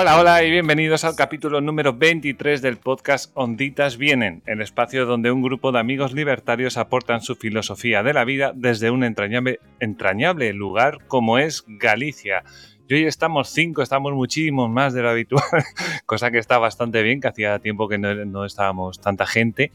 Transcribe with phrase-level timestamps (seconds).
[0.00, 5.32] Hola, hola y bienvenidos al capítulo número 23 del podcast Onditas Vienen, el espacio donde
[5.32, 10.52] un grupo de amigos libertarios aportan su filosofía de la vida desde un entrañable, entrañable
[10.52, 12.44] lugar como es Galicia.
[12.90, 15.42] Y hoy estamos cinco, estamos muchísimos más de lo habitual,
[16.06, 19.72] cosa que está bastante bien, que hacía tiempo que no, estábamos tanta gente.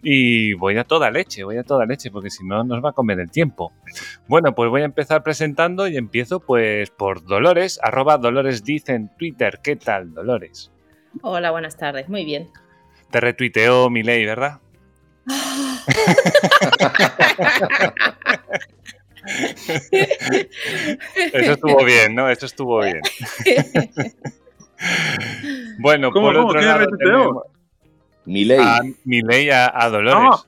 [0.00, 2.92] Y voy a toda leche, voy a toda leche, porque si no nos va a
[2.92, 3.72] comer el tiempo.
[4.28, 9.08] Bueno, pues voy a empezar presentando y empiezo pues por Dolores, arroba Dolores dice en
[9.16, 9.58] Twitter.
[9.60, 10.70] ¿Qué tal, Dolores?
[11.22, 12.48] Hola, buenas tardes, muy bien.
[13.10, 14.60] Te retuiteó mi ley, ¿verdad?
[21.32, 22.28] Eso estuvo bien, ¿no?
[22.28, 23.00] Eso estuvo bien.
[25.78, 27.42] bueno, por otro lado tenemos
[28.24, 28.60] mi ley.
[28.60, 30.46] A, mi ley a, Dolores.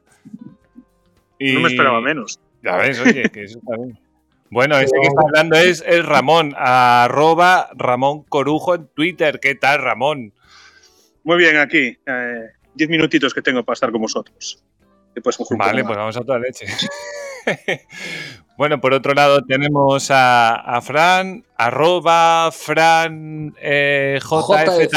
[1.40, 2.38] No me esperaba menos.
[2.62, 3.98] Ya ves, oye, que eso está bien.
[4.50, 9.40] Bueno, ese que está hablando es, el Ramón, arroba Ramón Corujo en Twitter.
[9.40, 10.32] ¿Qué tal, Ramón?
[11.24, 11.98] Muy bien, aquí.
[12.06, 14.62] Eh, diez minutitos que tengo para estar con vosotros.
[15.58, 16.66] vale, pues vamos a toda leche.
[18.56, 24.90] Bueno, por otro lado tenemos a, Fran, arroba Fran eh, JF,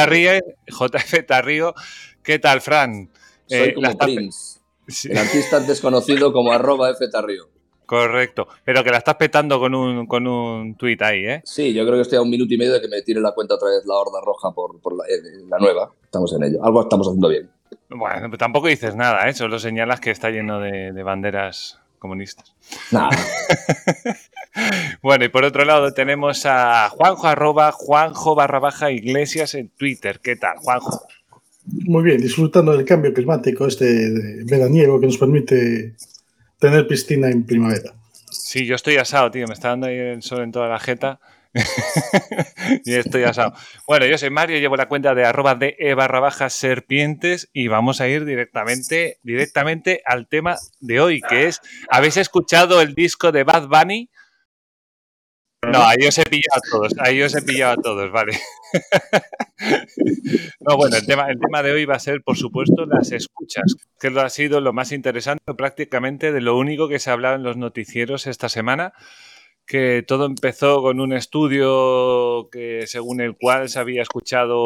[1.25, 1.73] Tarrío,
[2.21, 3.09] ¿Qué tal, Fran?
[3.47, 4.59] Soy eh, como Prince,
[5.09, 7.49] el artista desconocido como arroba F Tarrío.
[7.87, 11.41] Correcto, pero que la estás petando con un, con un tuit ahí, ¿eh?
[11.43, 13.31] Sí, yo creo que estoy a un minuto y medio de que me tire la
[13.31, 14.75] cuenta otra vez la horda roja por,
[15.09, 15.91] eh, la, nueva.
[16.03, 16.63] Estamos en ello.
[16.63, 17.49] Algo estamos haciendo bien.
[17.89, 19.33] Bueno, pero tampoco dices nada, ¿eh?
[19.33, 22.55] Solo señalas que está lleno de banderas comunistas.
[25.01, 30.19] bueno, y por otro lado tenemos a Juanjo arroba Juanjo barra baja Iglesias en Twitter.
[30.21, 31.07] ¿Qué tal, Juanjo?
[31.65, 35.95] Muy bien, disfrutando del cambio climático este veraniego que nos permite
[36.59, 37.93] tener piscina en primavera.
[38.29, 39.47] Sí, yo estoy asado, tío.
[39.47, 41.19] Me está dando ahí el sol en toda la jeta.
[42.85, 43.53] y estoy asado.
[43.87, 47.67] Bueno, yo soy Mario, llevo la cuenta de arroba de e barra baja serpientes y
[47.67, 53.31] vamos a ir directamente, directamente al tema de hoy, que es, ¿habéis escuchado el disco
[53.31, 54.09] de Bad Bunny?
[55.65, 58.39] No, ahí os he pillado a todos, ahí os he pillado a todos, vale.
[60.59, 63.75] No, bueno, el tema, el tema de hoy va a ser, por supuesto, las escuchas,
[63.99, 67.43] que ha sido lo más interesante prácticamente de lo único que se ha hablado en
[67.43, 68.93] los noticieros esta semana
[69.67, 74.65] que todo empezó con un estudio que según el cual se había escuchado,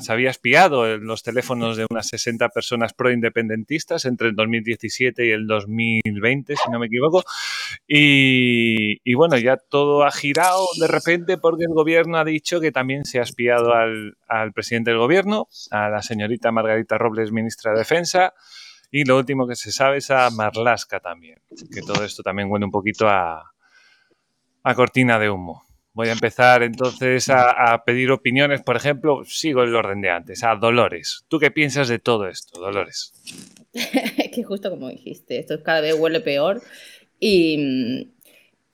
[0.00, 5.30] se había espiado en los teléfonos de unas 60 personas pro-independentistas entre el 2017 y
[5.32, 7.22] el 2020, si no me equivoco.
[7.86, 13.04] Y, bueno, ya todo ha girado de repente porque el gobierno ha dicho que también
[13.04, 17.80] se ha espiado al, al presidente del gobierno, a la señorita Margarita Robles, ministra de
[17.80, 18.32] Defensa.
[18.90, 21.38] Y lo último que se sabe es a Marlaska también,
[21.70, 23.52] que todo esto también huele un poquito a,
[24.68, 25.64] a cortina de humo.
[25.94, 28.62] Voy a empezar entonces a, pedir opiniones.
[28.62, 31.24] Por ejemplo, sigo el orden de antes, a Dolores.
[31.28, 33.14] ¿Tú qué piensas de todo esto, Dolores?
[33.72, 36.60] que justo como dijiste, esto cada vez huele peor
[37.18, 38.12] y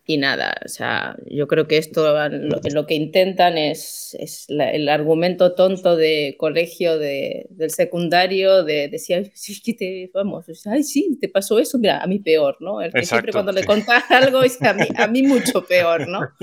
[0.07, 5.55] y nada, o sea, yo creo que esto lo, que intentan es, es el argumento
[5.55, 11.31] tonto de colegio de, del secundario de decir, sí, que te, vamos, ay, sí, te
[11.31, 12.83] pasó eso, mira, a mí peor, ¿no?
[12.83, 16.21] El que siempre cuando le contás algo es a mí, a mí mucho peor, ¿no?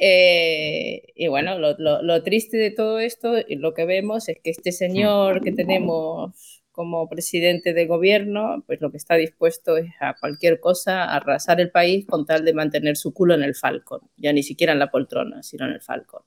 [0.00, 4.38] Eh, y bueno, lo, lo, lo triste de todo esto, y lo que vemos es
[4.40, 9.90] que este señor que tenemos como presidente de gobierno, pues lo que está dispuesto es
[9.98, 13.56] a cualquier cosa, a arrasar el país con tal de mantener su culo en el
[13.56, 16.22] Falcon, ya ni siquiera en la poltrona, sino en el Falcon.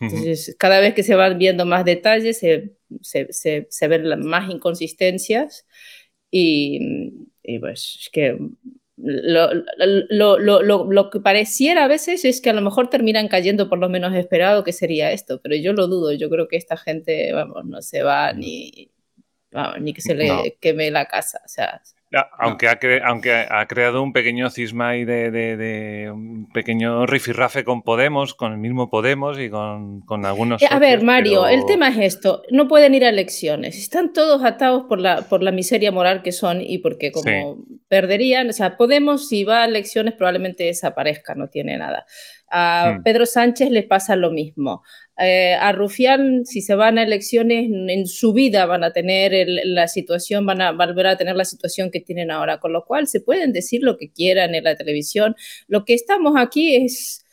[0.00, 5.64] Entonces, cada vez que se van viendo más detalles, se, se, se, ven más inconsistencias
[6.28, 7.12] y,
[7.44, 8.36] y pues es que
[8.96, 9.48] lo,
[10.10, 13.78] lo, lo, lo, que pareciera a veces es que a lo mejor terminan cayendo por
[13.78, 17.32] lo menos esperado que sería esto, pero yo lo dudo, yo creo que esta gente,
[17.32, 18.90] vamos, no se va ni,
[19.80, 21.40] ni que se le queme la casa.
[21.44, 21.80] O sea,
[22.38, 27.82] aunque, ha aunque ha creado un pequeño cisma y de, de, un pequeño rifirrafe con
[27.82, 30.62] Podemos, con el mismo Podemos y con, con algunos.
[30.62, 33.76] a ver, Mario, el tema es esto: no pueden ir a elecciones.
[33.76, 37.58] Están todos atados por la, por la miseria moral que son y porque, como
[37.88, 42.06] perderían, o sea, Podemos, si va a elecciones, probablemente desaparezca, no tiene nada.
[42.50, 43.02] A hmm.
[43.02, 44.82] Pedro Sánchez le pasa lo mismo.
[45.20, 49.32] Eh, a Rufián, si se van a elecciones, en su vida van a tener
[49.64, 53.08] la situación, van a volver a tener la situación que tienen ahora, con lo cual
[53.08, 55.34] se pueden decir lo que quieran en la televisión.
[55.66, 57.24] Lo que estamos aquí es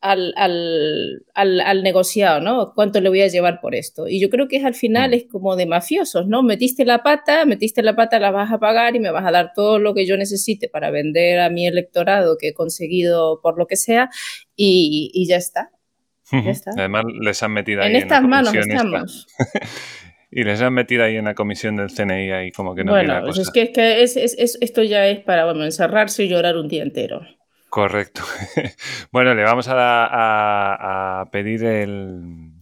[0.00, 2.72] al, al, al, negociado, ¿no?
[2.74, 4.08] ¿Cuánto le voy a llevar por esto?
[4.08, 5.14] Y yo creo que es al final mm.
[5.14, 6.42] es como de mafiosos, ¿no?
[6.42, 9.52] Metiste la pata, metiste la pata, la vas a pagar y me vas a dar
[9.54, 13.66] todo lo que yo necesite para vender a mi electorado que he conseguido por lo
[13.66, 14.10] que sea
[14.56, 15.70] y, y ya está.
[16.32, 16.70] Está.
[16.76, 18.74] Además, les han metido ahí En estas la manos esta.
[18.74, 19.26] estamos.
[20.32, 23.08] Y les han metido ahí en la comisión del CNI ahí como que no viene
[23.08, 23.42] bueno, la pues cosa.
[23.42, 26.56] es que, es que es- es- es- esto ya es para bueno, encerrarse y llorar
[26.56, 27.20] un día entero.
[27.68, 28.22] Correcto.
[29.10, 32.52] bueno, le vamos a, a- a pedir el,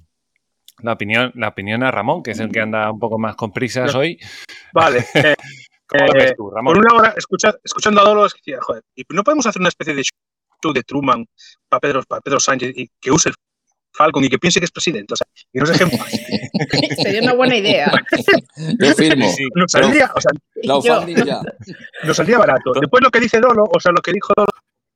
[0.79, 3.53] la, opinión, la opinión a Ramón, que es el que anda un poco más con
[3.53, 4.19] prisas hoy.
[4.73, 5.05] Vale.
[5.15, 5.35] eh,
[5.87, 6.73] ¿Cómo lo eh, ves tú, Ramón?
[6.75, 9.61] por una hora, escucha- escuchando a Dolo, es que decía, joder, ¿y no podemos hacer
[9.61, 11.27] una especie de show de Truman
[11.69, 13.35] para Pedro, para Pedro Sánchez y que use el
[13.99, 15.13] Falcon y que piense que es presidente?
[15.15, 15.95] O sea, y nos dejemos.
[17.03, 17.93] Sería una buena idea.
[18.79, 19.29] Yo firmo.
[19.33, 19.47] Sí.
[19.55, 20.31] Nos saldría, o sea,
[20.65, 21.41] No, Yo- funding ya.
[22.05, 22.73] nos saldría barato.
[22.81, 24.49] Después lo que dice Dolo, o sea, lo que dijo Dolo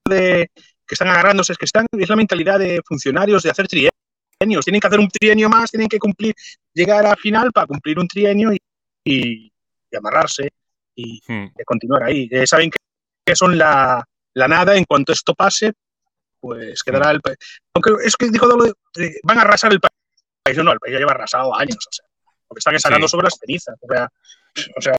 [0.09, 0.51] de
[0.87, 3.93] que están agarrándose es que están, es la mentalidad de funcionarios de hacer trienios.
[4.65, 6.35] Tienen que hacer un trienio más, tienen que cumplir,
[6.75, 8.59] llegar al final para cumplir un trienio y,
[9.05, 9.53] y-
[9.91, 10.49] y amarrarse
[10.97, 11.47] y, Hmm.
[11.55, 12.29] de continuar ahí.
[12.31, 12.79] Eh, saben que,
[13.25, 15.73] que son la, la nada, en cuanto esto pase,
[16.43, 17.39] pues quedará el país.
[17.75, 19.89] Aunque es que dijo eh, van a arrasar el pa-
[20.45, 20.59] país.
[20.59, 22.05] No, no, el país ya lleva arrasado años, o sea,
[22.49, 23.13] porque están sacando Sí.
[23.13, 23.77] sobre las cenizas.
[23.81, 24.09] O sea,
[24.77, 24.93] o sea,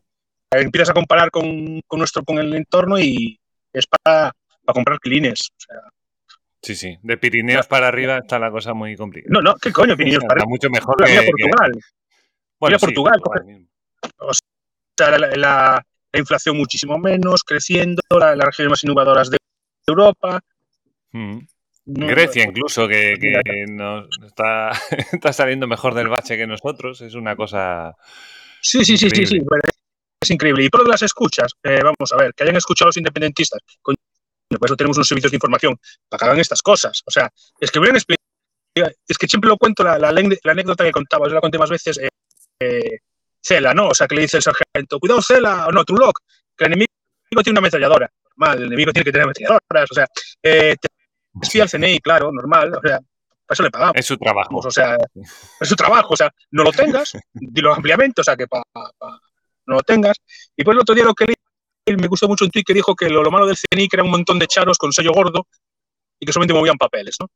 [0.51, 3.37] empiezas a comparar con, con nuestro, con el entorno y
[3.73, 4.31] es para,
[4.63, 5.49] para comprar clines.
[5.51, 5.77] O sea,
[6.61, 6.97] Sí, sí.
[7.03, 9.33] De Pirineos para arriba está la cosa muy complicada.
[9.33, 9.97] no, no, ¿qué coño?
[9.97, 11.21] Pirineos para está mucho mejor arriba?
[11.21, 11.71] que, Portugal.
[12.57, 13.21] Bueno, Mira Portugal.
[14.19, 14.31] O
[14.97, 19.37] sea, la, la- la inflación muchísimo menos, creciendo, la- las regiones más innovadoras de
[19.87, 20.39] Europa.
[21.13, 21.39] Mm.
[21.85, 24.71] No, Grecia incluso, que, que nos está,
[25.11, 27.93] está saliendo mejor del bache que nosotros, es una cosa...
[28.61, 29.39] Sí, sí, sí, sí, sí.
[29.39, 29.63] Bueno,
[30.21, 30.63] Es increíble.
[30.63, 32.97] Y por lo de las escuchas, eh, vamos a ver, que hayan escuchado a los
[32.97, 33.59] independentistas.
[33.81, 33.95] Por
[34.65, 35.77] eso tenemos unos servicios de información
[36.07, 37.01] para que hagan estas cosas.
[37.05, 37.29] O sea,
[37.59, 38.23] es que hubieran explicado.
[39.07, 41.69] Es que siempre lo cuento, la, la, la anécdota que contaba, yo la conté más
[41.69, 41.97] veces.
[41.97, 42.09] eh,
[42.61, 42.99] eh,
[43.41, 43.89] Cela, ¿no?
[43.89, 46.17] O sea, que le dice el sargento, cuidado, Cela, o no, Truloc,
[46.57, 46.87] que el enemigo
[47.43, 48.09] tiene una ametralladora.
[48.37, 49.91] Normal, el enemigo tiene que tener ametralladoras.
[49.91, 50.07] O sea,
[50.41, 50.87] eh, te
[51.41, 52.73] espía al CNI, claro, normal.
[52.75, 53.95] O sea, para eso le pagamos.
[53.97, 54.57] Es su trabajo.
[54.57, 54.97] O sea,
[55.59, 59.19] es su trabajo, o sea, no lo tengas, dilo ampliamente, o sea, que pa, pa-
[59.65, 60.17] no lo tengas.
[60.55, 62.95] Y pues el otro día lo que leí, me gustó mucho un tuit que dijo
[62.95, 65.47] que lo, lo malo del CNI que era un montón de charos con sello gordo
[66.19, 67.27] y que solamente movían papeles, ¿no?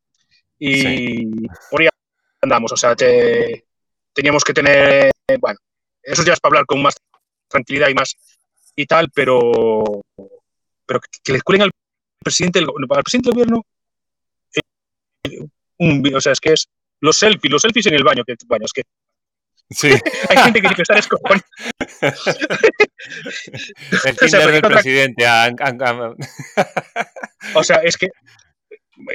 [0.58, 1.26] Y
[1.70, 1.88] por ahí
[2.40, 3.66] andamos, o sea, te-
[4.12, 5.10] teníamos que tener,
[5.40, 5.58] bueno,
[6.02, 6.96] eso ya es para hablar con más
[7.48, 8.14] tranquilidad y más
[8.74, 10.00] y tal, pero,
[10.86, 11.70] pero que, que le cuelen al
[12.24, 13.62] presidente del, al presidente del gobierno
[15.78, 16.68] un, o sea, es que es
[17.00, 18.82] los selfies, los selfies en el baño, que bueno, es que
[19.70, 19.88] Sí,
[20.30, 21.44] hay gente que tiene que estar escojonada.
[22.00, 22.14] el
[23.92, 25.26] O sea, Tinder del presidente.
[25.26, 25.50] ah,
[27.54, 28.08] O sea, es que.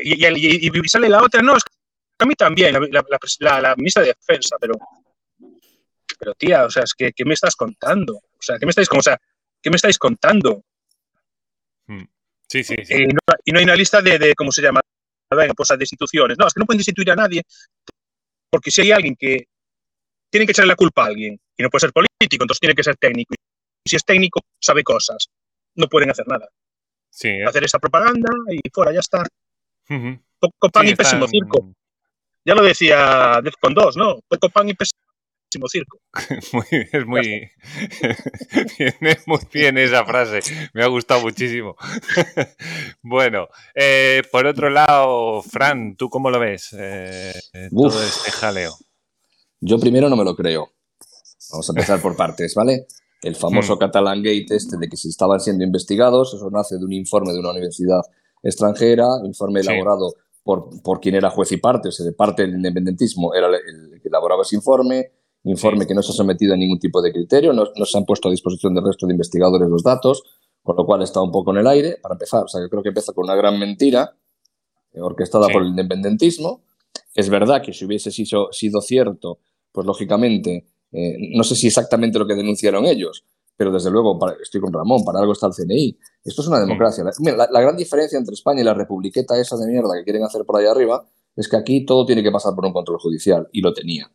[0.03, 1.71] Y, y- y- sale la otra, no, es que
[2.19, 4.75] a mí también, la, la- la pres- la- la ministra de Defensa, pero.
[6.19, 8.13] Pero tía, o sea, es que, ¿qué me estás contando?
[8.15, 9.17] O sea, ¿qué me estáis, o sea,
[9.61, 10.63] ¿qué me estáis contando?
[12.47, 12.93] Sí, sí, sí.
[12.93, 14.81] Eh, y, no, y no hay una lista de, de ¿cómo se llama?
[15.35, 16.37] Venga, pues de instituciones.
[16.37, 17.43] No, es que no pueden destituir a nadie,
[18.49, 19.47] porque si hay alguien que
[20.29, 22.83] tiene que echarle la culpa a alguien, y no puede ser político, entonces tiene que
[22.83, 23.35] ser técnico.
[23.85, 25.27] Y si es técnico, sabe cosas.
[25.75, 26.47] No pueden hacer nada.
[27.09, 27.43] sí eh.
[27.45, 29.23] Hacer esa propaganda y fuera, ya está.
[29.89, 30.19] Ujú.
[30.39, 31.73] Poco pan Sí, y pésimo están- circo.
[32.45, 34.19] Ya lo decía Defcon 2, ¿no?
[34.27, 34.92] Poco pan y pésimo
[35.67, 35.99] circo.
[36.53, 37.21] Muy, es muy.
[38.77, 40.39] Viene muy bien esa frase.
[40.73, 41.75] Me ha gustado muchísimo.
[43.01, 46.73] bueno, eh, por otro lado, Fran, ¿tú cómo lo ves?
[46.77, 48.73] Eh, eh, todo este jaleo.
[49.59, 50.69] Yo primero no me lo creo.
[51.51, 52.85] Vamos a empezar por partes, ¿vale?
[53.21, 53.79] El famoso Hmm.
[53.79, 57.39] Catalan Gate este de que si estaban siendo investigados, eso nace de un informe de
[57.39, 58.01] una universidad
[58.41, 59.69] extranjera, informe Sí.
[59.69, 63.47] elaborado por, por quien era juez y parte, o sea, de parte del independentismo era
[63.47, 63.53] el,
[63.93, 65.11] el que elaboraba ese informe,
[65.45, 68.05] informe que no se ha sometido a ningún tipo de criterio, no, no se han
[68.05, 70.23] puesto a disposición del resto de investigadores los datos,
[70.61, 72.43] con lo cual está un poco en el aire, para empezar.
[72.45, 74.15] O sea, yo creo que empieza con una gran mentira,
[74.93, 75.53] eh, orquestada Sí.
[75.53, 76.61] por el independentismo.
[77.13, 79.39] Es verdad que si hubiese sido, sido cierto,
[79.71, 83.25] pues lógicamente, eh, no sé si exactamente lo que denunciaron ellos,
[83.57, 85.97] pero desde luego para- estoy con Ramón, para algo está el CNI.
[86.23, 87.03] Esto es una democracia.
[87.19, 90.23] Mira, la- la gran diferencia entre España y la republiqueta esa de mierda que quieren
[90.23, 93.47] hacer por ahí arriba es que aquí todo tiene que pasar por un control judicial
[93.51, 94.09] y lo tenía.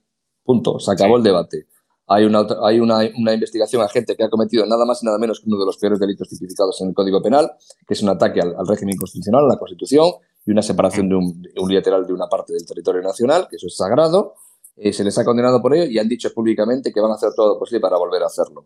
[0.48, 0.78] Punto.
[0.78, 1.18] Se acabó Sí.
[1.18, 1.66] el debate.
[2.06, 5.18] Hay, una, hay una, una investigación a gente que ha cometido nada más y nada
[5.18, 7.50] menos que uno de los peores delitos tipificados en el Código Penal,
[7.86, 10.10] que es un ataque al, al régimen constitucional, a la Constitución,
[10.46, 13.76] y una separación de un, unilateral de una parte del territorio nacional, que eso es
[13.76, 14.36] sagrado.
[14.76, 17.28] Eh, se les ha condenado por ello y han dicho públicamente que van a hacer
[17.36, 18.64] todo lo posible para volver a hacerlo.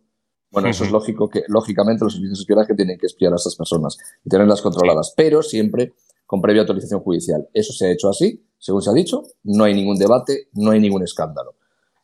[0.53, 3.57] Bueno, eso es lógico que, lógicamente, los servicios de espionaje tienen que espiar a esas
[3.57, 5.95] personas y tenerlas controladas, pero siempre
[6.27, 7.49] con previa autorización judicial.
[7.53, 10.79] Eso se ha hecho así, según se ha dicho, no hay ningún debate, no hay
[10.79, 11.55] ningún escándalo.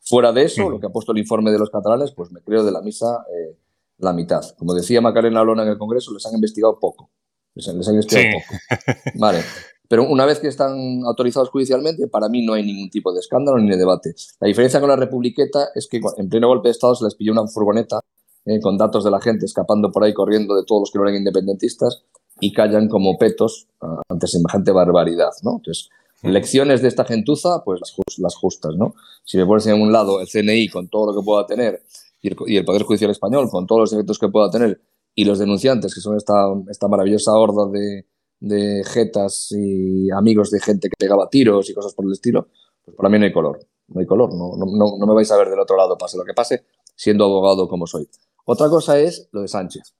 [0.08, 2.64] Fuera de eso, lo que ha puesto el informe de los catalanes, pues me creo
[2.64, 3.56] de la misa eh,
[3.98, 4.42] la mitad.
[4.56, 7.10] Como decía Macarena Lona en el Congreso, les han investigado poco.
[7.54, 8.44] Les han, les han investigado Sí.
[8.48, 9.10] poco.
[9.18, 9.40] Vale.
[9.88, 13.58] Pero una vez que están autorizados judicialmente, para mí no hay ningún tipo de escándalo
[13.58, 14.14] ni de debate.
[14.40, 17.32] La diferencia con la Republiqueta es que en pleno golpe de Estado se les pilló
[17.32, 18.00] una furgoneta
[18.44, 21.04] eh, con datos de la gente escapando por ahí corriendo de todos los que no
[21.04, 22.04] eran independentistas
[22.40, 23.66] y callan como petos
[24.08, 25.56] ante semejante barbaridad, ¿no?
[25.56, 25.88] Entonces,
[26.22, 27.80] lecciones de esta gentuza, pues
[28.18, 28.94] las, justas, ¿no?
[29.24, 31.82] Si me pones en un lado el CNI con todo lo que pueda tener
[32.20, 34.80] y el, Poder Judicial Español con todos los efectos que pueda tener
[35.14, 38.06] y los denunciantes, que son esta, esta maravillosa horda de,
[38.40, 42.48] de jetas y amigos de gente que pegaba tiros y cosas por el estilo,
[42.84, 43.58] pues para mí no hay color.
[43.88, 46.24] No hay color, no, no, no me vais a ver del otro lado, pase lo
[46.24, 48.08] que pase, siendo abogado como soy.
[48.44, 49.94] Otra cosa es lo de Sánchez.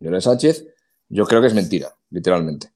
[0.00, 0.66] Lo de Sánchez,
[1.08, 2.72] yo creo que es mentira, literalmente.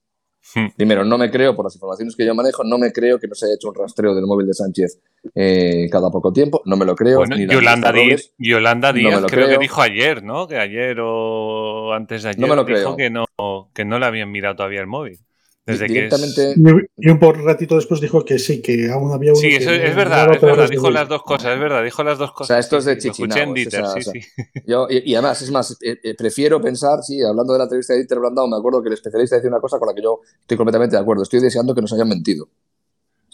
[0.54, 0.66] Hmm.
[0.76, 3.34] Primero, no me creo, por las informaciones que yo manejo, no me creo que no
[3.34, 5.00] se haya hecho un rastreo del móvil de Sánchez
[5.34, 6.62] eh, cada poco tiempo.
[6.66, 7.18] No me lo creo.
[7.18, 10.46] Bueno, ni Yolanda, Díaz, Yolanda Díaz no creo, creo, que dijo ayer, ¿no?
[10.46, 12.96] Que ayer o antes de ayer no me lo dijo creo.
[12.96, 15.18] que no, que no le habían mirado todavía el móvil.
[15.66, 16.54] Desde Directamente.
[16.54, 16.76] Que es...
[16.98, 19.40] Y un por ratito después dijo que sí, que aún había uno.
[19.40, 20.68] Sí, eso que es verdad, es verdad.
[20.68, 21.82] Dijo las dos cosas, es verdad.
[21.82, 22.44] Dijo las dos cosas.
[22.44, 23.40] O sea, esto es de Chichinabo.
[23.40, 24.62] Escuché en Dieter, o sea, sí, o sea, sí.
[24.66, 27.94] Yo, y, y, además, es más, eh, eh, prefiero pensar, sí, hablando de la entrevista
[27.94, 30.20] de Dieter Blandao, me acuerdo que el especialista decía una cosa con la que yo
[30.40, 31.22] estoy completamente de acuerdo.
[31.22, 32.48] Estoy deseando que nos hayan mentido.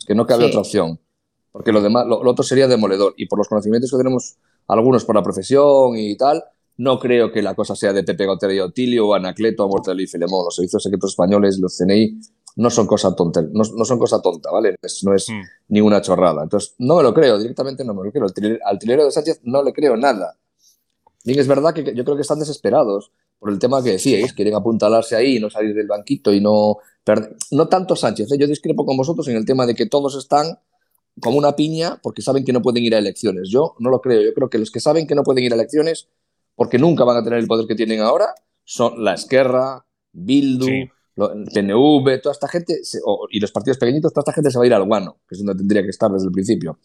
[0.07, 0.49] Que no cabe Sí.
[0.51, 1.01] otra opción.
[1.51, 3.15] Porque lo demás, lo, lo otro sería demoledor.
[3.17, 4.37] Y por los conocimientos que tenemos
[4.69, 6.45] algunos por la profesión y tal,
[6.81, 10.05] no creo que la cosa sea de Pepe Gotera y Otilio o Anacleto o Mortelli
[10.05, 10.45] y Filemón.
[10.47, 12.19] Los servicios secretos españoles, los CNI,
[12.57, 14.77] no son cosa tonta, no, no son cosa tonta, ¿vale?
[14.83, 15.43] Es- no es Mm.
[15.69, 16.43] ninguna chorrada.
[16.43, 18.25] Entonces, no me lo creo, directamente no me lo creo.
[18.25, 20.37] Al trilero, al trilero de Sánchez no le creo nada.
[21.25, 24.33] Bien, es verdad que que yo creo que están desesperados por el tema que decíais,
[24.33, 27.37] quieren apuntalarse ahí y no salir del banquito y no perder.
[27.51, 28.39] No tanto Sánchez, ¿eh?
[28.39, 30.59] yo discrepo con vosotros en el tema de que todos están
[31.21, 33.49] como una piña porque saben que no pueden ir a elecciones.
[33.51, 34.23] Yo no lo creo.
[34.23, 36.09] Yo creo que los que saben que no pueden ir a elecciones
[36.61, 40.91] porque nunca van a tener el poder que tienen ahora son la Esquerra, Bildu, Sí.
[41.55, 44.65] PNV, toda esta gente, se- o- y los partidos pequeñitos, toda esta gente se va
[44.65, 46.79] a ir al guano, que es donde tendría que estar desde el principio.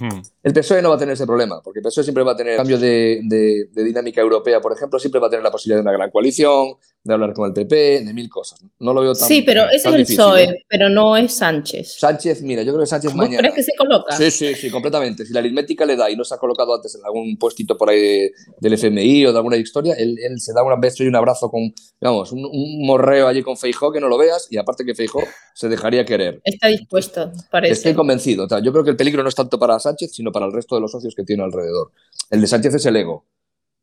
[0.00, 0.20] Hmm.
[0.42, 2.56] El PSOE no va a tener ese problema, porque el PSOE siempre va a tener
[2.56, 5.82] cambio de, de- de dinámica europea, por ejemplo, siempre va a tener la posibilidad de
[5.82, 6.74] una gran coalición,
[7.06, 8.60] de hablar con el PP, de mil cosas.
[8.80, 10.64] No lo veo tan Sí, pero ese es el difícil, PSOE, ¿eh?
[10.68, 11.96] pero no es Sánchez.
[11.98, 13.38] Sánchez, mira, yo creo que Sánchez ¿Vos mañana.
[13.38, 14.16] crees que se coloca?
[14.16, 15.24] Sí, sí, sí, completamente.
[15.24, 17.90] Si la aritmética le da y no se ha colocado antes en algún puestito por
[17.90, 21.06] ahí de- del FMI o de alguna historia, él, él se da un beso y
[21.06, 24.56] un abrazo con, vamos, un, un morreo allí con Feijó que no lo veas y
[24.58, 25.22] aparte que Feijó
[25.54, 26.40] se dejaría querer.
[26.44, 27.72] Está dispuesto, parece.
[27.74, 28.44] Estoy convencido.
[28.44, 30.52] O sea, yo creo que el peligro no es tanto para Sánchez, sino para el
[30.52, 31.92] resto de los socios que tiene alrededor.
[32.30, 33.24] El de Sánchez es el ego.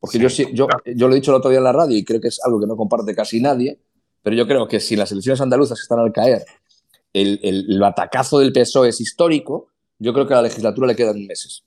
[0.04, 1.96] Porque Sí, yo, sí- yo, yo lo he dicho el otro día en la radio
[1.96, 3.78] y creo que es algo que no comparte casi nadie,
[4.22, 6.44] pero yo creo que si las elecciones andaluzas están al caer,
[7.12, 9.68] el, el, el batacazo del PSOE es histórico,
[9.98, 11.62] yo creo que a la legislatura le quedan meses.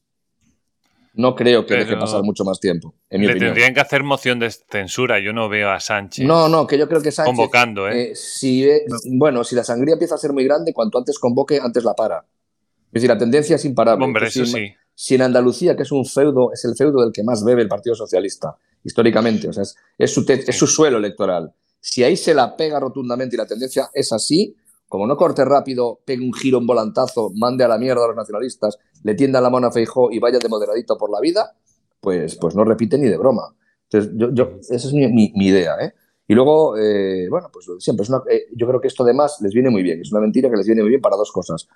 [1.13, 3.49] No creo que deje pasar mucho más tiempo, en mi Le opinión.
[3.53, 5.19] tendrían que hacer moción de censura.
[5.19, 7.35] Yo no veo a Sánchez No, no, que yo creo que Sánchez.
[7.35, 8.11] convocando, ¿eh?
[8.11, 11.59] Eh, si, eh, bueno, si la sangría empieza a ser muy grande, cuanto antes convoque,
[11.59, 12.19] antes la para.
[12.19, 14.05] Es decir, la tendencia es imparable.
[14.05, 14.71] Hombre, eso sí.
[14.99, 17.67] Si en Andalucía, que es un feudo, es el feudo del que más bebe el
[17.67, 21.53] Partido Socialista, históricamente, o sea, es, su, suelo electoral.
[21.79, 24.55] Si ahí se la pega rotundamente y la tendencia es así,
[24.87, 28.15] como no corte rápido, pegue un giro, un volantazo, mande a la mierda a los
[28.15, 31.55] nacionalistas, le tienda la mano a Feijó y vaya de moderadito por la vida,
[32.01, 33.55] pues, pues no repite ni de broma.
[33.83, 35.93] Entonces, yo, yo- esa es mi, idea, ¿eh?
[36.27, 38.03] Y luego, eh, bueno, pues siempre.
[38.03, 40.01] Es eh, yo creo que esto además les viene muy bien.
[40.01, 41.67] Es una mentira que les viene muy bien para dos cosas.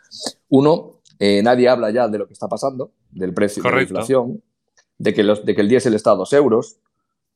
[0.50, 4.42] Uno, eh, nadie habla ya de lo que está pasando, del precio de la inflación,
[4.98, 6.78] de que, los, de que el diésel está a dos euros,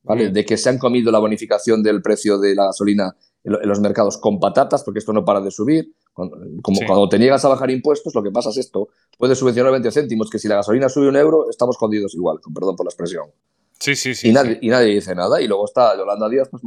[0.02, 0.30] ¿vale?
[0.30, 0.32] Mm.
[0.32, 3.68] de que se han comido la bonificación del precio de la gasolina en, lo- en
[3.68, 5.92] los mercados con patatas, porque esto no para de subir.
[6.12, 6.86] Cuando, como Sí.
[6.86, 8.88] cuando te niegas a bajar impuestos, lo que pasa es esto.
[9.18, 12.54] Puedes subvencionar 20 céntimos, que si la gasolina sube un euro, estamos jodidos igual, con
[12.54, 13.26] perdón por la expresión
[13.78, 14.28] Sí, sí, sí.
[14.30, 14.58] y, nadie, sí.
[14.62, 15.40] y nadie dice nada.
[15.42, 16.62] Y luego está Yolanda Díaz pues,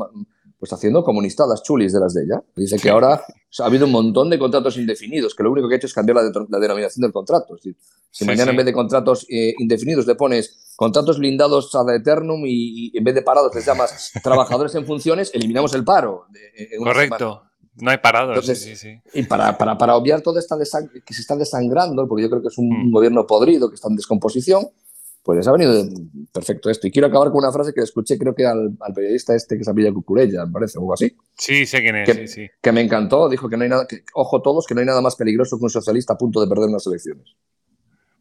[0.60, 2.44] pues haciendo comunistadas chulis de las de ella.
[2.56, 5.68] Dice que ahora o sea, ha habido un montón de contratos indefinidos, que lo único
[5.70, 7.56] que ha hecho es cambiar la, de- la denominación del contrato.
[7.56, 7.78] Es decir,
[8.12, 8.50] si Sí, mañana sí.
[8.52, 13.04] en vez de contratos eh, indefinidos le pones contratos blindados ad eternum y, y en
[13.04, 16.26] vez de parados les llamas trabajadores en funciones, eliminamos el paro.
[16.30, 16.92] de- semana.
[16.92, 17.42] Correcto.
[17.82, 18.32] No hay parado.
[18.32, 19.20] Entonces, sí, sí, sí.
[19.20, 20.58] Y para, para, para obviar toda esta
[21.06, 22.92] que se está desangrando, porque yo creo que es un Mm.
[22.92, 24.68] gobierno podrido, que está en descomposición,
[25.24, 25.84] pues les ha venido
[26.32, 26.88] perfecto esto.
[26.88, 29.64] Y quiero acabar con una frase que escuché, creo que al, al periodista este que
[29.64, 32.06] se apellida Cucurella, me parece, o algo así, Sí, sé quién es.
[32.10, 32.50] Que- Sí, sí.
[32.62, 33.30] que me encantó.
[33.30, 35.64] Dijo que no hay nada, que, ojo todos, que no hay nada más peligroso que
[35.66, 37.26] un socialista a punto de perder unas elecciones.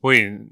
[0.03, 0.51] Uy,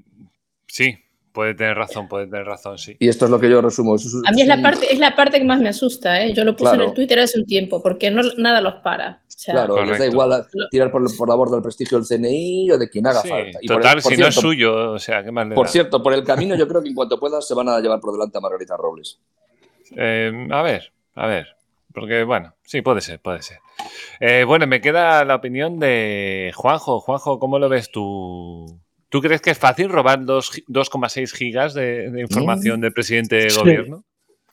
[0.67, 0.95] sí.
[1.37, 2.97] Puede tener razón, puede tener razón, sí.
[2.99, 3.93] Y esto es lo que yo resumo.
[4.25, 6.33] A mí es la un- parte, es la parte que más me asusta, ¿eh?
[6.33, 9.21] Yo lo puse en el Twitter hace un tiempo, porque no, nada los para.
[9.27, 10.11] O sea, Claro, les da Correcto.
[10.13, 13.21] igual a- tirar por, por la borda el prestigio del CNI o de quien haga
[13.21, 13.59] Sí, falta.
[13.61, 15.67] Y por el- Total, por si no es suyo, o sea, ¿qué más le Por
[15.67, 15.71] da?
[15.71, 18.13] cierto, por el camino yo creo que en cuanto puedan se van a llevar por
[18.13, 19.19] delante a Margarita Robles.
[19.95, 21.55] Eh, a ver, a ver.
[21.93, 23.59] porque bueno, sí, puede ser, puede ser.
[24.19, 26.99] Eh, bueno, me queda la opinión de Juanjo.
[26.99, 28.79] Juanjo, ¿cómo lo ves tú?
[29.09, 34.03] ¿Tú crees que es fácil robar 2,6 gigas de, información del presidente de gobierno?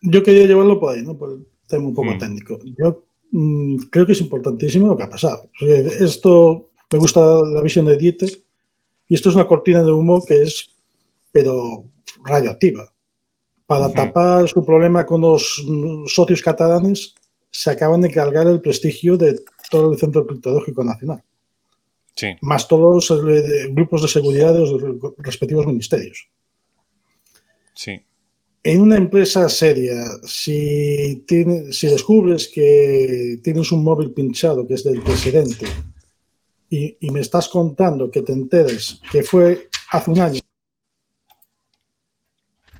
[0.01, 1.17] Yo quería llevarlo por ahí, ¿no?
[1.17, 2.19] Por el tema un poco mm.
[2.19, 2.59] técnico.
[2.79, 5.51] Yo mm, creo que es importantísimo lo que ha pasado.
[5.61, 8.31] Esto, me gusta la visión de Dieter,
[9.09, 10.71] y esto es una cortina de humo que es,
[11.33, 11.85] pero
[12.25, 12.91] radioactiva.
[13.67, 15.65] Para tapar su problema con los
[16.07, 17.15] socios catalanes,
[17.51, 21.23] se acaban de cargar el prestigio de todo el Centro Criptológico Nacional.
[22.14, 22.28] Sí.
[22.42, 26.28] Más todos los eh, grupos de seguridad de los respectivos ministerios.
[27.75, 28.00] Sí.
[28.62, 31.25] En una empresa seria, si,
[31.71, 35.66] si descubres que tienes un móvil pinchado que es del presidente
[36.71, 40.40] y, y me estás contando que te enteres que fue hace un año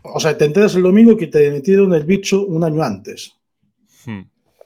[0.07, 3.33] o sea, te enteras el domingo que te metieron el bicho un año antes.
[4.05, 4.21] Hmm.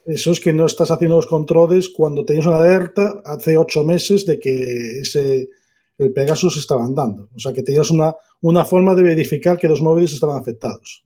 [0.09, 4.25] Eso es que no estás haciendo los controles cuando tenías una alerta hace ocho meses
[4.25, 5.49] de que ese,
[5.99, 7.29] el Pegasus estaba andando.
[7.35, 11.03] O sea, que tenías una, una forma de verificar que los móviles estaban afectados.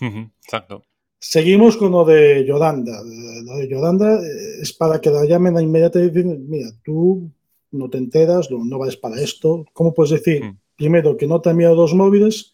[0.00, 0.82] Exacto.
[1.18, 3.02] Seguimos con lo de Yodanda.
[3.44, 4.18] Lo de Yodanda
[4.62, 7.30] es para que la llamen a inmediata y dicen, mira, tú
[7.70, 9.66] no te enteras, no, no vales para esto.
[9.74, 10.58] ¿Cómo puedes decir, hmm.
[10.74, 12.51] primero, que no te han enviado dos móviles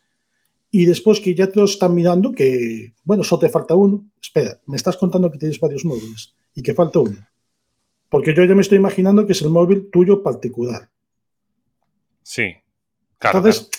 [0.70, 4.04] y después que ya te lo están mirando, que, bueno, solo te falta uno.
[4.20, 7.16] Espera, me estás contando que tienes varios móviles y que falta uno.
[8.10, 10.88] Porque yo ya me estoy imaginando que es el móvil tuyo particular.
[12.22, 12.54] Sí.
[13.18, 13.70] Claro, Entonces,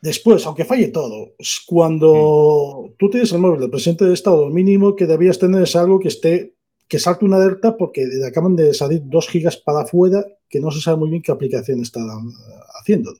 [0.00, 1.34] después, aunque falle todo,
[1.66, 2.96] cuando mm.
[2.98, 6.00] tú tienes el móvil del presidente de Estado, lo mínimo que debías tener es algo
[6.00, 6.54] que esté
[6.88, 10.80] que salte una alerta porque acaban de salir dos gigas para afuera que no se
[10.80, 12.00] sabe muy bien qué aplicación está
[12.80, 13.18] haciéndolo.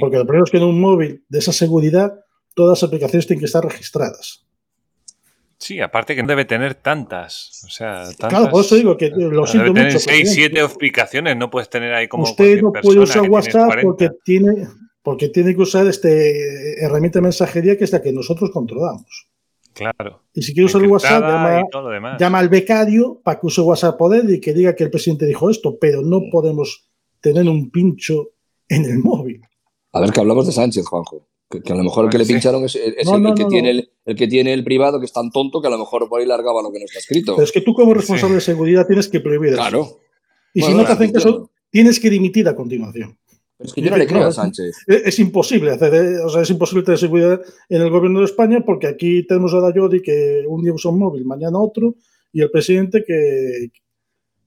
[0.00, 2.14] Porque el problema es que en un móvil de esa seguridad
[2.54, 4.44] todas las aplicaciones tienen que estar registradas.
[5.58, 7.62] Sí, aparte que no debe tener tantas.
[7.66, 11.36] O sea, tantas, claro, por eso digo que lo siento debe tener 6, 7 aplicaciones,
[11.36, 12.24] no puedes tener ahí como.
[12.24, 14.68] Usted no puede usar WhatsApp porque tiene,
[15.02, 19.28] porque tiene que usar este herramienta de mensajería que es la que nosotros controlamos.
[19.74, 20.22] Claro.
[20.32, 24.40] Y si quiere usar WhatsApp, llama, llama, al becario para que use WhatsApp poder y
[24.40, 26.88] que diga que el presidente dijo esto, pero no podemos
[27.20, 28.30] tener un pincho
[28.68, 29.42] en el móvil.
[29.98, 31.26] A ver, que hablamos de Sánchez, Juanjo.
[31.50, 32.94] Que, a lo mejor el que le pincharon es, el,
[33.34, 33.70] que tiene
[34.04, 36.26] el, que tiene el privado, que es tan tonto que a lo mejor por ahí
[36.26, 37.34] largaba lo que no está escrito.
[37.34, 39.62] Pero es que tú, como responsable de seguridad, tienes que prohibir eso.
[39.62, 39.98] Claro.
[40.54, 43.18] Y si no te hacen caso, tienes que dimitir a continuación.
[43.56, 44.76] Pero es que yo no le creo a Sánchez.
[44.86, 48.62] Es, imposible hacer, eh, o sea, es imposible tener seguridad en el gobierno de España
[48.64, 51.96] porque aquí tenemos a Dayodi que un día usa un móvil, mañana otro,
[52.32, 53.70] y el presidente que,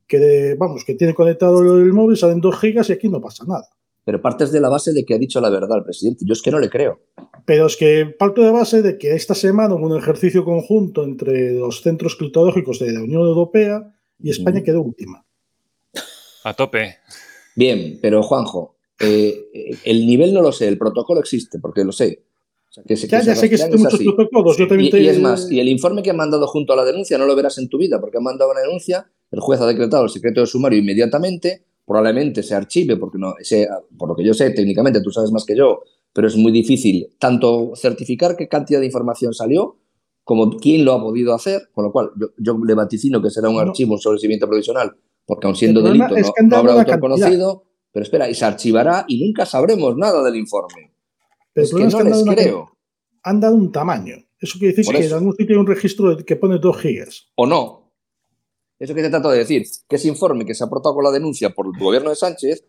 [0.07, 3.67] que vamos, que tiene conectado el móvil, salen dos gigas y aquí no pasa nada
[4.03, 6.25] pero partes de la base de que ha dicho la verdad el presidente.
[6.25, 7.01] Yo es que no le creo.
[7.45, 11.53] Pero es que parto de base de que esta semana hubo un ejercicio conjunto entre
[11.53, 15.25] los centros criptológicos de la Unión Europea y España quedó última.
[16.43, 16.97] A tope.
[17.55, 22.23] Bien, pero Juanjo, eh, el nivel no lo sé, el protocolo existe, porque lo sé.
[22.85, 24.57] ya, sé que existen muchos protocolos.
[24.59, 27.35] y, es más, y el informe que han mandado junto a la denuncia no lo
[27.35, 30.41] verás en tu vida, porque han mandado una denuncia, el juez ha decretado el secreto
[30.41, 33.33] de sumario inmediatamente, probablemente se archive, porque no,
[33.97, 35.81] por lo que yo sé, técnicamente tú sabes más que yo,
[36.13, 39.77] pero es muy difícil tanto certificar qué cantidad de información salió
[40.23, 43.59] como quién lo ha podido hacer, con lo cual yo, le vaticino que será un
[43.59, 46.07] archivo, un sobrecimiento provisional, porque aun siendo delito
[46.43, 50.93] no, habrá autor conocido, pero espera, y se archivará y nunca sabremos nada del informe.
[51.53, 52.71] Pero es que no les creo.
[53.23, 54.15] Han dado un tamaño.
[54.39, 57.31] Eso quiere decir que en algún sitio hay un registro que pone 2 gigas.
[57.35, 57.80] O no,
[58.81, 61.11] eso que te trato de decir, que ese informe que se ha aportado con la
[61.11, 62.65] denuncia por el gobierno de Sánchez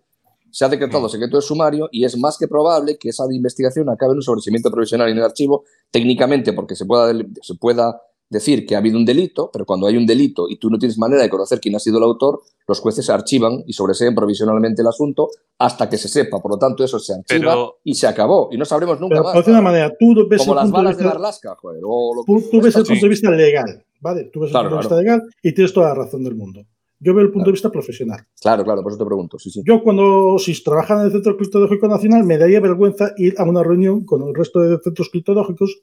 [0.51, 4.12] se ha decretado secreto de sumario y es más que probable que esa investigación acabe
[4.12, 8.75] en un sobrecimiento provisional en el archivo, técnicamente porque se pueda, se pueda decir que
[8.75, 11.31] ha habido un delito, pero cuando hay un delito y tú no tienes manera de
[11.31, 15.88] conocer quién ha sido el autor, los jueces archivan y sobreseen provisionalmente el asunto hasta
[15.88, 16.40] que se sepa.
[16.40, 18.49] Por lo tanto, eso se archiva y se acabó.
[18.51, 19.45] Y no sabremos nunca más.
[19.45, 21.81] De una manera, tú ves Como las balas de, Barlasca, joder.
[21.81, 24.31] tú, ves el punto de vista legal, ¿vale?
[24.33, 26.64] Tú ves el punto de vista legal y tienes toda la razón del mundo.
[26.99, 28.21] Yo veo el punto de vista profesional.
[28.40, 29.37] Claro, claro, por eso te pregunto.
[29.37, 29.61] Sí, sí.
[29.66, 33.64] Yo cuando, si trabajara en el Centro Criptológico Nacional, me daría vergüenza ir a una
[33.64, 35.83] reunión con el resto de centros criptológicos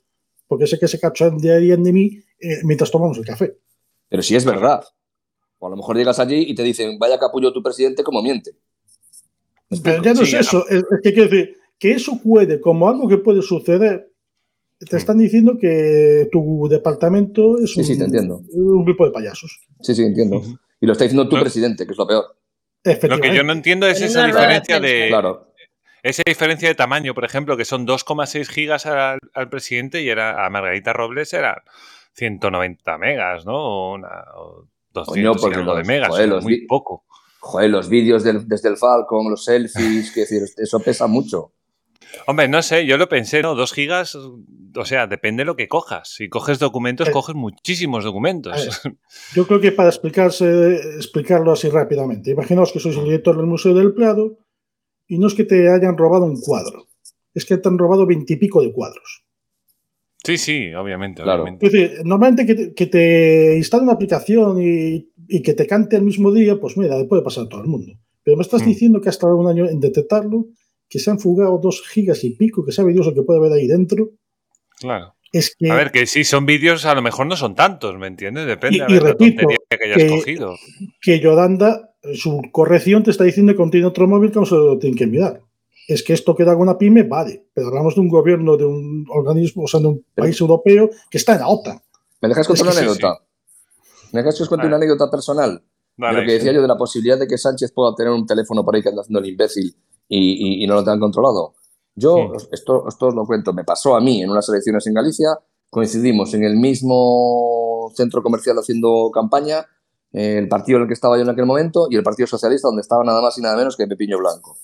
[0.49, 3.55] porque sé que se cachan de de mí eh, mientras tomamos el café.
[4.09, 4.83] Pero si es verdad.
[5.59, 8.55] O a lo mejor llegas allí y te dicen, vaya capullo tu presidente, como miente.
[9.83, 10.67] Pero ya no es eso.
[10.67, 14.11] Es, que quiero decir, que eso puede, como algo que puede suceder,
[14.79, 19.59] te están diciendo que tu departamento es un, grupo de payasos.
[19.81, 20.41] Sí, sí, entiendo.
[20.81, 22.25] Y lo está diciendo tu presidente, que es lo peor.
[23.03, 25.09] Lo que yo no entiendo es esa diferencia de.
[25.09, 25.48] Claro.
[26.03, 30.49] Esa diferencia de tamaño, por ejemplo, que son 2,6 gigas al, presidente y era, a
[30.49, 31.63] Margarita Robles era
[32.13, 33.55] 190 megas, ¿no?
[33.55, 37.05] O, una, o 200 Coño, porque y algo de megas, joder, o los muy poco.
[37.41, 41.53] Joder, los vídeos del- desde el Falcon, los selfies, que decir, eso pesa mucho.
[42.25, 43.53] Hombre, no sé, yo lo pensé, ¿no?
[43.53, 46.09] 2 gigas, o sea, depende de lo que cojas.
[46.15, 48.53] Si coges documentos, Eh, coges muchísimos documentos.
[48.83, 48.93] ver.
[49.35, 53.73] Yo creo que para explicarse, explicarlo así rápidamente, imaginaos que sois el director del Museo
[53.75, 54.37] del Prado
[55.09, 56.87] y no es que te hayan robado un cuadro,
[57.33, 59.25] es que te han robado veintipico de cuadros.
[60.23, 61.43] sí, sí, obviamente, Claro.
[61.43, 61.65] obviamente.
[61.65, 65.95] Es decir, normalmente que te, que te instale una aplicación y, y que te cante
[65.97, 67.93] el mismo día, pues mira, le puede pasar a todo el mundo.
[68.23, 68.65] Pero me estás Mm.
[68.67, 70.47] diciendo que has tardado un año en detectarlo,
[70.87, 73.53] que se han fugado dos gigas y pico, que sabe Dios lo que puede haber
[73.53, 74.11] ahí dentro.
[74.79, 75.15] Claro.
[75.31, 78.07] Es que A ver, que si son vídeos, a lo mejor no son tantos, ¿me
[78.07, 78.47] entiendes?
[78.47, 80.55] Depende Y- a y ver, la repito, tontería que hayas que- cogido.
[81.01, 84.77] que Yolanda, su corrección te está diciendo que contiene otro móvil que no se lo
[84.79, 85.41] tienen que mirar.
[85.87, 89.05] Es que esto que da una pyme, vale, pero hablamos de un gobierno, de un
[89.09, 91.79] organismo, o sea, de un país europeo que está en la OTAN.
[92.21, 93.19] ¿Me dejas contar Es una sí, anécdota?
[94.13, 94.75] ¿Me dejas que os cuente Vale.
[94.75, 95.61] una anécdota personal?
[95.97, 98.25] Vale, de lo que decía yo de la posibilidad de que Sánchez pueda tener un
[98.25, 99.75] teléfono por ahí que anda haciendo el imbécil
[100.07, 100.17] y,
[100.61, 101.53] y- y no lo tengan controlado.
[101.99, 105.37] Yo, esto, esto os lo cuento, me pasó a mí en unas elecciones en Galicia,
[105.69, 109.65] coincidimos en el mismo centro comercial haciendo campaña,
[110.13, 112.67] eh, el partido en el que estaba yo en aquel momento y el Partido Socialista,
[112.67, 114.57] donde estaba nada más y nada menos que Pepiño Blanco.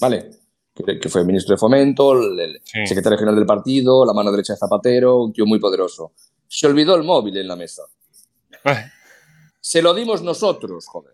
[0.00, 0.30] ¿Vale?
[0.74, 2.86] Que, fue ministro de Fomento, el, el Sí.
[2.86, 6.12] secretario general del partido, la mano derecha de Zapatero, un tío muy poderoso.
[6.48, 7.82] Se olvidó el móvil en la mesa.
[9.60, 11.12] Se lo dimos nosotros, joder.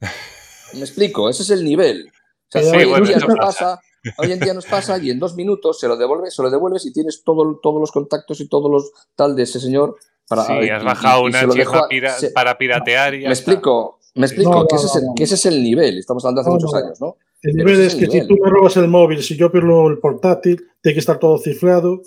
[0.74, 2.08] Me explico, ese es el nivel.
[2.08, 2.12] O
[2.50, 3.76] sea, Sí, hoy, en bueno, día eso nos pasa.
[3.76, 3.80] pasa,
[4.18, 6.84] hoy en día nos pasa y en dos minutos se lo devuelves, se lo devuelves
[6.86, 9.96] y tienes todo, todos los contactos y todos los tal de ese señor
[10.28, 10.44] para.
[10.44, 13.50] Sí, y- has y- bajado y una a- pira- se- para piratear y Me está.
[13.52, 15.14] explico, me explico No, que, ese es el, no.
[15.14, 15.98] que ese es el nivel.
[15.98, 16.78] Estamos hablando de hace No, muchos no.
[16.78, 17.16] años, ¿no?
[17.42, 20.64] El nivel es que si tú me robas el móvil, si yo pierdo el portátil,
[20.80, 22.00] tiene que estar todo cifrado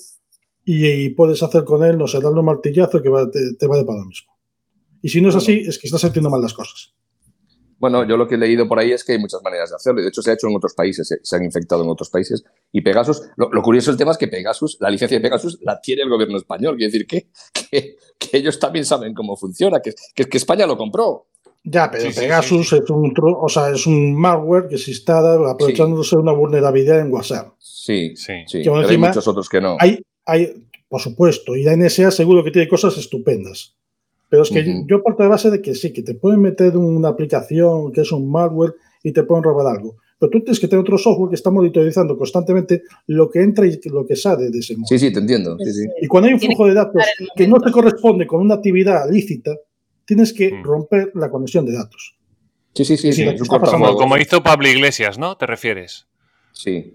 [0.63, 3.67] y, y puedes hacer con él, no sé, darle un martillazo que va- te, te
[3.67, 4.31] vale para lo mismo.
[5.01, 5.43] Y si no es Bueno.
[5.43, 6.93] así, es que estás haciendo mal las cosas.
[7.89, 9.99] Bueno, yo lo que he leído por ahí es que hay muchas maneras de hacerlo.
[9.99, 12.09] y De hecho, se ha hecho en otros países, se, se han infectado en otros
[12.09, 12.43] países.
[12.71, 15.79] Y Pegasus, lo, lo curioso del tema es que Pegasus, la licencia de Pegasus, la
[15.81, 16.77] tiene el gobierno español.
[16.77, 17.27] Quiere decir que,
[17.69, 21.27] que, que ellos también saben cómo funciona, que, que, que España lo compró.
[21.63, 24.91] Ya, pero Sí, Pegasus sí, es un tro- o sea, es un malware que se
[24.91, 25.19] está
[25.49, 27.53] aprovechándose de una vulnerabilidad en WhatsApp.
[27.59, 28.33] Sí, Sí.
[28.47, 28.61] sí.
[28.63, 29.77] Pero hay muchos otros que no.
[29.79, 33.74] Hay, hay, por supuesto, y la NSA seguro que tiene cosas estupendas.
[34.35, 37.07] Pero es que yo parto de base de que sí, que te pueden meter una
[37.09, 39.95] aplicación que es un malware y te pueden robar algo.
[40.19, 43.79] Pero tú tienes que tener otro software que está monitorizando constantemente lo que entra y
[43.89, 44.87] lo que sale de ese móvil.
[44.87, 45.57] Sí, sí, te entiendo.
[45.59, 45.85] Sí, sí.
[46.01, 47.01] Y cuando hay un flujo de datos
[47.35, 49.51] que no te corresponde con una actividad lícita,
[50.05, 50.63] tienes que Mm.
[50.63, 52.15] romper la conexión de datos.
[52.73, 53.13] Sí, sí, sí.
[53.13, 55.37] Sí, Como, como hizo Pablo Iglesias, ¿no?
[55.37, 56.07] ¿Te refieres?
[56.51, 56.93] Sí.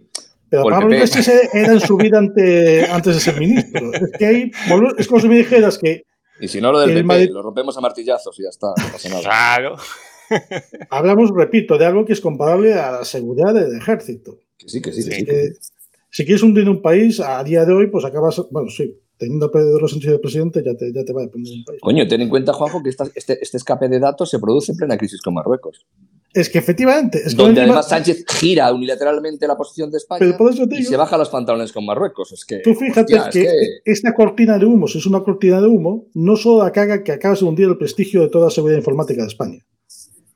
[0.50, 0.94] Pero Pablo.
[0.94, 3.92] Iglesias era en su vida ante- antes de ser ministro.
[3.94, 4.50] Es que ahí,
[4.98, 6.02] es como si me dijeras que
[6.40, 8.68] Y si no, lo del El PP, Madrid- lo rompemos a martillazos y ya está.
[8.68, 9.20] No pasa nada.
[9.22, 9.76] Claro.
[10.90, 14.38] hablamos, repito, de algo que es comparable a la seguridad del ejército.
[14.56, 15.20] Que sí, que sí, que Sí.
[15.20, 15.24] sí.
[15.26, 15.52] Que
[16.12, 19.50] si quieres hundir un país, a día de hoy, pues acabas, bueno, sí, teniendo a
[19.52, 21.80] Pedro Sánchez de presidente, ya te, ya te va a depender un país.
[21.80, 24.78] Coño, ten en cuenta, Juanjo, que esta- este, este escape de datos se produce en
[24.78, 25.86] plena crisis con Marruecos.
[26.32, 30.36] Es que efectivamente, es que donde además Sánchez gira unilateralmente la posición de España pero
[30.36, 32.30] por eso te y se baja los pantalones con Marruecos.
[32.32, 33.42] Es que, tú fíjate hostia, es que,
[33.84, 37.10] que- esta cortina de humo, si es una cortina de humo, no solo acaba que
[37.12, 39.58] acabas de hundir el prestigio de toda la seguridad informática de España.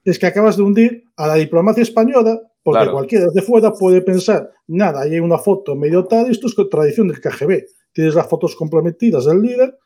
[0.04, 2.92] Es que acabas de hundir a la diplomacia española, porque Claro.
[2.92, 7.07] cualquiera de fuera puede pensar, nada, ahí hay una foto medio tal, esto es tradición
[7.09, 7.64] del KGB.
[7.92, 9.78] Tienes las fotos comprometidas del líder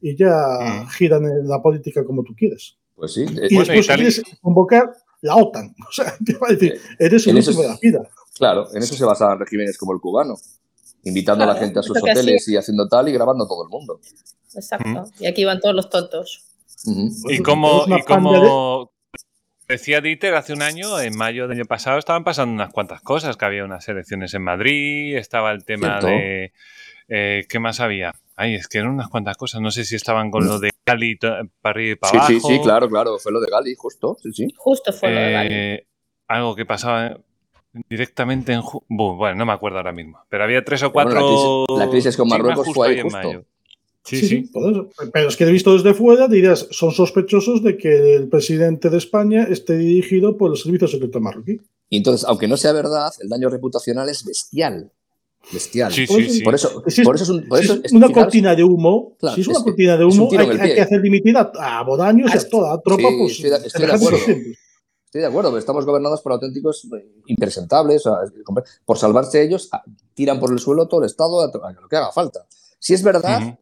[0.00, 0.86] y ya Mm.
[0.90, 2.78] giran en la política como tú quieres.
[2.94, 3.22] Pues sí.
[3.22, 4.92] Y eh, Bueno, después y tal- quieres convocar
[5.26, 5.74] la OTAN.
[5.88, 8.00] O sea, te va a decir, eres el en eso último de la fila.
[8.34, 10.34] Claro, en eso se basaban regímenes como el cubano.
[11.04, 13.68] Invitando a la gente a sus hoteles y haciendo tal y grabando a todo el
[13.70, 14.00] mundo.
[14.54, 15.04] Exacto.
[15.20, 16.44] Y aquí van todos los tontos.
[16.84, 18.90] Y Pues, como, y como panda
[19.68, 23.36] decía Dieter hace un año, en mayo del año pasado, estaban pasando unas cuantas cosas,
[23.36, 26.06] que había unas elecciones en Madrid, estaba el tema Cierto.
[26.08, 26.52] de...
[27.08, 28.14] eh, ¿Qué más había?
[28.36, 31.18] Ay, es que eran unas cuantas cosas, no sé si estaban con lo de Cali
[31.18, 31.28] to-
[31.60, 32.32] para arriba para Sí, abajo.
[32.48, 33.18] sí, sí, claro, claro.
[33.18, 34.16] Fue lo de Gali, justo.
[34.22, 34.48] Sí, sí.
[34.56, 35.48] Justo fue lo de Gali.
[35.52, 35.86] Eh,
[36.28, 37.18] algo que pasaba
[37.90, 38.62] directamente en...
[38.88, 41.64] Bueno, no me acuerdo ahora mismo, pero había tres o Bueno, la cuatro...
[41.66, 43.18] crisis- la crisis con Marruecos fue ahí en justo.
[43.18, 43.44] mayo.
[44.04, 44.88] Sí, Sí, eso.
[45.12, 49.42] Pero es que visto desde fuera, dirías, son sospechosos de que el presidente de España
[49.50, 51.60] esté dirigido por el servicio secreto marroquí.
[51.90, 54.92] Y entonces, aunque no sea verdad, el daño reputacional es bestial.
[55.52, 55.92] Bestial.
[55.92, 56.42] Sí, Por sí, eso- sí.
[56.42, 57.48] Por eso, Si es- por eso es un.
[57.48, 59.96] Por si eso es es- una fijaros- cortina de humo, Claro, si es una cortina
[59.96, 63.02] de un humo, hay, que hacer limitir a, a Bodaños y a toda la tropa.
[63.08, 64.18] Sí, pues, estoy de- estoy acuerdo.
[65.06, 68.04] Estoy de acuerdo, pero estamos gobernados por auténticos eh, impresentables.
[68.06, 68.32] o sea,
[68.84, 69.82] por salvarse ellos, ah,
[70.14, 72.44] tiran por el suelo todo el Estado a, lo que haga falta.
[72.78, 73.56] Si es verdad,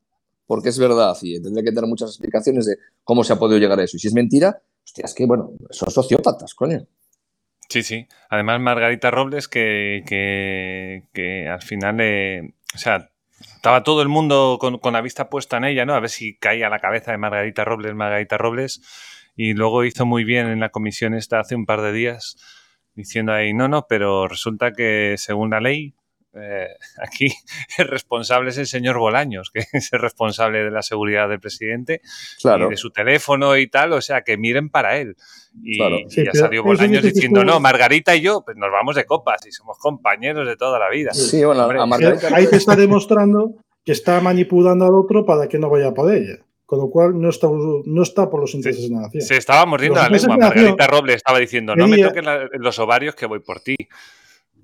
[0.47, 3.79] porque es verdad y tendría que dar muchas explicaciones de cómo se ha podido llegar
[3.79, 3.97] a eso.
[3.97, 6.87] Y si es mentira, hostia, es que, bueno, son sociópatas, coño.
[7.75, 8.07] Sí, sí.
[8.31, 11.97] Además, Margarita Robles, que, que, al final,
[12.73, 13.11] o sea,
[13.41, 15.95] estaba todo el mundo con, con, la vista puesta en ella, ¿no?
[15.95, 18.81] A ver si caía la cabeza de Margarita Robles, Margarita Robles.
[19.35, 22.37] Y luego hizo muy bien en la comisión esta hace un par de días,
[22.95, 25.95] diciendo ahí, no, no, pero resulta que según la ley,
[26.37, 26.69] eh,
[26.99, 27.33] aquí
[27.79, 32.01] el responsable es el señor Bolaños, que es el responsable de la seguridad del presidente
[32.43, 35.17] y de su teléfono y tal, o sea, que miren para él.
[35.63, 39.53] Y, ya salió Bolaños diciendo, no, Margarita y yo pues nos vamos de copas y
[39.53, 41.13] somos compañeros de toda la vida.
[41.13, 42.35] Sí, bueno, a Margarita...
[42.35, 46.39] Ahí te está demostrando que está manipulando al otro para que no vaya por ella.
[46.67, 49.23] Con lo cual no está, no está por los intereses de la nación.
[49.23, 50.37] Se estaba mordiendo la lengua.
[50.39, 53.77] Margarita Robles estaba diciendo, no me toques los ovarios que voy por ti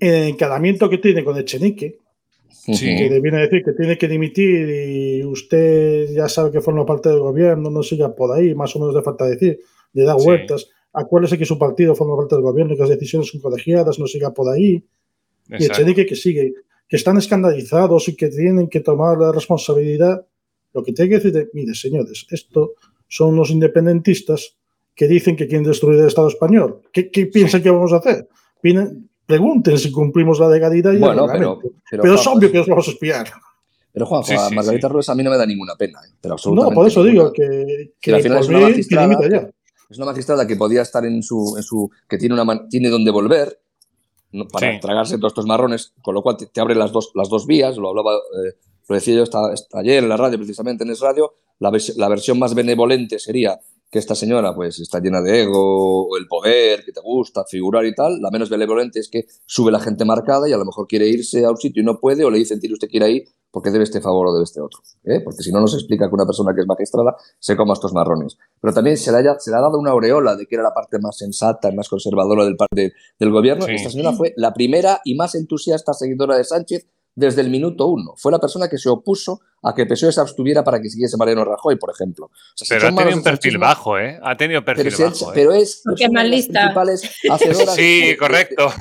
[0.01, 1.99] el encadamiento que tiene con Echenique,
[2.65, 6.85] que le viene a decir que tiene que dimitir y usted ya sabe que forma
[6.85, 9.59] parte del gobierno, no siga por ahí, más o menos de falta decir,
[9.93, 10.69] le da vueltas.
[10.93, 14.07] Acuérdese que su partido forma parte del gobierno y que las decisiones son colegiadas, no
[14.07, 14.83] siga por ahí.
[15.49, 16.53] Y Echenique que sigue,
[16.87, 20.25] que están escandalizados y que tienen que tomar la responsabilidad.
[20.73, 22.73] Lo que tiene que decir, mire, señores, esto
[23.07, 24.57] son los independentistas
[24.95, 26.81] que dicen que quieren destruir el Estado español.
[26.91, 28.27] ¿Qué, piensan que vamos a hacer?
[29.25, 30.93] Pregunten si cumplimos la legalidad.
[30.97, 33.27] Bueno, pero, pero, es obvio que os vamos a espiar.
[33.93, 35.99] Pero Juan, a Margarita Ruiz a mí no me da ninguna pena.
[36.05, 36.13] ¿eh?
[36.21, 39.49] Pero no, por eso digo que, que, al final es una magistrada.
[39.89, 43.11] Es una magistrada que podía estar en su, en su que tiene una tiene donde
[43.11, 43.59] volver
[44.51, 47.75] para tragarse todos estos marrones, con lo cual te, abre las dos, las dos vías.
[47.75, 48.55] Lo hablaba, eh,
[48.87, 49.25] lo decía yo
[49.73, 51.35] ayer en la radio, precisamente en Es Radio.
[51.59, 53.59] La, la versión más benevolente sería
[53.91, 57.93] que esta señora pues está llena de ego, el poder, que te gusta, figurar y
[57.93, 61.07] tal, la menos benevolente es que sube la gente marcada y a lo mejor quiere
[61.07, 63.69] irse a un sitio y no puede, o le dicen, tire usted quiere ir porque
[63.69, 64.79] debe este favor o debe este otro.
[65.03, 65.19] ¿eh?
[65.19, 68.37] Porque si no, nos explica que una persona que es magistrada se coma estos marrones.
[68.61, 70.73] Pero también se le, haya, se le ha dado una aureola de que era la
[70.73, 73.67] parte más sensata y más conservadora del, parte del gobierno.
[73.67, 78.13] Esta señora fue la primera y más entusiasta seguidora de Sánchez desde el minuto uno.
[78.17, 81.45] Fue la persona que se opuso a que PSOE se abstuviera para que siguiese Mariano
[81.45, 82.31] Rajoy, por ejemplo.
[82.69, 84.19] pero ha tenido un perfil bajo, ¿eh?
[84.23, 85.29] Ha tenido perfil pero bajo.
[85.29, 85.33] ¿eh?
[85.33, 86.73] Pero es, Porque es más lista.
[87.75, 88.71] sí, correcto.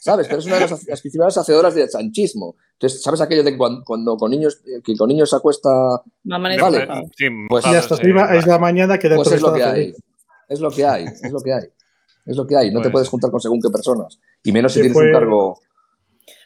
[0.00, 0.28] ¿Sabes?
[0.28, 2.56] Pero es una de las, principales hacedoras del sanchismo.
[2.72, 5.68] Entonces, ¿sabes aquello de que cuando, con niños que con niños se acuesta.
[6.24, 6.56] Vale,
[7.48, 9.94] pues y hasta arriba es la mañana que pues es lo que hay.
[10.48, 11.64] Es lo que hay, es lo que hay.
[12.24, 12.70] Es lo que hay.
[12.70, 14.18] No te pues puedes juntar con según qué personas.
[14.42, 15.58] Y menos si tienes un cargo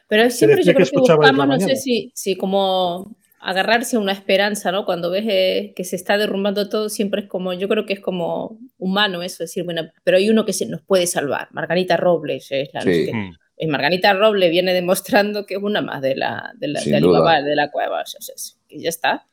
[0.09, 4.73] pero siempre yo creo que, buscamos, no sé si, si como agarrarse a una esperanza,
[4.73, 4.87] ¿no?
[4.87, 8.01] Cuando ves eh, que se está derrumbando todo, siempre es como, yo creo que es
[8.01, 11.49] como humano eso, decir, bueno, pero hay uno que se nos puede salvar.
[11.53, 13.11] Margarita Robles es la sí.
[13.59, 17.43] que, Margarita Robles viene demostrando que es una más de la, de la, de Alibaba,
[17.43, 18.35] de la cueva, o sea,
[18.67, 19.27] que ya está.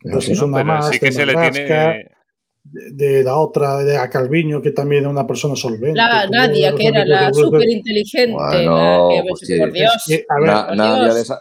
[0.00, 2.15] Pero, es una más, sí que se le tiene
[2.72, 5.94] de, la otra, de a Calviño, que también era una persona solvente.
[5.94, 8.32] La Nadia, que era la súper inteligente.
[8.32, 9.92] Bueno, pues por Dios.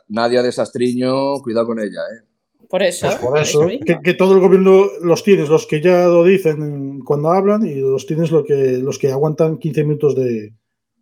[0.08, 2.26] Nadia, de, Sastriño, cuidado con ella, ¿eh?
[2.70, 3.08] Por eso.
[3.08, 3.68] Pues por eso,
[4.04, 8.06] que, todo el gobierno los tienes, los que ya lo dicen cuando hablan, y los
[8.06, 10.54] tienes lo que, los que aguantan 15 minutos de,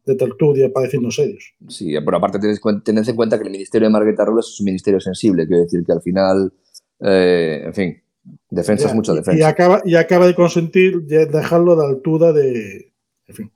[0.06, 1.54] de tertulia pareciéndose ellos.
[1.68, 5.00] Sí, pero aparte tened en cuenta que el ministerio de Margarita Robles es un ministerio
[5.00, 6.54] sensible, quiero decir que al final,
[7.00, 8.03] eh, en fin,
[8.50, 9.40] Defensa es mucha defensa.
[9.40, 12.94] Y acaba, y acaba de consentir dejarlo de altura de.
[13.28, 13.52] En fin.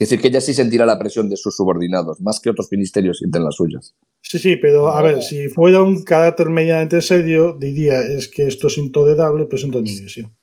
[0.00, 3.18] Es decir, que ella sí sentirá la presión de sus subordinados, más que otros ministerios
[3.18, 3.94] sienten las suyas.
[4.22, 8.68] Sí, sí, pero a ver, si fuera un carácter medianamente serio, diría es que esto
[8.68, 10.34] es intolerable, presento mi dimisión.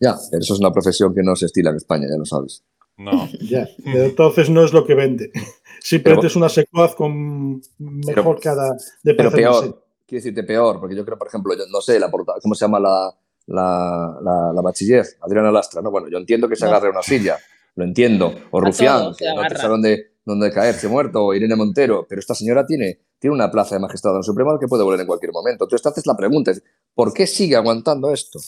[0.00, 2.62] Ya, pero eso es una profesión que no se estila en España, ya lo sabes.
[2.96, 3.28] No.
[3.40, 5.32] ya, pero entonces no es lo que vende.
[5.80, 9.81] Simplemente es una secuaz con mejor cara de Pero peor,
[10.12, 13.10] quiero decirte peor, porque yo creo, por ejemplo, no sé, la ¿cómo se llama la,
[13.46, 15.06] la, la, bachiller?
[15.22, 15.90] Adriana Lastra, ¿no?
[15.90, 17.38] Bueno, yo entiendo que se agarre a una silla,
[17.76, 18.34] lo entiendo.
[18.50, 22.66] O Rufián, que no sabe dónde, dónde caerse muerto, o Irene Montero, pero esta señora
[22.66, 25.64] tiene, tiene una plaza de magistrado en Supremo que puede volver en cualquier momento.
[25.64, 26.52] Entonces te haces la pregunta,
[26.94, 28.38] ¿por qué sigue aguantando esto?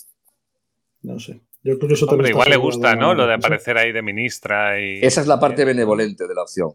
[1.00, 1.40] No sé.
[1.62, 3.14] Yo creo que eso Hombre, igual le gusta, ¿no?
[3.14, 4.98] Lo de aparecer ahí de ministra y...
[5.02, 6.72] Esa es la parte benevolente de la opción.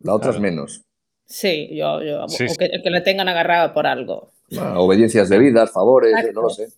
[0.00, 0.82] La otra es menos.
[1.26, 2.26] Sí, yo, yo
[2.58, 4.32] que, le tengan agarrado por algo.
[4.76, 6.68] obediencias debidas, favores, no lo sé.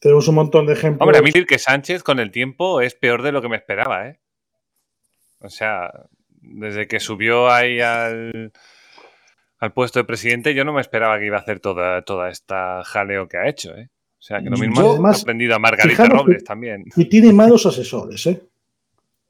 [0.00, 1.02] Tenemos un montón de ejemplos.
[1.02, 3.56] Hombre, a mí decir que Sánchez con el tiempo es peor de lo que me
[3.56, 4.18] esperaba, ¿eh?
[5.38, 5.92] O sea,
[6.28, 8.52] desde que subió ahí al,
[9.58, 12.82] al puesto de presidente, yo no me esperaba que iba a hacer toda, toda esta
[12.84, 13.90] jaleo que ha hecho, ¿eh?
[14.18, 16.84] O sea, que lo mismo ha aprendido a Margarita Robles también.
[16.96, 18.40] Y tiene malos asesores, ¿eh?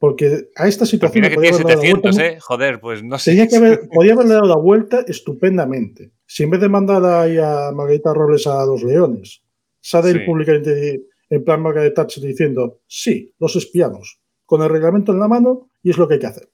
[0.03, 1.23] Porque a esta situación.
[1.29, 2.39] que tiene 700, ¿eh?
[2.41, 3.31] Joder, pues no sé.
[3.31, 6.11] Tenía que haber, podía haberle dado la vuelta estupendamente.
[6.27, 9.45] si en vez de mandar ahí a Margarita Robles a los leones,
[9.81, 15.21] sale el públicamente en plan Margaret Thatcher diciendo, sí, los espiamos, con el reglamento en
[15.21, 16.51] la mano y es lo que hay que hacer.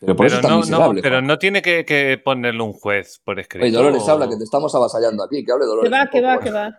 [0.00, 3.64] Pero, no, tiene que, ponerle un juez por escrito.
[3.64, 5.42] Oye, Dolores, habla, que te estamos avasallando aquí.
[5.42, 5.90] Que hable Dolores.
[5.90, 6.76] Que va, que va, que va.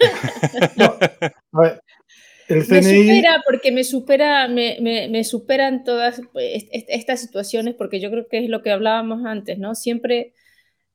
[1.52, 1.80] a ver,
[2.52, 2.80] el CNI...
[2.80, 8.28] Me supera porque me supera, me, me, superan todas pues, estas situaciones porque yo creo
[8.28, 9.74] que es lo que hablábamos antes, ¿no?
[9.74, 10.34] Siempre,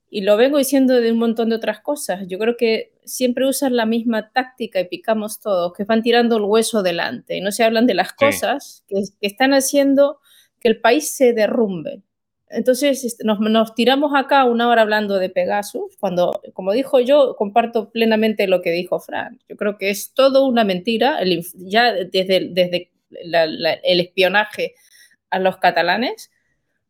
[0.10, 3.76] y lo vengo diciendo de un montón de otras cosas, yo creo que siempre usan
[3.76, 7.64] la misma táctica y picamos todos, que van tirando el hueso delante y no se
[7.64, 10.20] hablan de las cosas que, que están haciendo
[10.60, 12.02] que el país se derrumbe.
[12.50, 17.90] Entonces este, nos, tiramos acá una hora hablando de Pegasus, cuando, como dijo yo, comparto
[17.90, 19.40] plenamente lo que dijo Fran.
[19.50, 21.20] Yo creo que es todo una mentira,
[21.56, 24.76] ya desde, desde el espionaje
[25.30, 26.32] a los catalanes,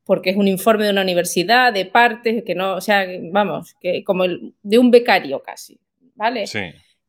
[0.06, 4.04] porque es un informe de una universidad, de partes, que no, o sea, vamos, que
[4.04, 5.80] como de un becario casi,
[6.16, 6.48] ¿vale?
[6.48, 6.62] Sí.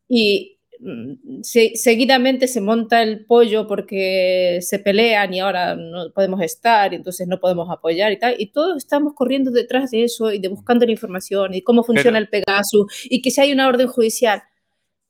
[0.09, 6.93] Y, Mm, seguidamente se monta el pollo porque se pelean y ahora no podemos estar
[6.93, 8.37] y entonces no podemos apoyar y tal.
[8.39, 12.19] Y todos estamos corriendo detrás de eso y de buscando la información y cómo funciona
[12.19, 14.43] el Pegasus y que si hay una orden judicial.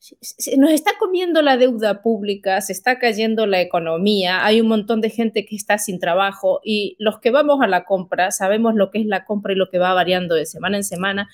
[0.01, 5.01] Se nos está comiendo la deuda pública, se está cayendo la economía, hay un montón
[5.01, 8.93] de gente que está sin trabajo y los que vamos a la compra sabemos lo
[8.93, 11.29] que es la compra y lo que va variando de semana en semana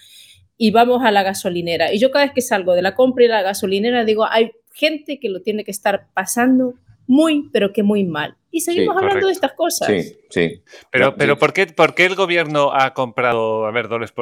[0.57, 1.93] y vamos a la gasolinera.
[1.93, 5.19] Y yo cada vez que salgo de la compra y la gasolinera digo, hay gente
[5.21, 6.75] que lo tiene que estar pasando
[7.07, 8.37] muy, pero que muy mal.
[8.51, 9.88] Y seguimos hablando de estas cosas.
[9.88, 10.62] Sí, sí.
[10.90, 14.14] Pero, pero ¿por, qué, ¿por qué el gobierno ha comprado, a ver, Doles,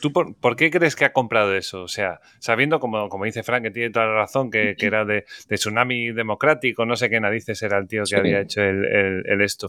[0.00, 1.82] ¿Tú por, qué crees que ha comprado eso?
[1.82, 5.24] O sea, sabiendo, como, como dice Frank, que tiene toda la razón, que, era de,
[5.48, 8.84] tsunami democrático, no sé qué narices era el tío que había hecho el,
[9.26, 9.68] el, esto.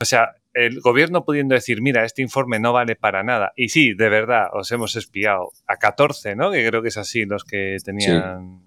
[0.00, 3.52] O sea, el gobierno pudiendo decir, mira, este informe no vale para nada.
[3.56, 6.50] Y sí, de verdad, os hemos espiado a 14, ¿no?
[6.50, 8.62] Que creo que es así los que tenían,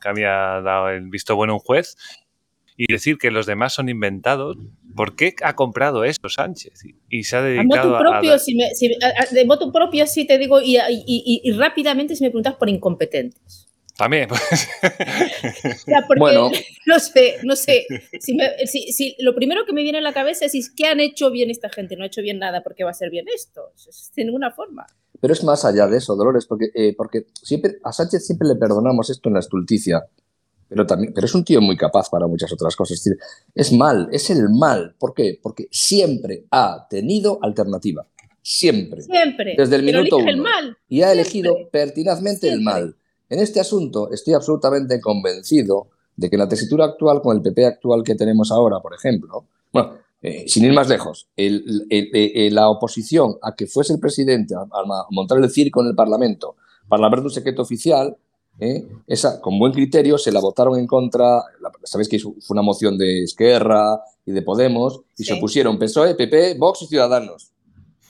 [0.00, 1.96] que había dado el visto bueno un juez.
[2.76, 4.56] Y decir que los demás son inventados.
[4.96, 6.82] ¿Por qué ha comprado eso Sánchez?
[7.08, 8.00] Y se ha dedicado a...
[8.00, 13.69] propio, de moto propio, sí te digo, y, y rápidamente si me preguntas por incompetentes.
[14.00, 14.28] También.
[14.28, 14.66] Pues.
[16.18, 16.50] bueno.
[16.86, 17.84] no sé, no sé.
[18.18, 21.68] Si, lo primero que me viene a la cabeza es qué han hecho bien esta
[21.68, 21.96] gente.
[21.96, 23.72] No ha hecho bien nada, porque va a ser bien esto?
[24.16, 24.86] De ninguna forma.
[25.20, 28.54] Pero es más allá de eso, Dolores, porque, eh, porque siempre, a Sánchez siempre le
[28.54, 30.02] perdonamos esto en la estulticia.
[30.66, 32.96] Pero, también, pero es un tío muy capaz para muchas otras cosas.
[32.96, 33.18] Es, decir,
[33.54, 34.94] es mal, es el mal.
[34.98, 35.38] ¿Por qué?
[35.42, 38.06] Porque siempre ha tenido alternativa.
[38.40, 39.02] Siempre.
[39.02, 39.56] Siempre.
[39.58, 40.44] Desde el minuto uno.
[40.88, 42.96] Y ha elegido pertinazmente el mal.
[43.30, 48.02] En este asunto estoy absolutamente convencido de que la tesitura actual con el PP actual
[48.02, 53.54] que tenemos ahora, por ejemplo, bueno, eh, sin ir más lejos, eh, la oposición a
[53.54, 54.66] que fuese el presidente a,
[55.10, 56.56] montar el circo en el Parlamento
[56.88, 58.16] para hablar de un secreto oficial,
[58.58, 61.42] eh, esa, con buen criterio, se la votaron en contra,
[61.84, 66.56] sabéis que fue una moción de Esquerra y de Podemos, y se opusieron PSOE, PP,
[66.58, 67.52] Vox y Ciudadanos.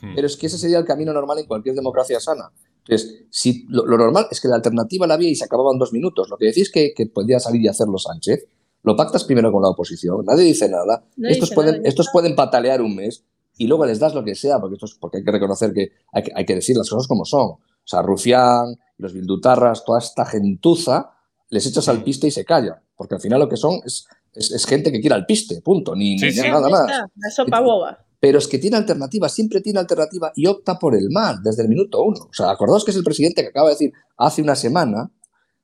[0.00, 0.14] Hmm.
[0.14, 2.50] Pero es que ese sería el camino normal en cualquier democracia sana.
[2.86, 6.28] Entonces, si lo, normal es que la alternativa la había y se acababan dos minutos.
[6.28, 8.46] Lo que decís que, que podía salir y hacerlo Sánchez,
[8.82, 11.04] lo pactas primero con la oposición, nadie dice nada.
[11.22, 13.24] estos, pueden, estos pueden patalear un mes
[13.58, 16.22] y luego les das lo que sea, porque, esto porque hay que reconocer que hay,
[16.22, 17.50] que hay, que decir las cosas como son.
[17.50, 21.10] O sea, Rufián, los Bildutarras, toda esta gentuza,
[21.50, 24.64] les echas al piste y se calla, porque al final lo que son es, es,
[24.64, 26.86] gente que quiere al piste, punto, ni, nada más.
[27.16, 31.08] La sopa boba pero es que tiene alternativa, siempre tiene alternativa y opta por el
[31.10, 32.28] mal desde el minuto uno.
[32.30, 35.10] O sea, acordaos que es el presidente que acaba de decir hace una semana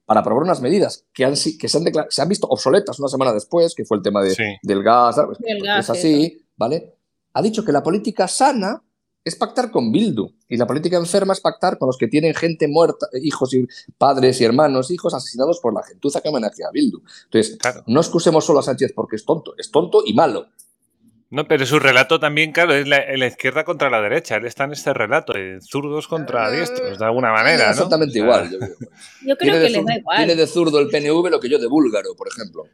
[0.06, 3.34] para aprobar unas medidas que, han, que se, han se, han visto obsoletas una semana
[3.34, 5.16] después, que fue el tema de, del gas,
[5.78, 6.94] es así, ¿vale?
[7.34, 8.82] Ha dicho que la política sana
[9.22, 12.68] es pactar con Bildu y la política enferma es pactar con los que tienen gente
[12.68, 13.66] muerta, hijos y
[13.98, 17.02] padres y hermanos, hijos asesinados por la gentuza que homenajea a Bildu.
[17.24, 17.58] Entonces,
[17.88, 20.46] no excusemos solo a Sánchez porque es tonto, es tonto y malo.
[21.28, 24.36] No, pero su relato también, claro, es la, izquierda contra la derecha.
[24.36, 27.64] Él está en este relato, de zurdos contra eh, diestros, de alguna manera.
[27.64, 27.70] ¿no?
[27.72, 28.48] Exactamente igual.
[28.50, 30.16] Yo, creo que le da igual.
[30.18, 32.68] Tiene de zurdo el PNV lo que yo de búlgaro, por ejemplo.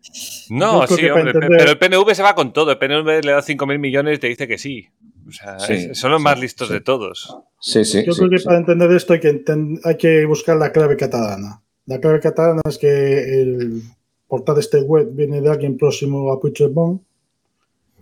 [0.51, 2.73] No, sí, hombre, pero el PNV se va con todo.
[2.73, 4.87] El PNV le da 5.000 millones y te dice que sí.
[5.27, 5.59] O sea,
[5.95, 7.35] son los más listos de todos.
[7.59, 8.05] Sí, sí.
[8.05, 9.45] Yo creo que para entender esto hay que,
[9.85, 11.63] hay que buscar la clave catalana.
[11.87, 13.83] La clave catalana es que el
[14.29, 17.03] portal de este web viene de alguien próximo a Puigdemont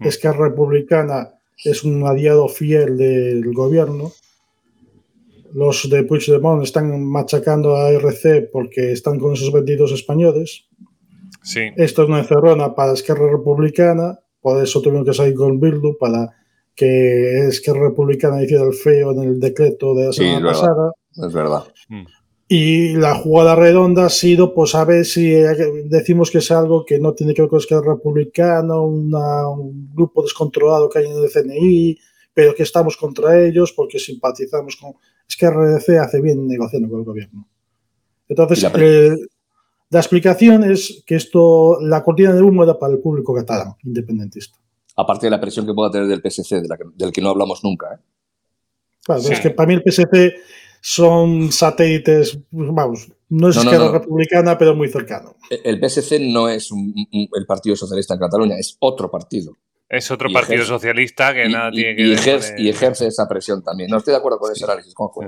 [0.00, 1.34] es que Republicana
[1.64, 4.12] es un aliado fiel del gobierno.
[5.52, 10.66] Los de Puigdemont están machacando a RC porque están con esos vendidos españoles.
[11.42, 11.60] Sí.
[11.76, 16.30] Esto es una encerrona para Esquerra Republicana, por eso tuvieron que salir con Bildu para
[16.74, 20.42] que es que Republicana hiciera el feo en el decreto de la Sí, semana es
[20.42, 20.60] verdad.
[20.60, 20.92] pasada.
[21.26, 21.64] Es verdad.
[22.52, 26.84] Y la jugada redonda ha sido, pues a ver si eh, decimos que es algo
[26.84, 31.12] que no tiene que ver con Esquerra Republicana, una- un grupo descontrolado que hay en
[31.22, 31.96] el CNI,
[32.34, 34.94] pero que estamos contra ellos porque simpatizamos con...
[35.28, 37.46] Es que RDC hace bien negociando con el gobierno.
[38.28, 39.16] Entonces, la eh,
[39.90, 44.58] la explicación es que esto, la cortina de humo era para el público catalán, independentista.
[44.96, 47.28] Aparte de la presión que pueda tener del PSC, de la que- del que no
[47.30, 47.94] hablamos nunca.
[47.94, 47.98] ¿eh?
[49.04, 49.32] Claro, Sí.
[49.34, 50.34] es que para mí el PSC
[50.80, 53.92] son satélites, pues, vamos, no es No, no, Esquerra no.
[53.92, 55.36] Republicana, pero muy cercano.
[55.64, 59.56] El PSC no es un- un- el Partido Socialista en Cataluña, es otro partido.
[59.88, 62.28] Es otro Y partido ejerce- socialista que y, nada y- tiene que y ver con
[62.28, 63.90] ejerce, el- y ejerce esa presión también.
[63.90, 65.22] No estoy de acuerdo con ese análisis, Juanjo.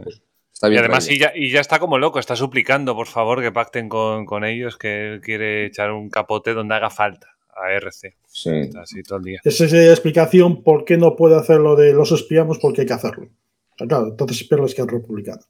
[0.53, 0.81] Está Y bien.
[0.85, 1.17] además, traído.
[1.17, 4.45] y ya, y ya está como loco, está suplicando, por favor, que pacten con, con
[4.45, 8.15] ellos, que él quiere echar un capote donde haga falta a RC.
[8.27, 8.51] Sí.
[8.51, 9.41] Está así todo el día.
[9.45, 12.87] Esa es la explicación por qué no puede hacer lo de los espiamos, porque hay
[12.87, 13.29] que hacerlo.
[13.87, 15.41] Claro, entonces pierde la Esquerra Republicana.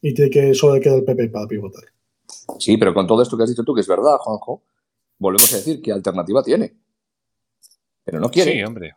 [0.00, 1.84] Y tiene que solo le queda el PP para pivotar.
[2.58, 4.62] Sí, pero con todo esto que has dicho tú, que es verdad, Juanjo,
[5.18, 6.74] volvemos a decir que alternativa tiene.
[8.04, 8.52] Pero no quiere.
[8.52, 8.94] Sí, hombre.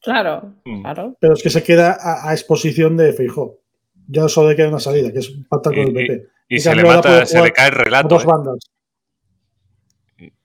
[0.00, 0.82] Claro, Mm.
[0.82, 1.16] claro.
[1.20, 3.58] Pero es que se queda a, a exposición de Feijó.
[4.06, 6.26] Ya solo le queda una salida, que es pactar con el Y- PP.
[6.50, 8.08] Y En se le mata, se le cae el relato.
[8.08, 8.26] dos ¿eh?
[8.26, 8.58] bandas.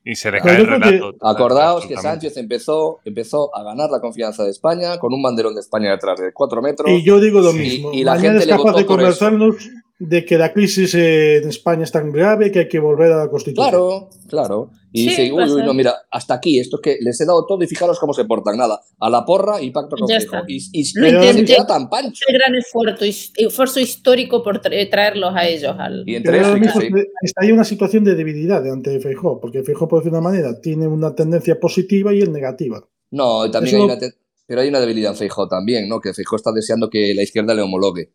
[0.06, 1.16] Y se yo el que- relato.
[1.22, 1.96] Acordaos que.
[1.96, 6.20] Sánchez empezó, empezó a ganar la confianza de España con un banderón de España detrás
[6.20, 6.90] de cuatro metros.
[6.92, 7.94] Y yo digo lo Sí, mismo.
[7.94, 9.56] y la Mañana gente es le capaz votó de convencernos
[10.00, 13.30] de que la crisis en España es tan grave que hay que volver a la
[13.30, 13.70] Constitución.
[13.70, 14.70] Claro, claro.
[14.96, 17.64] Y Sí, dice, uy, uy, no, mira, hasta aquí, esto que les he dado todo
[17.64, 18.58] y fijaros cómo se portan.
[18.58, 20.08] Nada, a la porra y pacto con.
[20.48, 21.58] Y, y, Lo intenté.
[21.68, 22.24] tan pancho.
[22.28, 26.04] El gran esfuerzo, esfuerzo histórico por tra- traerlos a ellos al.
[26.08, 26.92] Y entre Pero eso se-
[27.24, 30.88] está ahí una situación de debilidad ante Feijó, porque Feijó, por decir una manera, tiene
[30.88, 32.88] una tendencia positiva y el negativa.
[33.10, 34.14] No, y también Eso- hay una
[34.46, 36.00] pero hay una debilidad en Feijóo también, ¿no?
[36.02, 38.12] Que Feijóo está deseando que la izquierda le homologue.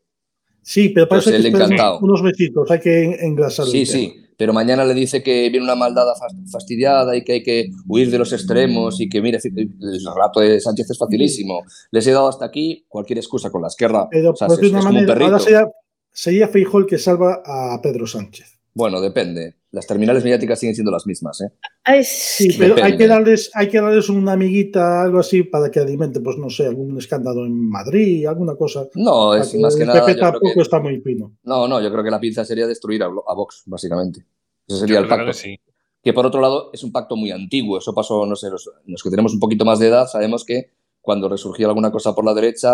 [0.62, 3.72] Sí, pero para Pues eso hay que unos besitos, hay que en- engrasarlo.
[3.72, 7.42] Sí, sí, pero mañana le dice que viene una maldad fas- fastidiada y que hay
[7.42, 9.78] que huir de los extremos y que, mire, el
[10.14, 11.64] relato de Sánchez es facilísimo.
[11.90, 14.08] Les he dado hasta aquí cualquier excusa con la izquierda.
[14.10, 15.38] Pero o sea, es, como un ahora perrito.
[15.40, 15.68] sería,
[16.12, 16.50] sería
[16.86, 18.46] que salva a Pedro Sánchez.
[18.74, 19.56] Bueno, depende.
[19.70, 21.50] Las terminales mediáticas siguen siendo las mismas, ¿eh?
[21.84, 25.70] Ay, Sí, sí, pero hay que, darles, hay que darles una amiguita, algo así, para
[25.70, 28.86] que alimente, pues no sé, algún escándalo en Madrid, alguna cosa.
[28.94, 30.06] No, es que más que el nada.
[30.06, 31.36] PP tampoco que- está muy fino.
[31.42, 34.24] no, no, yo creo que la pinza sería destruir a, a Vox, básicamente.
[34.66, 35.32] Ese sería Yo el creo pacto.
[35.32, 35.60] que sí.
[36.02, 37.76] que por otro lado es un pacto muy antiguo.
[37.78, 40.70] Eso pasó, no sé, los, los que tenemos un poquito más de edad sabemos que
[41.02, 42.70] cuando resurgía alguna cosa por la derecha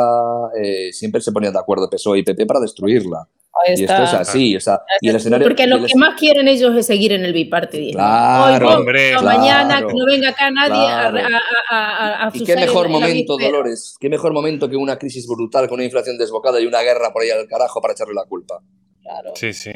[0.61, 3.29] eh, siempre se ponían de acuerdo PSOE y PP para destruirla.
[3.67, 5.47] Ahí Y esto es así, o sea, y el escenario...
[5.47, 7.99] Porque lo el que más quieren ellos es seguir en el bipartidismo.
[7.99, 11.37] Claro, Hoy, hombre, no, claro, mañana, que no venga acá nadie a- claro.
[11.71, 13.37] a, a, a, a Y qué mejor momento.
[13.39, 17.13] Dolores, qué mejor momento que una crisis brutal con una inflación desbocada y una guerra
[17.13, 18.61] por ahí al carajo para echarle la culpa.
[19.03, 19.33] Claro.
[19.35, 19.73] Sí, sí.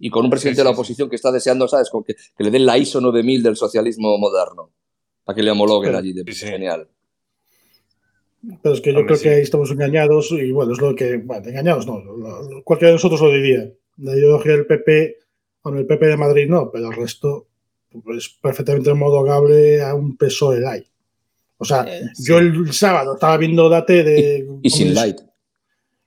[0.00, 1.90] Y con un presidente Sí, de la oposición que está deseando, ¿sabes?
[1.90, 4.72] Con que, que le den la ISO 9000 del socialismo moderno.
[5.24, 6.12] Para que le homologuen allí.
[6.12, 6.46] De, sí.
[6.46, 6.88] Genial.
[8.62, 9.34] Pero es que yo Hombre, creo que sí.
[9.34, 12.94] ahí estamos engañados y bueno, es lo que, bueno, engañados no, lo- lo- cualquiera de
[12.94, 13.68] nosotros lo diría.
[13.98, 15.16] La ideología del PP,
[15.60, 17.48] con el PP de Madrid no, pero el resto
[18.16, 20.86] es perfectamente homologable a un PSOE light.
[21.56, 21.84] O sea,
[22.14, 22.24] Sí.
[22.28, 25.16] yo el sábado estaba viendo la tele Y con sin mis- light.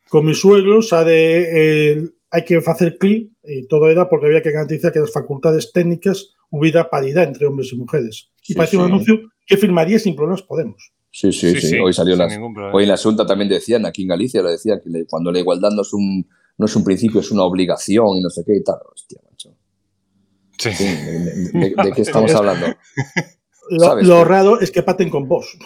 [0.09, 4.27] con mis suegros, o sea, de, eh, hay que hacer clic y todo era porque
[4.27, 8.29] había que garantizar que en las facultades técnicas hubiera paridad entre hombres y mujeres.
[8.43, 10.93] Y Sí, parecía un anuncio que firmaría sin problemas Podemos.
[11.11, 11.77] Sí, sí, sí.
[11.77, 12.31] Hoy salió las.
[12.73, 15.39] Hoy en la Asunta también decían, aquí en Galicia lo decían, que le- cuando la
[15.39, 16.25] igualdad no es, un,
[16.57, 18.77] no es un principio, es una obligación y no sé qué y tal.
[18.93, 19.53] Hostia, macho.
[20.57, 20.71] Sí.
[20.73, 22.67] Sí, ¿De, de- de- de qué estamos hablando?
[23.69, 25.57] Lo, ¿Sabes lo raro es que paten con vos.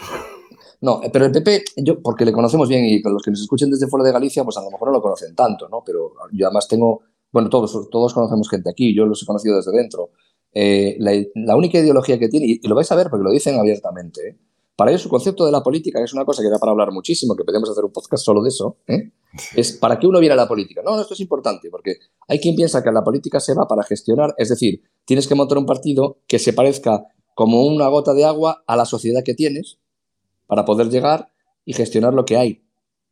[0.82, 3.70] No, pero el PP, yo, porque le conocemos bien y con los que nos escuchen
[3.72, 5.84] desde fuera de Galicia, pues a lo mejor no lo conocen tanto, ¿no?
[5.86, 9.72] Pero yo además tengo, bueno, todos, todos conocemos gente aquí, yo los he conocido desde
[9.72, 10.10] dentro.
[10.54, 13.32] Eh, la, la única ideología que tiene, y, y lo vais a ver porque lo
[13.32, 14.38] dicen abiertamente, ¿eh?
[14.76, 16.92] Para ellos su concepto de la política, que es una cosa que da para hablar
[16.92, 19.12] muchísimo, que podemos hacer un podcast solo de eso, ¿eh?
[19.56, 20.82] es para qué uno viene a la política.
[20.84, 21.96] No, no, esto es importante, porque
[22.28, 25.58] hay quien piensa que la política se va para gestionar, es decir, tienes que montar
[25.58, 27.06] un partido que se parezca
[27.36, 29.80] como una gota de agua a la sociedad que tienes
[30.48, 31.30] para poder llegar
[31.64, 32.64] y gestionar lo que hay.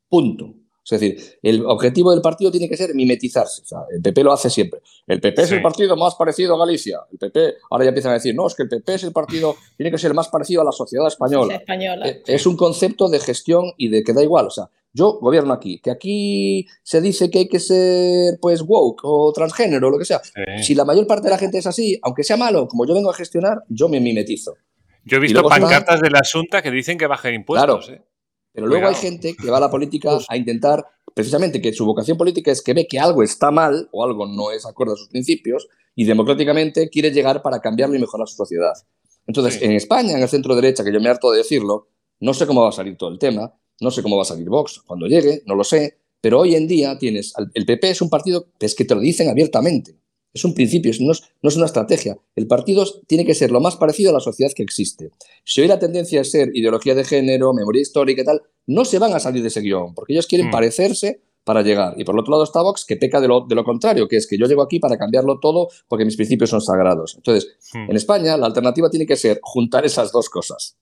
[0.09, 0.53] Punto.
[0.83, 3.61] Es decir, el objetivo del partido tiene que ser mimetizarse.
[3.61, 4.81] O sea, el PP lo hace siempre.
[5.07, 6.99] El PP es el partido más parecido a Galicia.
[7.11, 9.55] El PP, ahora ya empiezan a decir, no, es que el PP es el partido,
[9.77, 11.55] tiene que ser el más parecido a la sociedad española.
[11.55, 12.07] española.
[12.07, 14.47] Eh, Es un concepto de gestión y de que da igual.
[14.47, 19.01] O sea, yo gobierno aquí, que aquí se dice que hay que ser pues woke
[19.05, 20.21] o transgénero o lo que sea.
[20.23, 20.63] Sí.
[20.63, 23.09] Si la mayor parte de la gente es así, aunque sea malo, como yo vengo
[23.09, 24.55] a gestionar, yo me mimetizo.
[25.05, 27.85] Yo he visto está- pancartas de la Asunta que dicen que bajen impuestos.
[27.87, 27.99] Claro.
[28.01, 28.05] ¿eh?
[28.53, 32.17] Pero luego hay gente que va a la política a intentar, precisamente, que su vocación
[32.17, 35.09] política es que ve que algo está mal o algo no es acorde a sus
[35.09, 38.73] principios y democráticamente quiere llegar para cambiarlo y mejorar su sociedad.
[39.25, 41.87] Entonces, en España, en el centro derecha, que yo me harto de decirlo,
[42.19, 44.47] no sé cómo va a salir todo el tema, no sé cómo va a salir
[44.49, 48.09] Vox cuando llegue, no lo sé, pero hoy en día tienes, el PP es un
[48.09, 49.97] partido, es que te lo dicen abiertamente,
[50.33, 52.17] es un principio, no es, no es, una estrategia.
[52.35, 55.11] El partido tiene que ser lo más parecido a la sociedad que existe.
[55.43, 58.99] Si hoy la tendencia es ser ideología de género, memoria histórica y tal, no se
[58.99, 60.51] van a salir de ese guion, porque ellos quieren mm.
[60.51, 61.93] parecerse para llegar.
[61.97, 64.15] Y por el otro lado está Vox, que peca de lo, de lo, contrario, que
[64.15, 67.15] es que yo llego aquí para cambiarlo todo porque mis principios son sagrados.
[67.15, 67.91] Entonces, mm.
[67.91, 70.77] en España la alternativa tiene que ser juntar esas dos cosas.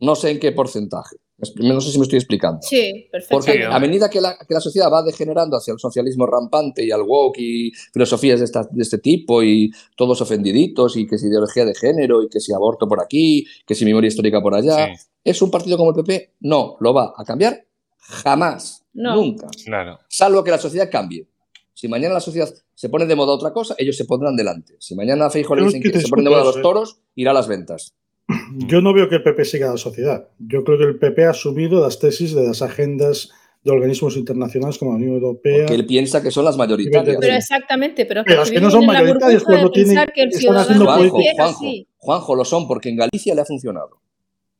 [0.00, 1.16] No sé en qué porcentaje.
[1.56, 2.60] No sé si me estoy explicando.
[2.62, 3.36] Sí, perfecto.
[3.36, 6.92] Porque a medida que la, que la, sociedad va degenerando hacia el socialismo rampante y
[6.92, 11.64] al woke y filosofías de, de, este tipo y todos ofendiditos y que si ideología
[11.64, 14.92] de género y que si aborto por aquí, que si memoria histórica por allá,
[15.24, 16.34] ¿es un partido como el PP?
[16.40, 17.66] No, lo va a cambiar
[18.02, 19.48] jamás, nunca.
[19.64, 19.98] Claro.
[20.08, 21.26] Salvo que la sociedad cambie.
[21.72, 24.76] Si mañana la sociedad se pone de moda otra cosa, ellos se pondrán delante.
[24.78, 27.34] Si mañana a Feijóo le dicen que, se ponen de moda los toros, irá a
[27.34, 27.94] las ventas.
[28.66, 30.28] Yo no veo que el PP siga a la sociedad.
[30.38, 33.30] Yo creo que el PP ha asumido las tesis de las agendas
[33.64, 35.66] de organismos internacionales como la Unión Europea.
[35.66, 37.16] Porque él piensa que son las mayoritarias.
[37.20, 40.84] Pero exactamente, pero, pero es que no son mayoritarias cuando tienen, que el están haciendo
[40.84, 41.60] Juanjo, Juanjo,
[41.96, 44.00] Juanjo, lo son porque en Galicia le ha funcionado.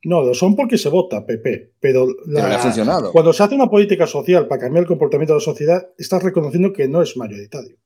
[0.05, 1.73] No, lo son porque se vota, PP.
[1.79, 3.11] Pero, la, le ha funcionado.
[3.11, 6.73] cuando se hace una política social para cambiar el comportamiento de la sociedad, estás reconociendo
[6.73, 7.77] que no es mayoritario.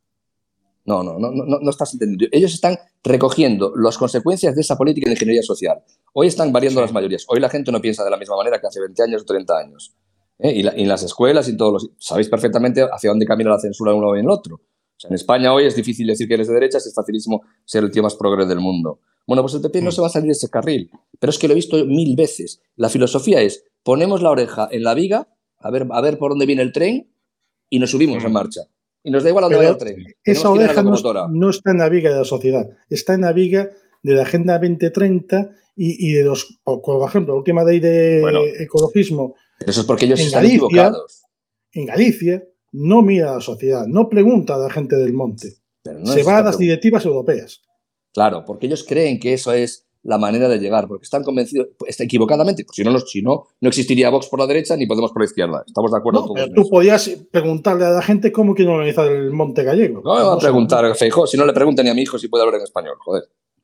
[0.87, 2.27] No, no, no, no, no estás entendiendo.
[2.31, 5.83] Ellos están recogiendo las consecuencias de esa política de ingeniería social.
[6.13, 7.25] Hoy están variando las mayorías.
[7.27, 9.53] Hoy la gente no piensa de la misma manera que hace 20 años o 30
[9.57, 9.93] años.
[10.39, 10.53] ¿eh?
[10.53, 11.89] Y, en las escuelas y todos los...
[11.99, 14.55] Sabéis perfectamente hacia dónde camina la censura uno y en el otro.
[14.55, 17.83] O sea, en España hoy es difícil decir que eres de derechas, es facilísimo ser
[17.83, 19.01] el tío más progre del mundo.
[19.27, 19.91] Bueno, pues el PP no mm.
[19.91, 20.89] se va a salir de ese carril.
[21.19, 22.61] Pero es que lo he visto mil veces.
[22.77, 25.27] La filosofía es, ponemos la oreja en la viga,
[25.59, 27.11] a ver, a ver por dónde viene el tren,
[27.69, 28.33] y nos subimos en mm.
[28.33, 28.61] marcha.
[29.07, 30.05] Y nos da igual a dónde vaya el tren.
[30.21, 33.71] Esa oreja no, está en la viga de la sociedad, está en la viga
[34.03, 38.19] de la Agenda 2030 y, de los, por ejemplo, la última ley de
[38.59, 39.35] ecologismo.
[39.65, 41.23] eso es porque ellos están equivocados.
[41.71, 42.43] En Galicia
[42.73, 45.53] no mira a la sociedad, no pregunta a la gente del monte.
[46.03, 47.61] se va a las directivas europeas.
[48.13, 52.05] Claro, porque ellos creen que eso es la manera de llegar, porque están convencidos, está
[52.05, 55.21] equivocadamente, pues si no, si no, no existiría Vox por la derecha ni Podemos por
[55.21, 55.63] la izquierda.
[55.67, 56.49] Estamos de acuerdo todos.
[56.55, 60.01] tú podías preguntarle a la gente cómo quiere organizar el Monte Gallego.
[60.05, 62.29] No me va a preguntar, Feijóo, si no le preguntan ni a mi hijo si
[62.29, 63.23] puede hablar en español, joder.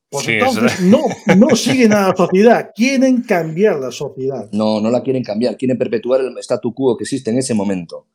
[0.10, 1.00] Pues entonces no,
[1.38, 4.50] no siguen a la sociedad, quieren cambiar la sociedad.
[4.52, 8.08] No, no la quieren cambiar, quieren perpetuar el statu quo que existe en ese momento.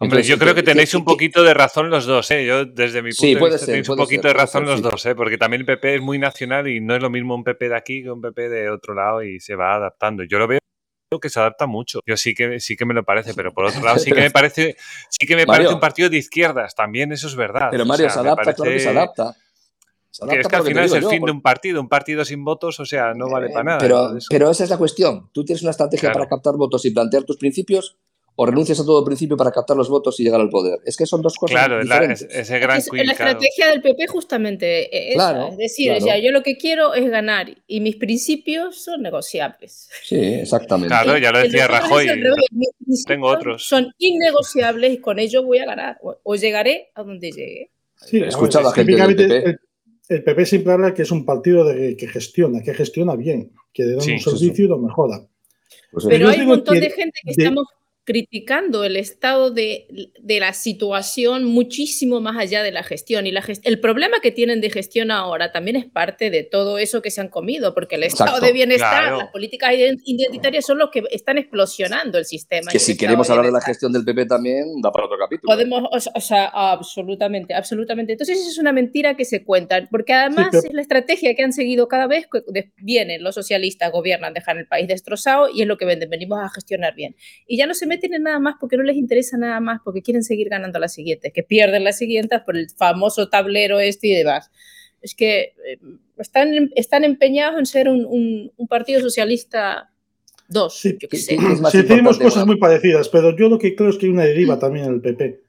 [0.00, 2.46] Hombre, yo creo que tenéis un poquito de razón los dos, ¿eh?
[2.46, 5.16] Yo, desde mi punto de vista, tenéis un poquito de razón los dos, ¿eh?
[5.16, 7.76] Porque también el PP es muy nacional y no es lo mismo un PP de
[7.76, 10.22] aquí que un PP de otro lado y se va adaptando.
[10.22, 10.60] Yo lo veo
[11.20, 12.00] que se adapta mucho.
[12.06, 14.30] Yo sí que sí que me lo parece, pero por otro lado sí que me
[14.30, 14.76] parece
[15.08, 17.68] sí que me parece un partido de izquierdas, también eso es verdad.
[17.70, 19.34] Pero Mario se adapta, claro que se adapta.
[20.12, 22.84] es que al final es el fin de un partido, un partido sin votos, o
[22.84, 23.78] sea, no vale para nada.
[23.78, 25.30] Pero, pero esa es la cuestión.
[25.32, 27.96] Tú tienes una estrategia para captar votos y plantear tus principios
[28.40, 30.78] o renuncias a todo principio para captar los votos y llegar al poder.
[30.84, 32.24] Es que son dos cosas claro, diferentes.
[32.24, 36.44] Claro, ese gran es, La estrategia del PP justamente es, claro, es decir, yo lo
[36.44, 39.90] que quiero es ganar y mis principios son negociables.
[40.04, 40.86] Sí, exactamente.
[40.86, 42.06] Claro, ya lo decía Rajoy.
[43.08, 43.66] Tengo otros.
[43.66, 47.72] Son innegociables y con ellos voy a ganar o, llegaré a donde llegue.
[47.96, 49.58] Sí, he escuchado a gente del PP.
[50.10, 53.82] El, PP siempre habla que es un partido de, que gestiona, que gestiona bien, que
[53.82, 55.26] le da un servicio y lo mejora.
[55.90, 57.66] Pues Pero hay un montón de gente que estamos
[58.08, 59.86] criticando el estado de,
[60.24, 63.26] la situación muchísimo más allá de la gestión.
[63.26, 67.02] Y la el problema que tienen de gestión ahora también es parte de todo eso
[67.02, 71.02] que se han comido, porque el estado de bienestar, las políticas identitarias son los que
[71.10, 72.70] están explosionando el sistema.
[72.70, 75.52] Que si queremos hablar de la gestión del PP también, da para otro capítulo.
[75.52, 78.12] Podemos, o, sea, absolutamente, absolutamente.
[78.12, 81.88] Entonces, es una mentira que se cuenta, porque además es la estrategia que han seguido
[81.88, 85.84] cada vez que vienen los socialistas, gobiernan, dejan el país destrozado y es lo que
[85.84, 87.14] venimos a gestionar bien.
[87.46, 90.22] Y ya no se tienen nada más porque no les interesa nada más, porque quieren
[90.22, 94.50] seguir ganando las siguientes, que pierden las siguientes por el famoso tablero este y demás.
[95.00, 95.78] Es que eh,
[96.16, 99.90] están, están empeñados en ser un, partido socialista
[100.48, 101.36] dos, sí, yo sé.
[101.84, 104.86] tenemos cosas muy parecidas, pero yo lo que creo es que hay una deriva también
[104.86, 105.42] en el PP,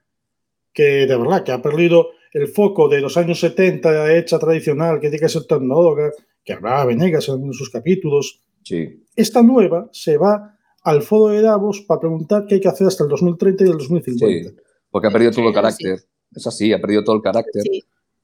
[0.74, 5.10] que de verdad, que ha perdido el foco de los años 70 hecha tradicional, que
[5.10, 6.12] tiene que ser tecnóloga,
[6.44, 8.42] que hablaba Venegas en sus capítulos.
[8.64, 9.04] Sí.
[9.16, 13.04] Esta nueva se va al foro de Davos para preguntar qué hay que hacer hasta
[13.04, 14.50] el 2030 y el 2050.
[14.50, 14.56] Sí,
[14.90, 16.04] porque ha perdido todo el carácter.
[16.36, 17.64] Es así, ha perdido todo el carácter.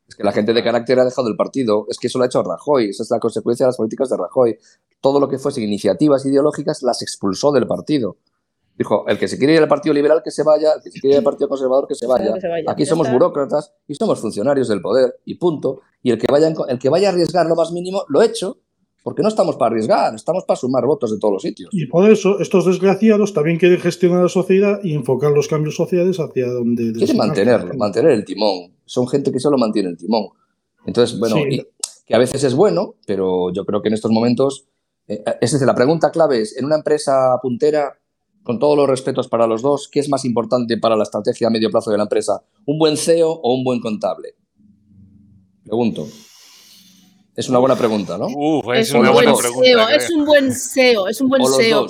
[0.07, 1.87] Es que la gente de carácter ha dejado el partido.
[1.89, 2.89] Es que eso lo ha hecho Rajoy.
[2.89, 4.57] Esa es la consecuencia de las políticas de Rajoy.
[5.01, 8.17] Todo lo que fuese iniciativas ideológicas las expulsó del partido.
[8.77, 10.99] Dijo, el que se quiere ir al Partido Liberal, que se vaya, el que se
[10.99, 12.33] quiere ir al Partido Conservador, que se vaya.
[12.67, 15.81] Aquí somos burócratas y somos funcionarios del poder, y punto.
[16.03, 18.59] Y el que, vaya, el que vaya a arriesgar lo más mínimo, lo he hecho,
[19.05, 21.69] porque no estamos para arriesgar, estamos para sumar votos de todos los sitios.
[21.71, 26.17] Y por eso, estos desgraciados también quieren gestionar la sociedad y enfocar los cambios sociales
[26.19, 26.91] hacia donde...
[26.91, 28.73] Quieren mantenerlo, mantener el timón.
[28.83, 30.29] Son gente que solo mantiene el timón.
[30.87, 31.35] Entonces, bueno,
[32.07, 34.65] que a veces es bueno, pero yo creo que en estos momentos...
[35.07, 37.99] Eh, es decir, la pregunta clave es, en una empresa puntera
[38.41, 41.51] con todos los respetos para los dos, ¿qué es más importante para la estrategia a
[41.51, 42.41] medio plazo de la empresa?
[42.65, 44.29] ¿Un buen CEO o un buen contable?
[45.63, 46.07] Pregunto.
[47.35, 48.27] Es una buena pregunta, ¿no?
[48.73, 49.95] es, una buena pregunta.
[49.95, 51.87] es un buen SEO, es un buen SEO.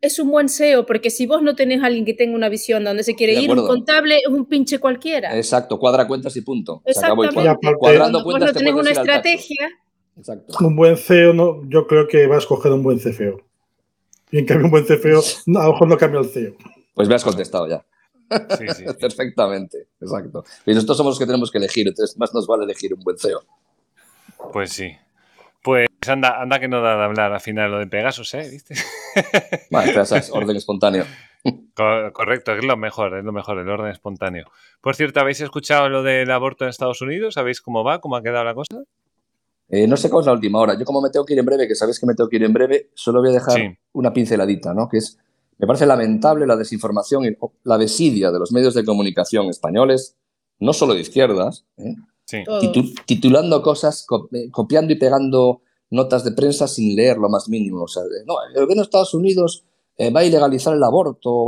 [0.00, 2.82] es un buen SEO, porque si vos no tenés a alguien que tenga una visión
[2.82, 5.36] donde se quiere ir, un contable es un pinche cualquiera.
[5.36, 6.82] Exacto, cuadra cuentas y punto.
[6.84, 7.56] Exactamente.
[7.78, 9.68] Cuadrando cuentas vos no tenés una estrategia.
[10.16, 10.66] Exacto.
[10.66, 13.40] Un buen CEO, no, yo creo que va a escoger un buen CFO.
[14.32, 15.20] Y en cambio un buen CFO,
[15.58, 16.54] a lo mejor no cambia el CEO.
[16.94, 17.84] Pues me has contestado ya.
[18.58, 18.84] Sí, sí.
[19.00, 20.44] Perfectamente, exacto.
[20.66, 23.18] Y nosotros somos los que tenemos que elegir, entonces más nos vale elegir un buen
[23.18, 23.42] CEO.
[24.52, 24.96] Pues sí.
[25.62, 28.48] Pues anda, anda que no da de hablar al final lo de Pegasus, ¿eh?
[28.50, 28.74] ¿Viste?
[29.70, 31.04] Vale, es orden espontáneo.
[32.12, 34.46] Correcto, es lo mejor, es lo mejor, el orden espontáneo.
[34.80, 37.34] Por cierto, ¿habéis escuchado lo del aborto en Estados Unidos?
[37.34, 38.00] ¿Sabéis cómo va?
[38.00, 38.82] ¿Cómo ha quedado la cosa?
[39.68, 40.78] Eh, no sé cómo es la última hora.
[40.78, 42.44] Yo como me tengo que ir en breve, que sabéis que me tengo que ir
[42.44, 44.88] en breve, solo voy a dejar una pinceladita, ¿no?
[44.88, 45.18] Que es,
[45.58, 50.16] me parece lamentable la desinformación y la desidia de los medios de comunicación españoles,
[50.58, 51.94] no solo de izquierdas, ¿eh?
[53.06, 57.82] Titulando cosas, eh, copiando y pegando notas de prensa sin leer lo más mínimo.
[57.82, 59.64] O sea, no, el gobierno de Estados Unidos
[59.98, 61.46] va a ilegalizar el aborto,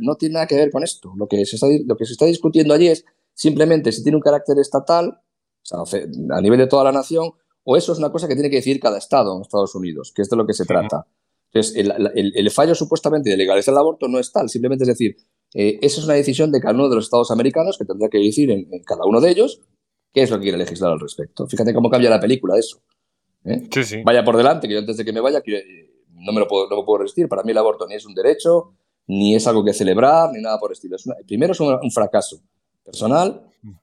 [0.00, 1.12] no tiene nada que ver con esto.
[1.16, 4.22] Lo que, se está, lo que se está discutiendo allí es simplemente si tiene un
[4.22, 5.20] carácter estatal,
[5.72, 7.30] o sea, a nivel de toda la nación,
[7.64, 10.22] o eso es una cosa que tiene que decir cada Estado en Estados Unidos, que
[10.22, 11.06] es de lo que se trata.
[11.52, 15.16] Entonces, el, fallo supuestamente de legalizar el aborto no es tal, simplemente es decir,
[15.54, 18.18] eh, esa es una decisión de cada uno de los Estados americanos que tendrá que
[18.18, 19.60] decir en, cada uno de ellos
[20.14, 21.46] qué es lo que quiere legislar al respecto.
[21.46, 22.80] Fíjate cómo cambia la película eso.
[23.44, 23.68] ¿eh?
[24.04, 26.68] Vaya por delante, que yo antes de que me vaya eh, no me lo puedo,
[26.70, 27.28] no puedo resistir.
[27.28, 28.72] Para mí el aborto ni es un derecho,
[29.08, 30.96] ni es algo que celebrar, ni nada por el estilo.
[31.26, 32.40] primero es un, un, fracaso
[32.84, 33.42] personal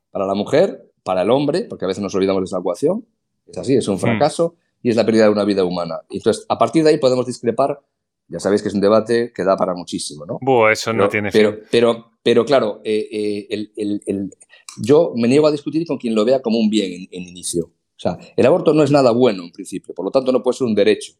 [0.10, 3.06] para la mujer, para el hombre, porque a veces nos olvidamos de esa ecuación,
[3.46, 4.00] es así, es un hmm.
[4.00, 6.00] fracaso y es la pérdida de una vida humana.
[6.10, 7.80] Entonces, a partir de ahí podemos discrepar.
[8.28, 10.70] Ya sabéis que es un debate que da para muchísimo, ¿no?
[10.70, 14.32] eso no tiene pero, Pero, pero claro, eh, eh, el,
[14.78, 17.66] yo me niego a discutir con quien lo vea como un bien en, inicio.
[17.66, 20.58] O sea, el aborto no es nada bueno en principio, por lo tanto no puede
[20.58, 21.14] ser un derecho.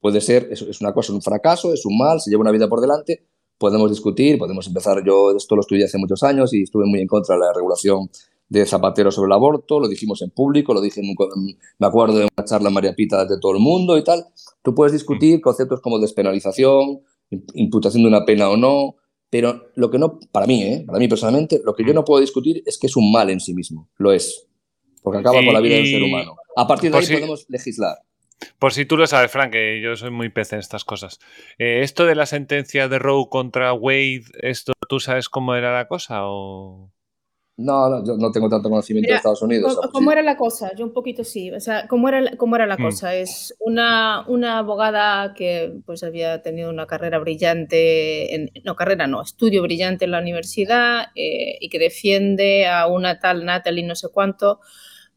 [0.00, 2.68] Puede ser, es, es una cosa, un fracaso, es un mal, se lleva una vida
[2.68, 3.24] por delante,
[3.56, 7.06] podemos discutir, podemos empezar, yo esto lo estudié hace muchos años y estuve muy en
[7.06, 8.10] contra de la regulación
[8.52, 11.00] de Zapatero sobre el aborto, lo dijimos en público, lo dije,
[11.78, 14.26] me acuerdo de una charla en María Pita de todo el mundo y tal.
[14.62, 17.00] Tú puedes discutir conceptos como despenalización,
[17.54, 18.96] imputación de una pena o no,
[19.32, 20.84] pero lo que no, para mí, ¿eh?
[20.86, 23.40] para mí personalmente, lo que yo no puedo discutir es que es un mal en
[23.40, 24.46] sí mismo, lo es,
[25.02, 26.36] porque acaba con la vida del ser humano.
[26.54, 27.96] A partir de ahí podemos legislar.
[28.58, 31.18] Por si tú lo sabes, Frank, que yo soy muy pez en estas cosas.
[31.58, 35.88] Eh, esto de la sentencia de Roe contra Wade, ¿esto tú sabes cómo era la
[35.88, 36.92] cosa o...?
[37.58, 39.78] No, no, yo no tengo tanto conocimiento de Estados Unidos.
[39.92, 40.74] ¿Cómo era la cosa?
[40.74, 41.50] Yo un poquito sí.
[41.50, 42.82] O sea, ¿cómo era, cómo era la hmm.
[42.82, 43.14] cosa?
[43.14, 49.20] Es una, una abogada que pues había tenido una carrera brillante, en, no carrera, no,
[49.20, 54.08] estudio brillante en la universidad eh, y que defiende a una tal Natalie no sé
[54.08, 54.60] cuánto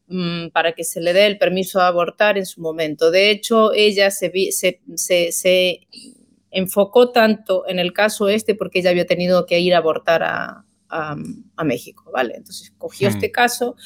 [0.08, 3.10] mm, para que se le dé el permiso a abortar en su momento.
[3.10, 5.80] De hecho, ella se, se, se, se
[6.50, 10.65] enfocó tanto en el caso este porque ella había tenido que ir a abortar a,
[10.88, 12.34] a, México, ¿vale?
[12.36, 13.76] Entonces cogió este caso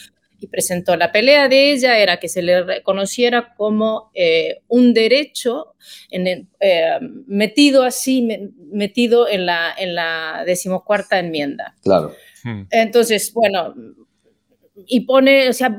[0.40, 5.74] y presentó la pelea de ella, era que se le reconociera como eh, un derecho
[6.10, 8.26] en eh, metido así,
[8.72, 11.76] metido en la, en la decimocuarta enmienda.
[11.82, 12.14] Claro.
[12.42, 12.62] Hmm.
[12.70, 13.74] Entonces, bueno,
[14.86, 15.76] y pone, o sea,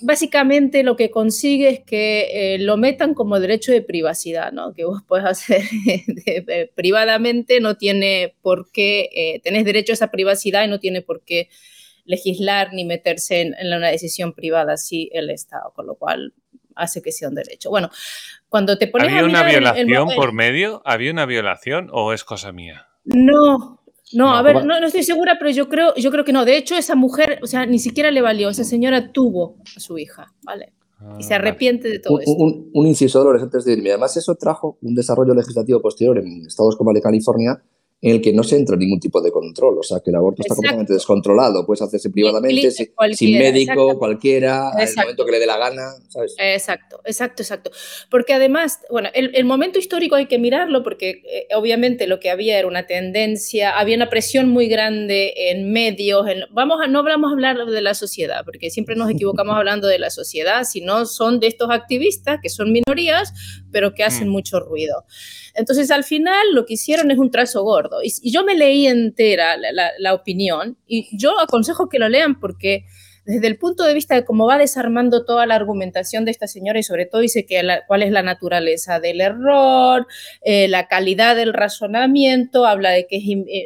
[0.00, 4.72] básicamente lo que consigue es que eh, lo metan como derecho de privacidad, ¿no?
[4.72, 5.62] Que vos puedes hacer
[6.74, 11.22] privadamente, no tiene por qué, eh, tenés derecho a esa privacidad y no tiene por
[11.24, 11.48] qué
[12.04, 16.32] legislar ni meterse en, en una decisión privada así el Estado, con lo cual
[16.74, 17.70] hace que sea un derecho.
[17.70, 17.90] Bueno,
[18.48, 20.82] cuando te pones ¿Había una violación por medio?
[20.84, 22.88] ¿Había una violación o es cosa mía?
[23.04, 23.79] No,
[24.12, 26.44] no, a ver, no, estoy segura, pero yo creo, yo creo que no.
[26.44, 28.48] De hecho, esa mujer, o sea, ni siquiera le valió.
[28.48, 30.72] Esa señora tuvo a su hija, ¿vale?
[31.18, 32.32] y se ah, arrepiente de todo un, esto.
[32.34, 33.90] Un, un, inciso, Dolores, antes de irme.
[33.90, 37.62] Además, eso trajo un desarrollo legislativo posterior en estados como el de California,
[38.02, 40.40] en el que no se entra ningún tipo de control, o sea, que el aborto
[40.40, 45.58] está completamente descontrolado, puedes hacerse privadamente, sin, médico, cualquiera, al momento que le dé la
[45.58, 46.34] gana, ¿sabes?
[46.38, 47.70] Exacto, exacto, exacto.
[48.10, 52.58] Porque además, bueno, el, momento histórico hay que mirarlo porque eh, obviamente lo que había
[52.58, 57.66] era una tendencia, había una presión muy grande en medios, vamos a, no a hablar
[57.66, 61.68] de la sociedad, porque siempre nos equivocamos hablando de la sociedad, sino son de estos
[61.70, 63.34] activistas que son minorías,
[63.70, 64.32] pero que hacen mm.
[64.32, 65.04] mucho ruido.
[65.54, 67.98] Entonces, al final, lo que hicieron es un trazo gordo.
[68.02, 72.84] Y, yo me leí entera la, opinión y yo aconsejo que lo lean porque
[73.24, 76.78] desde el punto de vista de cómo va desarmando toda la argumentación de esta señora
[76.78, 80.06] y sobre todo dice que cuál es la naturaleza del error,
[80.42, 83.18] eh, la calidad del razonamiento, habla de que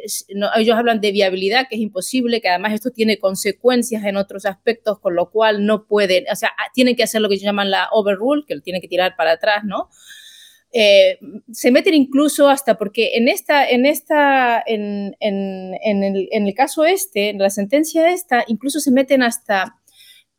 [0.05, 4.45] es, ellos hablan de viabilidad, que es imposible, que además esto tiene consecuencias en otros
[4.45, 7.89] aspectos, con lo cual no pueden, o sea, tienen que hacer lo que llaman la
[7.91, 9.89] overrule, que lo tienen que tirar para atrás, ¿no?
[10.77, 11.19] Eh,
[11.53, 17.49] se meten incluso hasta porque en esta, en esta, en, el, caso este, en la
[17.49, 19.77] sentencia esta, incluso se meten hasta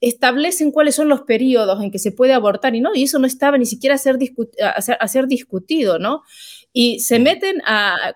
[0.02, 3.26] establecen cuáles son los periodos en que se puede abortar y no, y eso no
[3.26, 4.18] estaba ni siquiera a ser,
[4.60, 6.22] a ser discutido, ¿no?
[6.78, 7.62] Y se meten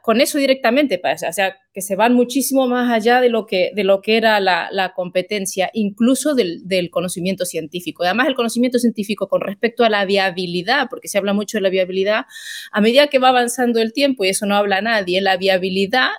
[0.02, 3.84] con eso directamente, o sea, que se van muchísimo más allá de lo que, de
[3.84, 8.04] lo que era la, competencia, incluso del, conocimiento científico.
[8.04, 11.70] Además, el conocimiento científico con respecto a la viabilidad, porque se habla mucho de la
[11.70, 12.26] viabilidad,
[12.70, 16.10] a medida que va avanzando el tiempo, y eso no habla nadie, la viabilidad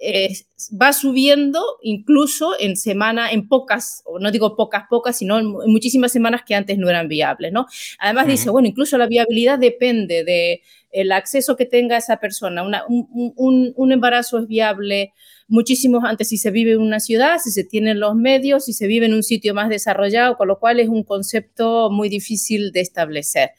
[0.00, 0.34] eh,
[0.80, 6.12] va subiendo incluso en semana, en pocas, o no digo pocas, pocas, sino en, muchísimas
[6.12, 7.66] semanas que antes no eran viables, ¿no?
[7.98, 12.64] Además dice, bueno, incluso la viabilidad depende de el acceso que tenga esa persona.
[12.86, 15.12] un, embarazo es viable
[15.48, 18.86] muchísimo antes si se vive en una ciudad, si se tienen los medios, si se
[18.86, 22.80] vive en un sitio más desarrollado, con lo cual es un concepto muy difícil de
[22.80, 23.50] establecer.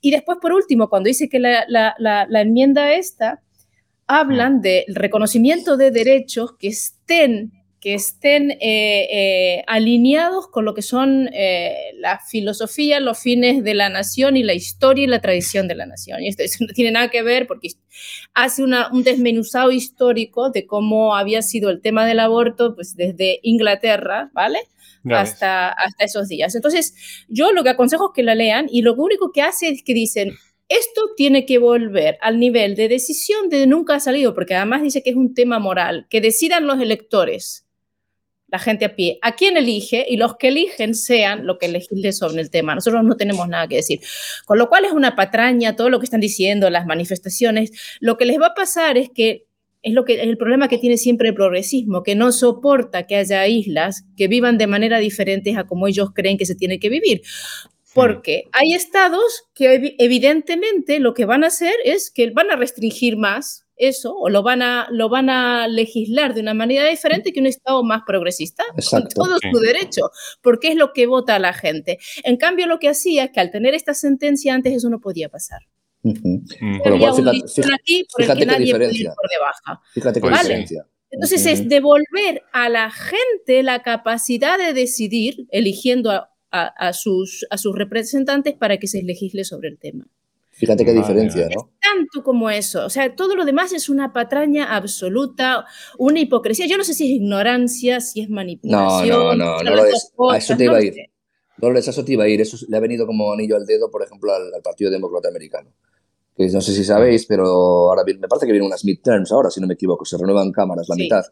[0.00, 3.42] Y después, por último, cuando dice que la, la enmienda esta,
[4.06, 10.82] hablan del reconocimiento de derechos que estén que estén eh, eh, alineados con lo que
[10.82, 15.66] son eh, la filosofía, los fines de la nación y la historia y la tradición
[15.66, 16.22] de la nación.
[16.22, 17.70] Y esto, no tiene nada que ver porque
[18.34, 24.30] hace un desmenuzado histórico de cómo había sido el tema del aborto pues, desde Inglaterra,
[24.32, 24.60] ¿vale?
[25.10, 26.54] Hasta, hasta esos días.
[26.54, 26.94] Entonces,
[27.26, 29.94] yo lo que aconsejo es que la lean y lo único que hace es que
[29.94, 30.34] dicen,
[30.78, 35.02] esto tiene que volver al nivel de decisión de nunca ha salido, porque además dice
[35.02, 37.66] que es un tema moral, que decidan los electores
[38.52, 42.12] la gente a pie, a quién elige y los que eligen sean lo que legisle
[42.12, 42.74] sobre el tema.
[42.74, 44.00] Nosotros no tenemos nada que decir.
[44.44, 47.72] Con lo cual es una patraña todo lo que están diciendo, las manifestaciones.
[47.98, 49.46] Lo que les va a pasar es que
[49.80, 53.16] es lo que es el problema que tiene siempre el progresismo, que no soporta que
[53.16, 56.90] haya islas que vivan de manera diferente a como ellos creen que se tiene que
[56.90, 57.22] vivir.
[57.94, 63.16] Porque hay estados que evidentemente lo que van a hacer es que van a restringir
[63.16, 67.40] más eso o lo van a, lo van a legislar de una manera diferente que
[67.40, 71.98] un Estado más progresista, con todo su derecho, porque es lo que vota la gente.
[72.24, 75.28] En cambio, lo que hacía es que al tener esta sentencia antes eso no podía
[75.28, 75.60] pasar.
[78.16, 79.14] fíjate, qué diferencia.
[79.92, 80.86] Fíjate qué diferencia.
[81.10, 86.31] Entonces es devolver a la gente la capacidad de decidir, eligiendo a,
[86.92, 90.06] sus, a sus representantes para que se legisle sobre el tema.
[90.50, 91.48] Fíjate qué diferencia, ¿no?
[91.48, 92.84] Es tanto como eso.
[92.84, 95.64] O sea, todo lo demás es una patraña absoluta,
[95.98, 96.66] una hipocresía.
[96.66, 99.18] Yo no sé si es ignorancia, si es manipulación.
[99.18, 100.12] No, no, no, no lo es.
[100.30, 100.94] A eso te iba a ir.
[101.56, 102.40] No, eso te iba a ir.
[102.40, 105.70] Eso le ha venido como anillo al dedo, por ejemplo, al, Partido Demócrata Americano.
[106.36, 109.60] Que no sé si sabéis, pero ahora me parece que vienen unas midterms ahora, si
[109.60, 110.04] no me equivoco.
[110.04, 111.24] Se renuevan cámaras, la mitad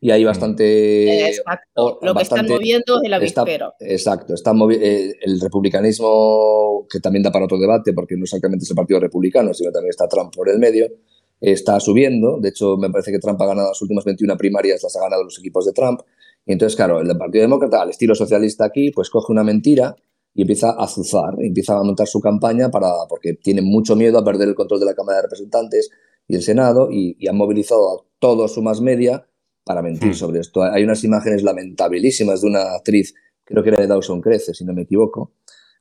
[0.00, 1.28] y hay bastante...
[1.28, 3.72] Exacto, lo que están moviendo es el avispero.
[3.80, 8.70] exacto, está eh, el republicanismo, que también da para otro debate, porque no exactamente es
[8.70, 10.86] el Partido Republicano, sino también está Trump por el medio,
[11.40, 12.38] está subiendo.
[12.40, 15.24] De hecho, me parece que Trump ha ganado las últimas 21 primarias, las ha ganado
[15.24, 16.00] los equipos de Trump.
[16.46, 19.96] Y entonces, claro, el Partido Demócrata, al estilo socialista aquí, pues coge una mentira
[20.32, 24.24] y empieza a azuzar, empieza a montar su campaña para, porque tiene mucho miedo a
[24.24, 25.90] perder el control de la Cámara de Representantes
[26.28, 29.26] y el Senado y, y han movilizado a todo su más media
[29.68, 30.14] para mentir hmm.
[30.14, 30.62] sobre esto.
[30.62, 33.14] Hay unas imágenes lamentabilísimas de una actriz,
[33.44, 35.34] creo que era de Dawson Crece, si no me equivoco,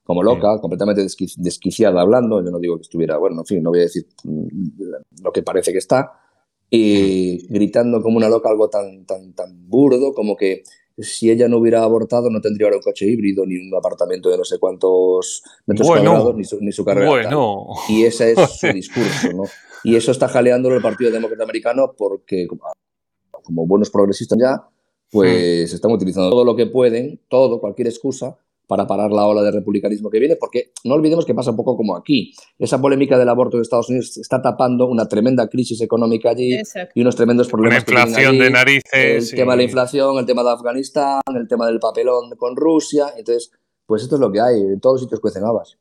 [0.04, 1.02] como loca, completamente
[1.38, 2.44] desquiciada hablando.
[2.44, 5.42] Yo no digo que estuviera, bueno, en fin, no voy a decir mm, lo que
[5.42, 6.12] parece que está,
[6.70, 7.54] y hmm.
[7.54, 10.64] gritando como una loca algo tan, tan, tan burdo como que
[10.98, 14.38] si ella no hubiera abortado no tendría ahora un coche híbrido ni un apartamento de
[14.38, 17.10] no sé cuántos metros cuadrados ni su, ni su carrera.
[17.10, 17.68] Bueno.
[17.88, 19.44] Y ese es su discurso, ¿no?
[19.84, 22.48] Y eso está jaleándolo el Partido Demócrata Americano porque
[23.48, 24.68] como buenos progresistas ya,
[25.10, 28.38] pues están utilizando todo lo que pueden, todo, cualquier excusa,
[28.68, 31.78] para parar la ola de republicanismo que viene, porque no olvidemos que pasa un poco
[31.78, 32.34] como aquí.
[32.60, 36.60] Esa polémica del aborto en Estados Unidos está tapando una tremenda crisis económica allí
[36.94, 37.88] y unos tremendos problemas.
[37.88, 39.32] La inflación de narices.
[39.32, 43.14] El tema de la inflación, el tema de Afganistán, el tema del papelón con Rusia.
[43.18, 43.52] Entonces,
[43.86, 44.60] pues esto es lo que hay.
[44.60, 45.78] En todos los sitios cuecen habas.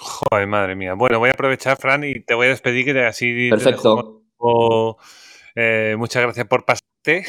[0.00, 0.94] Joder, madre mía.
[0.94, 3.50] Bueno, voy a aprovechar, Fran, y te voy a despedir que así.
[3.50, 4.22] Perfecto.
[5.56, 6.64] Eh, muchas gracias por
[7.02, 7.24] pasarte.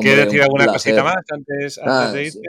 [0.00, 2.48] ¿Quieres decir alguna cosita más antes, antes de irte?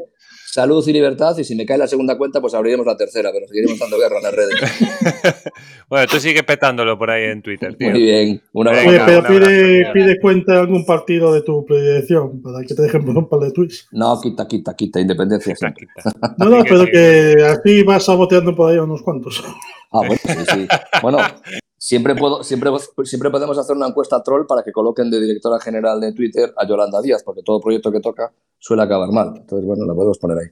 [0.52, 1.38] salud y libertad.
[1.38, 4.18] Y si me cae la segunda cuenta, pues abriremos la tercera, pero seguiremos dando guerra
[4.18, 4.56] en las redes.
[5.90, 7.92] bueno, tú sigue petándolo por ahí en Twitter, tío.
[7.92, 8.42] Muy bien.
[8.54, 13.06] Una Oye, pero pide, pide, cuenta algún partido de tu predilección para que te dejen
[13.06, 13.88] por un par de tweets.
[13.92, 15.00] No, quita, quita, quita.
[15.00, 15.56] Independencia.
[16.38, 19.44] no, no, pero que así vas saboteando por ahí unos cuantos.
[19.92, 20.68] Ah, bueno, sí, sí.
[21.02, 21.20] Bueno,
[21.82, 22.72] Siempre, puedo, siempre,
[23.06, 26.68] siempre podemos hacer una encuesta troll para que coloquen de directora general de Twitter a
[26.68, 29.32] Yolanda Díaz, porque todo proyecto que toca suele acabar mal.
[29.38, 30.48] Entonces, bueno, la podemos poner ahí.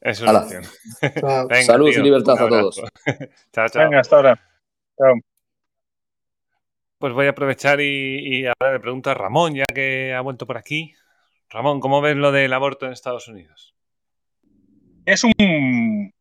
[0.00, 0.64] Es una opción.
[1.66, 2.76] Salud y libertad a todos.
[3.52, 3.82] chao, chao.
[3.82, 4.40] Venga, hasta ahora.
[4.96, 5.14] Chao.
[6.96, 10.56] Pues voy a aprovechar y, ahora le pregunto a Ramón, ya que ha vuelto por
[10.56, 10.94] aquí.
[11.50, 13.74] Ramón, ¿cómo ves lo del aborto en Estados Unidos?
[15.04, 16.14] Es un.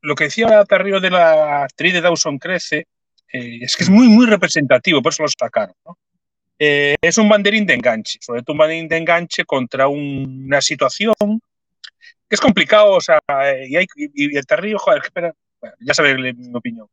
[0.00, 2.88] Lo que decía Tarrio de la actriz de Dawson Crece,
[3.32, 5.74] eh, es que es muy, muy representativo, por eso lo sacaron.
[6.58, 11.14] Eh, es un banderín de enganche, sobre todo un banderín de enganche contra una situación
[12.28, 15.34] que es complicado, o sea, eh, y, hay, y, el terrío, joder, espera,
[15.80, 16.86] ya sabes mi opinión.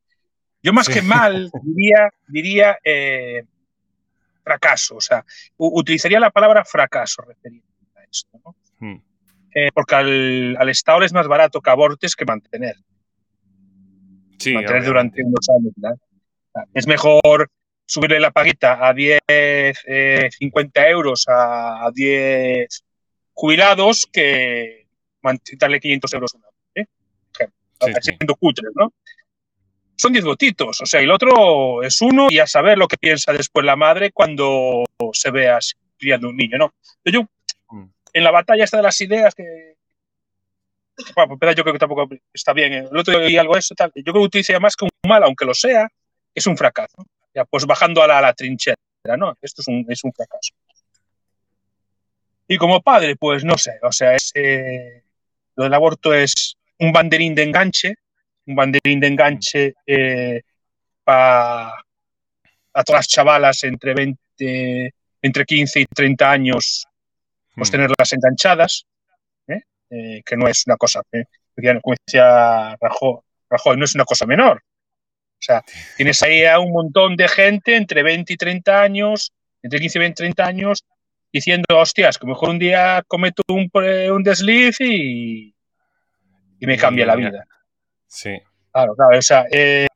[0.62, 2.78] Yo más que mal diría, diría
[4.44, 5.24] fracaso, o sea,
[5.58, 7.66] utilizaría la palabra fracaso referido
[7.96, 8.56] a esto, ¿no?
[8.82, 9.02] Hmm.
[9.74, 12.76] porque al, al, Estado es más barato que abortes que mantener.
[14.38, 15.98] Sí, mantener durante unos años, ¿verdad?
[16.74, 17.50] Es mejor
[17.86, 19.20] subirle la paguita a 10,
[20.38, 22.84] 50 eh, euros a, 10
[23.34, 24.88] jubilados que
[25.58, 26.86] darle 500 euros una ¿eh?
[28.02, 28.94] siendo cutres, ¿no?
[29.96, 32.98] Son 10 gotitos, o sea, y el otro es uno y a saber lo que
[32.98, 35.60] piensa después la madre cuando se vea
[35.98, 36.74] criando un niño, ¿no?
[37.04, 37.24] Yo,
[37.70, 37.86] mm.
[38.14, 39.76] en la batalla esta de las ideas que
[41.16, 42.74] bueno, pues, yo creo que tampoco está bien.
[42.74, 42.88] ¿eh?
[42.92, 43.92] El otro día algo eso, tal.
[43.96, 45.90] Yo creo que utiliza más que un mal, aunque lo sea,
[46.34, 47.06] es un fracaso.
[47.34, 48.78] Ya, pues bajando a la, trinchera,
[49.18, 49.38] ¿no?
[49.42, 50.54] Esto es un, es un, fracaso.
[52.48, 55.04] Y como padre, pues no sé, o sea, es, eh,
[55.56, 57.96] lo del aborto es un banderín de enganche,
[58.48, 60.42] un banderín de enganche eh,
[61.04, 61.76] para
[62.74, 66.86] a todas las chavalas entre 20, entre 15 y 30 años,
[67.56, 67.72] pues hmm.
[67.72, 68.86] tenerlas enganchadas,
[69.48, 70.22] ¿eh?
[70.26, 71.02] que no es una cosa,
[71.82, 73.20] como decía Rajoy,
[73.50, 74.64] Rajoy, no es una cosa menor.
[75.40, 75.64] O sea,
[75.96, 79.32] tienes ahí a un montón de gente entre 20 y 30 años,
[79.64, 80.86] entre 15 y 20 y 30 años,
[81.32, 85.56] diciendo, hostias, que mejor un día cometo un, un desliz y,
[86.60, 87.46] y me cambia la vida.
[88.08, 88.38] Sí.
[88.72, 89.18] Claro, claro.
[89.18, 89.88] O sea, eh,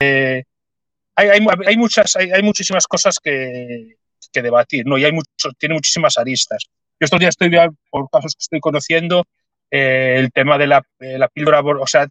[1.15, 3.97] hay, hay, hay, muchas, hay, hay, muchísimas cosas que,
[4.31, 4.97] que, debatir, ¿no?
[4.97, 6.65] Y hay mucho, tiene muchísimas aristas.
[6.99, 7.51] Yo estos días estoy,
[7.89, 9.25] por casos que estoy conociendo,
[9.69, 12.07] eh, el tema de la, la píldora, o sea,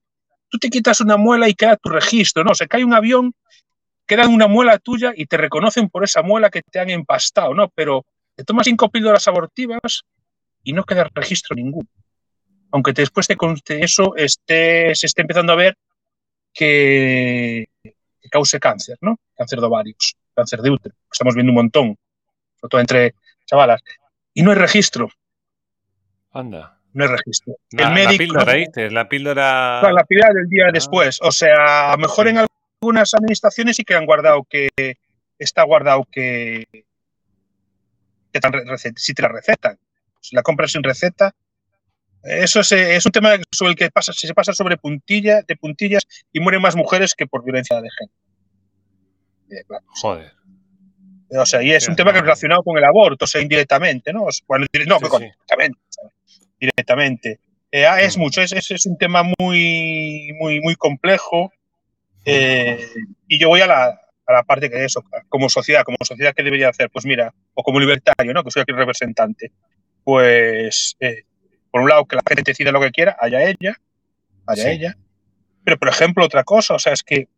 [0.53, 2.55] tú te quitas una muela y queda tu registro, ¿no?
[2.55, 3.35] Se cae un avión,
[4.07, 7.71] queda una muela tuya y te reconocen por esa muela que te han empastado, ¿no?
[7.71, 8.05] Pero
[8.37, 10.03] te tomas cinco píldoras abortivas
[10.63, 11.89] y no queda registro ninguno.
[12.71, 13.37] Aunque después de
[13.81, 15.77] eso esté, se esté empezando a ver
[16.53, 17.65] que,
[18.31, 19.19] cause cáncer, ¿no?
[19.35, 20.95] Cáncer de ovarios, cáncer de útero.
[21.11, 21.97] Estamos viendo un montón,
[22.61, 23.15] sobre todo entre
[23.47, 23.81] chavalas.
[24.35, 25.09] Y no hay registro.
[26.31, 27.55] Anda no hay registro.
[27.71, 29.93] el médico, la píldora, la píldora.
[29.93, 30.73] la píldora del día ah.
[30.73, 31.19] después.
[31.23, 34.69] O sea, a lo mejor en algunas administraciones sí que han guardado que
[35.39, 36.67] está guardado que,
[38.33, 38.41] que
[38.97, 39.79] si te la recetan.
[40.21, 41.35] Si la compras sin receta,
[42.23, 45.57] eso es, es, un tema sobre el que pasa, si se pasa sobre puntilla, de
[45.57, 48.17] puntillas y mueren más mujeres que por violencia de género.
[49.51, 50.33] Eh, Joder.
[51.35, 54.13] O sea, y es un tema que es relacionado con el aborto, o sea, indirectamente,
[54.13, 54.27] ¿no?
[54.47, 55.31] Bueno, no, sí,
[56.67, 57.41] directamente.
[57.71, 61.53] Eh, ah, es mucho, es, es, un tema muy, muy, muy complejo.
[62.25, 62.87] Eh,
[63.27, 66.43] y yo voy a la, a la parte que eso, como sociedad, como sociedad, ¿qué
[66.43, 66.91] debería hacer?
[66.91, 68.45] Pues mira, o como libertario, ¿no?
[68.45, 69.53] Que soy aquí el representante.
[70.05, 71.25] Pues, eh,
[71.71, 73.77] por un lado, que la gente decida lo que quiera, haya ella,
[74.47, 74.97] haya ella.
[75.65, 77.29] Pero, por ejemplo, otra cosa, o sea, es que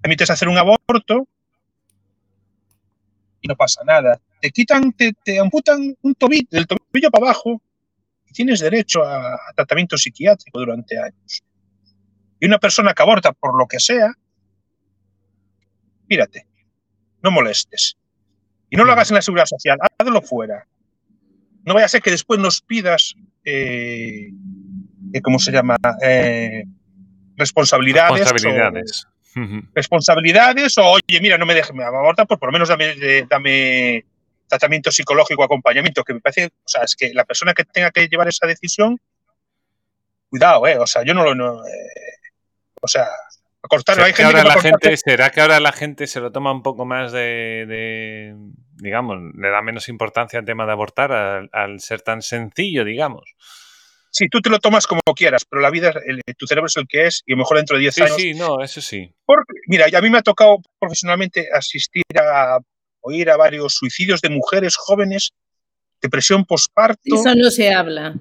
[0.00, 1.26] permites hacer un aborto
[3.40, 4.20] y no pasa nada.
[4.40, 7.60] Te quitan, te, te amputan un tobillo, del tobillo para abajo,
[8.34, 11.42] tienes derecho a, tratamiento psiquiátrico durante años.
[12.40, 14.12] Y una persona que aborta por lo que sea,
[16.08, 16.46] mírate,
[17.22, 17.96] no molestes.
[18.68, 20.66] Y no lo hagas en la seguridad social, hazlo fuera.
[21.64, 23.14] No vaya a ser que después nos pidas,
[23.44, 24.30] eh,
[25.12, 25.76] eh ¿cómo se llama?
[26.02, 26.64] Eh,
[27.36, 28.18] responsabilidades.
[28.18, 29.06] Responsabilidades.
[29.06, 29.14] O,
[29.74, 32.94] responsabilidades o, oye, mira, no me dejes abortar, pues por lo menos dame,
[33.28, 34.04] dame
[34.58, 38.08] tratamiento psicológico, acompañamiento, que me parece, o sea, es que la persona que tenga que
[38.08, 38.98] llevar esa decisión,
[40.30, 41.70] cuidado, eh, o sea, yo no lo, no, eh,
[42.80, 43.04] o sea,
[43.62, 46.06] a cortar, ¿Será hay que gente ahora que la gente, ¿Será que ahora la gente
[46.06, 48.34] se lo toma un poco más de, de,
[48.76, 53.24] digamos, le da menos importancia al tema de abortar al, al ser tan sencillo, digamos?
[54.10, 56.86] Sí, tú te lo tomas como quieras, pero la vida, el- tu cerebro es el
[56.86, 59.12] que es y a lo mejor dentro de 10 Sí, años sí, no, eso sí.
[59.24, 62.58] Porque, mira, a mí me ha tocado profesionalmente asistir a
[63.06, 65.32] oír a varios suicidios de mujeres jóvenes,
[66.00, 67.00] depresión posparto.
[67.04, 68.14] Eso no se habla.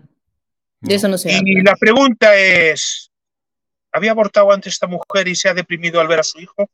[0.81, 1.71] De eso no se Y habla.
[1.71, 3.09] la pregunta es,
[3.91, 6.69] ¿había abortado antes esta mujer y se ha deprimido al ver a su hijo?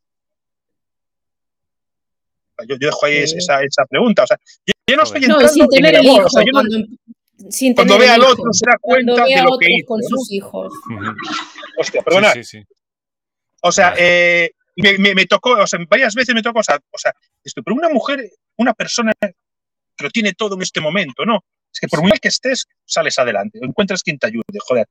[2.68, 3.38] Yo, yo dejo ahí Sí.
[3.38, 4.24] esa, esa pregunta.
[4.24, 6.28] O sea, yo, yo no estoy No, entrando sin en tener el el amor, hijo.
[6.28, 6.78] o sea, yo no- cuando,
[7.51, 9.66] sin cuando tener vea al otro se da cuando cuenta vea de a lo que
[9.66, 9.88] otros hizo.
[9.88, 10.07] con ¿no?
[10.10, 10.74] sus hijos.
[11.78, 12.32] Hostia, perdona.
[12.34, 12.68] Sí, sí, sí.
[13.62, 16.78] O sea, eh, me, me- me tocó, o sea, varias veces me tocó, o sea,
[16.91, 21.25] o sea, esto, pero una mujer, una persona que lo tiene todo en este momento,
[21.25, 21.43] ¿no?
[21.71, 24.87] Es que por muy mal que estés, sales adelante, encuentras quien te ayude, joder.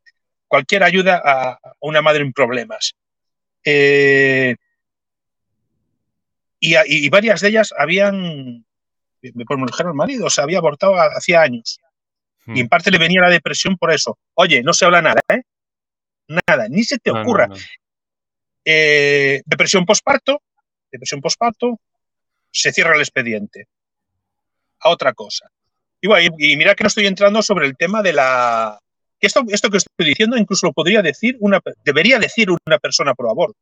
[0.47, 2.95] Cualquier ayuda a, una madre en problemas.
[3.65, 4.57] Eh,
[6.61, 8.65] y, y varias de ellas habían,
[9.21, 11.79] me por mujer al marido, o sea, había abortado hacía años.
[12.47, 12.69] Y en Mm.
[12.69, 14.19] parte le venía la depresión por eso.
[14.35, 15.43] Oye, no se habla nada, ¿eh?
[16.29, 17.47] Nada, ni se te No, no, ocurra.
[17.49, 17.57] no.
[18.65, 20.43] Eh, depresión posparto,
[20.91, 21.79] depresión posparto,
[22.51, 23.67] se cierra el expediente.
[24.81, 25.51] A otra cosa.
[26.01, 28.79] Y, bueno, y, y mira que no estoy entrando sobre el tema de la.
[29.21, 31.61] que esto, esto que estoy diciendo incluso lo podría decir una.
[31.85, 33.59] debería decir una persona pro aborto.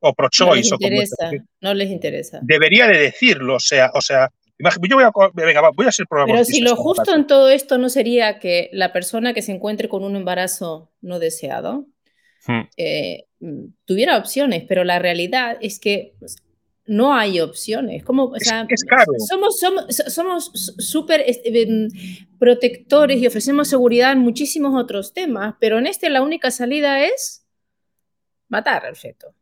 [0.00, 0.74] O pro No les choice.
[0.74, 1.30] o como interesa.
[1.60, 2.38] No les interesa.
[2.42, 3.56] debería de decirlo.
[3.56, 4.30] O sea, o sea.
[4.56, 7.50] Yo voy a, venga, voy a ser pro Pero si lo esta justo en todo
[7.50, 11.86] esto no sería que la persona que se encuentre con un embarazo no deseado
[12.46, 12.60] Mm.
[12.76, 13.24] eh,
[13.84, 16.36] tuviera opciones, pero la realidad es que pues,
[16.86, 18.04] no hay opciones.
[18.04, 19.12] Como, o sea, es caro.
[19.18, 21.88] Somos, somos, somos súper este, em,
[22.38, 27.46] protectores y ofrecemos seguridad en muchísimos otros temas, pero en este la única salida es
[28.48, 29.34] matar al feto.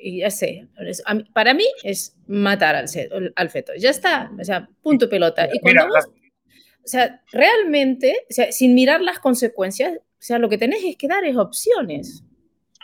[0.00, 0.68] Y ya sé,
[1.32, 2.88] para mí es matar al,
[3.50, 3.72] feto.
[3.76, 5.48] Ya está, o sea, punto pelota.
[5.52, 6.08] Y cuando Mira, vos
[6.88, 10.96] o sea, realmente, o sea, sin mirar las consecuencias, o sea, lo que tenés es
[10.96, 12.24] que dar es opciones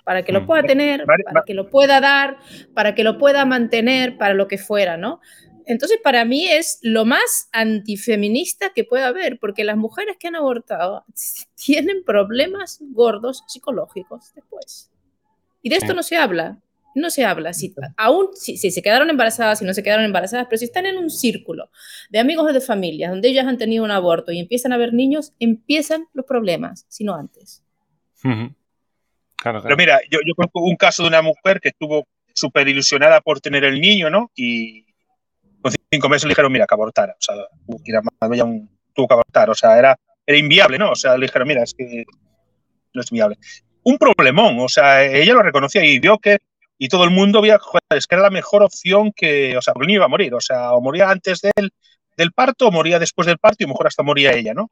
[0.05, 0.47] para que lo Mm.
[0.47, 2.39] pueda tener, para que lo pueda dar,
[2.75, 5.21] para que lo pueda mantener, para lo que fuera, ¿no?
[5.67, 10.37] Entonces, para mí es lo más antifeminista que pueda haber, porque las mujeres que han
[10.37, 11.05] abortado
[11.57, 14.91] tienen problemas gordos psicológicos después.
[15.63, 16.59] Y de esto no se habla.
[16.97, 17.53] No se habla.
[17.55, 20.87] Si, aún si, si se quedaron embarazadas, si no se quedaron embarazadas, pero si están
[20.87, 21.71] en un círculo
[22.11, 24.93] de amigos o de familias donde ellas han tenido un aborto y empiezan a haber
[24.93, 27.65] niños, empiezan los problemas, si no antes.
[28.23, 28.55] Ujú.
[29.37, 29.77] Claro, Pero claro.
[29.77, 33.65] mira, yo, yo conozco un caso de una mujer que estuvo súper ilusionada por tener
[33.65, 34.31] el niño, ¿no?
[34.35, 34.85] Y
[35.63, 37.13] con cinco meses le dijeron, mira, que abortara.
[37.13, 39.51] O sea, tuvo que, abortar.
[39.51, 40.91] O sea, era, era inviable, ¿no?
[40.91, 42.05] O sea, le dijeron, mira, es que
[42.93, 43.39] no es viable.
[43.83, 46.39] Un problemón, o sea, ella lo reconocía y vio que,
[46.79, 49.85] y todo el mundo joder, es que era la mejor opción que, o sea, porque
[49.85, 51.71] el niño iba a morir, o sea, o moría antes del,
[52.17, 54.71] del parto o moría después del parto y mejor hasta moría ella, ¿no?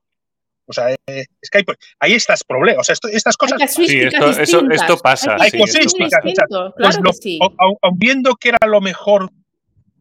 [0.72, 1.64] O sea, eh, es que hay,
[2.00, 5.50] hay estas problemas, o sea, esto- estas cosas Hay casuísticas esto- eso- esto pasa, Hay
[5.50, 6.20] sí, casuísticas esto pasa.
[6.24, 7.38] distintas, Pues claro lo- sí.
[7.42, 9.30] au- au- aun viendo que era lo mejor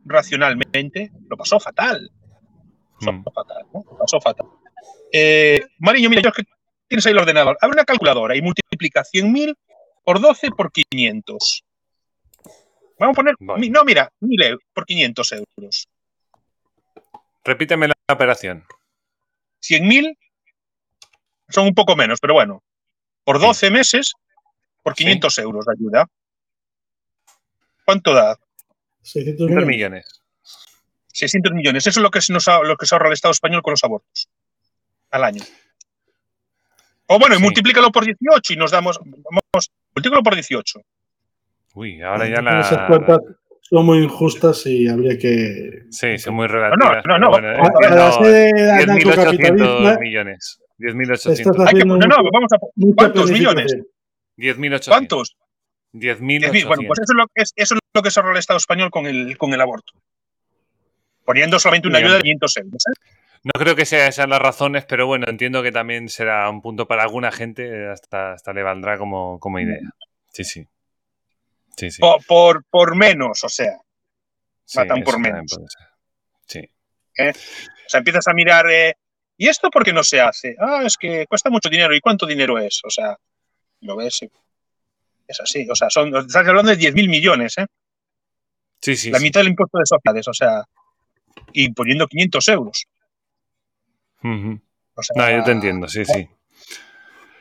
[0.06, 2.10] racionalmente, lo pasó fatal.
[3.02, 3.24] Lo Mm.
[3.24, 3.84] pasó fatal, ¿no?
[3.92, 4.48] Lo pasó fatal.
[5.12, 6.44] Eh, Mariño, mira, yo que
[6.88, 7.58] tienes ahí el ordenador.
[7.62, 9.56] Abre una calculadora y multiplica 100.000
[10.06, 11.64] por 12 por 500.
[12.98, 13.36] Vamos a poner.
[13.40, 15.88] No, mira, 1.000 euros por 500 euros.
[17.44, 18.64] Repíteme la operación.
[19.60, 20.18] 100.000
[21.52, 22.64] son un poco menos, pero bueno.
[23.24, 24.14] Por 12 meses,
[24.84, 25.04] por Sí.
[25.04, 26.08] 500 euros de ayuda.
[27.86, 28.38] ¿Cuánto da?
[29.02, 29.68] 600 Dos millones.
[29.68, 30.22] millones.
[31.14, 31.86] 600 millones.
[31.88, 33.72] Eso es lo que se, nos ha- lo que se ahorra el Estado español con
[33.72, 34.30] los abortos
[35.12, 35.42] al año.
[37.08, 37.44] O bueno, y Sí.
[37.44, 38.98] multiplícalo por 18 y nos damos.
[39.04, 40.80] Vamos, multiplícalo por 18.
[41.74, 42.88] Uy, ahora ya Esas la.
[42.88, 43.20] cuentas
[43.62, 45.84] son muy injustas y habría que.
[45.90, 47.04] Sí, son muy no, relativas.
[47.06, 50.61] no, no, bueno, eh, 10.800 anarcocapitalismo, millones.
[50.88, 51.60] Estás 10.800.
[51.60, 52.58] Hay que- haciendo no, vamos a.
[52.96, 53.74] ¿Cuántos millones?
[53.74, 53.88] planificación.
[54.38, 54.88] 10.800.
[54.88, 55.36] ¿Cuántos?
[55.94, 56.20] 10.800.
[56.52, 56.68] 10.000.
[56.68, 58.90] Bueno, pues eso es, lo que es, eso es lo que ahorra el Estado español
[58.92, 59.94] con el, con el aborto.
[61.26, 62.24] Poniendo solamente una ayuda de hombre.
[62.30, 62.84] 500 euros.
[62.88, 63.00] ¿eh?
[63.44, 66.88] No creo que sean esas las razones, pero bueno, entiendo que también será un punto
[66.88, 69.80] para alguna gente, hasta, hasta le valdrá como, como idea.
[70.30, 70.68] Sí, sí.
[71.76, 72.00] Sí, sí.
[72.02, 73.78] Por, por, por menos, o sea.
[74.66, 75.58] Sí, matan por menos.
[76.46, 76.60] Sí.
[77.18, 77.34] O
[77.90, 78.70] sea, empiezas a mirar.
[78.70, 78.94] eh,
[79.42, 80.56] ¿Y esto por qué no se hace?
[80.60, 81.96] Ah, es que cuesta mucho dinero.
[81.96, 82.80] ¿Y cuánto dinero es?
[82.84, 83.18] O sea,
[83.80, 84.20] lo ves.
[85.28, 85.68] Es así.
[85.68, 87.66] O sea, son, estás hablando de 10.000 millones, ¿eh?
[88.80, 89.10] Sí, sí.
[89.10, 89.24] La sí.
[89.24, 90.64] mitad del impuesto de sociedades, o sea,
[91.54, 92.86] y poniendo 500 euros.
[94.24, 96.30] O sea, No, yo te entiendo, sí, sí.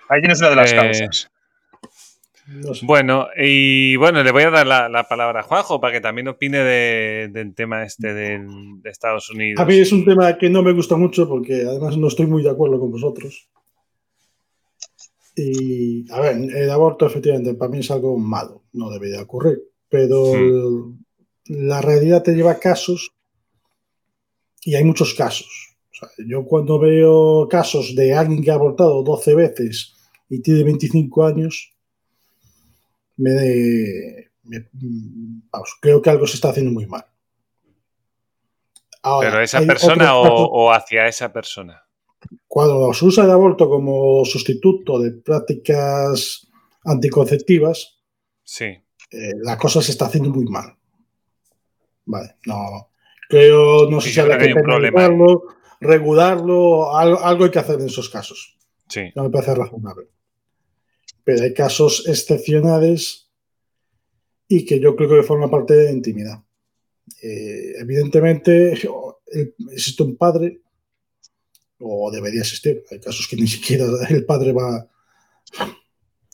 [0.09, 1.31] Ahí tienes una de las Eh, causas.
[2.53, 2.85] No sé.
[2.85, 6.27] Bueno, y bueno, le voy a dar la, la palabra a Juanjo para que también
[6.29, 9.61] opine de- del tema este del- de Estados Unidos.
[9.61, 12.43] A mí es un tema que no me gusta mucho porque además no estoy muy
[12.43, 13.49] de acuerdo con vosotros.
[15.37, 20.93] Y, a ver, el aborto efectivamente para mí es algo malo, no debería ocurrir, pero
[21.47, 23.13] la realidad te lleva a casos
[24.65, 25.77] y hay muchos casos.
[25.93, 29.95] O sea, yo cuando veo casos de alguien que ha abortado 12 veces
[30.29, 31.70] y tiene 25 años,
[33.21, 34.69] me, me-
[35.53, 37.05] vamos, creo que algo se está haciendo muy mal.
[39.03, 41.83] Ahora, ¿Pero esa persona o, o hacia esa persona?
[42.47, 46.47] cuando se usa el aborto como sustituto de prácticas
[46.85, 47.99] anticonceptivas,
[48.45, 48.65] Sí.
[48.67, 50.77] eh, la cosa se está haciendo muy mal.
[52.05, 52.91] Vale, no.
[53.29, 54.53] Creo, no sé si habrá que
[55.81, 58.59] regularlo, algo, algo hay que hacer en esos casos.
[58.89, 59.11] Sí.
[59.15, 60.09] No me parece razonable.
[61.31, 63.31] Pero hay casos excepcionales
[64.49, 66.43] y que yo creo que forman parte de la intimidad.
[67.23, 68.73] Eh, evidentemente,
[69.73, 70.61] existe un padre,
[71.79, 72.83] o debería existir.
[72.91, 74.89] Hay casos que ni siquiera el padre va.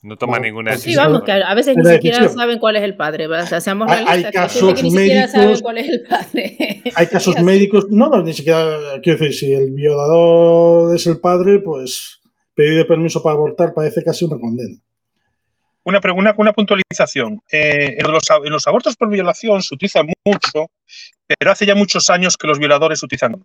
[0.02, 1.12] No toma ninguna pues Sí, decisión.
[1.12, 2.38] vamos, que a veces ni siquiera decisión.
[2.40, 3.26] saben cuál es el padre.
[3.26, 4.32] O sea, seamos Hay- realistas.
[4.32, 6.82] que hay casos que ni siquiera saben médicos- cuál es el padre.
[6.94, 7.86] Hay casos médicos.
[7.90, 9.00] No, no, ni siquiera.
[9.02, 12.20] Quiero decir, si el violador es el padre, pues
[12.54, 14.78] pedir permiso para abortar parece casi una condena.
[15.86, 17.40] Una, una, una puntualización.
[17.50, 20.68] Eh, en, los, a- en los abortos por violación se utiliza mucho,
[21.26, 23.42] pero hace ya muchos años que los violadores utilizan.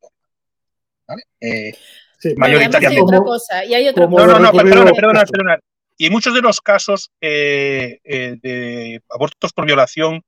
[1.07, 1.23] ¿Vale?
[1.39, 1.73] Eh,
[2.17, 3.01] Sí, además hay mayoritariamente.
[3.03, 3.65] otra cosa.
[3.65, 4.25] Y hay otra no, cosa.
[4.27, 5.59] no, no, recurrido perdona, a perdona, perdona.
[5.97, 10.21] Y en muchos de los casos eh, eh, de abortos por violación,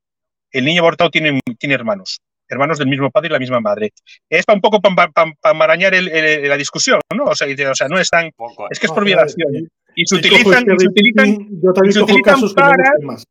[0.51, 3.91] el niño abortado tiene, tiene hermanos, hermanos del mismo padre y la misma madre.
[4.28, 7.26] Es para un poco para marañar el- el- la discusión, ¿no?
[7.26, 8.32] O sea, dice, o sea, no es tan.
[8.32, 8.68] Poco.
[8.72, 9.70] Es que es No, por violación.
[9.95, 11.47] Eh, Y se utilizan, y se utilizan.
[11.61, 13.25] Yo también se cojo utilizan casos para- más.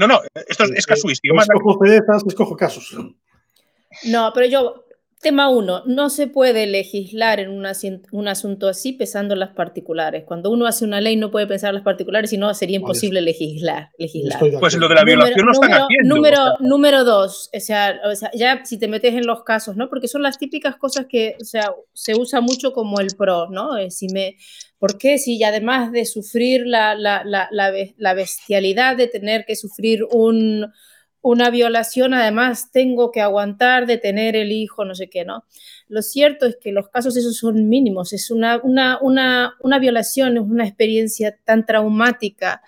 [0.00, 1.34] No, no, esto es, es Eh, casuístico.
[1.34, 2.96] eh, más- Escojo cerezas, escojo casos.
[4.04, 4.84] No, pero yo,
[5.20, 7.66] tema uno, no se puede legislar en un,
[8.28, 10.24] asunto así pensando en las particulares.
[10.24, 13.20] Cuando uno hace una ley no puede pensar en las particulares, si no sería imposible
[13.20, 13.90] legislar.
[13.98, 14.40] legislar.
[14.60, 16.14] Pues lo de la violación no están número, haciendo.
[16.14, 16.56] Número, o sea.
[16.60, 19.88] número dos, o sea, o sea, ya si te metes en los casos, ¿no?
[19.88, 23.76] Porque son las típicas cosas que, o sea, se usa mucho como el pro, ¿no?
[23.76, 24.36] Eh, Si me,
[24.78, 25.18] ¿Por qué?
[25.18, 30.72] Si además de sufrir la, la, la, la bestialidad de tener que sufrir un,
[31.20, 35.44] una violación, además tengo que aguantar de tener el hijo, no sé qué, ¿no?
[35.88, 40.36] Lo cierto es que los casos esos son mínimos, es una, una, una, una violación,
[40.36, 42.62] es una experiencia tan traumática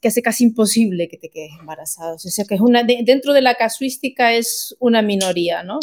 [0.00, 2.14] que hace casi imposible que te quedes embarazado.
[2.14, 5.80] O sea, que es una, de- dentro de la casuística es una minoría, ¿no?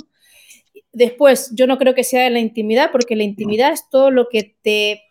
[0.92, 4.30] Después, yo no creo que sea de la intimidad, porque la intimidad es todo lo
[4.30, 5.02] que te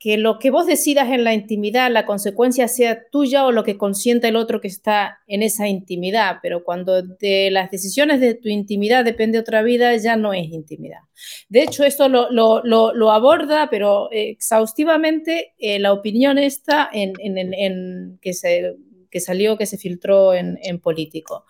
[0.00, 3.78] que lo que vos decidas en la intimidad, la consecuencia sea tuya o lo que
[3.78, 8.48] consienta el otro que está en esa intimidad, pero cuando de las decisiones de tu
[8.48, 11.00] intimidad depende otra vida, ya no es intimidad.
[11.48, 17.54] De hecho, esto lo, lo, aborda, pero eh, exhaustivamente, eh, la opinión esta en, en,
[17.54, 18.74] en que, se,
[19.10, 21.44] que salió, que se filtró en, en Político.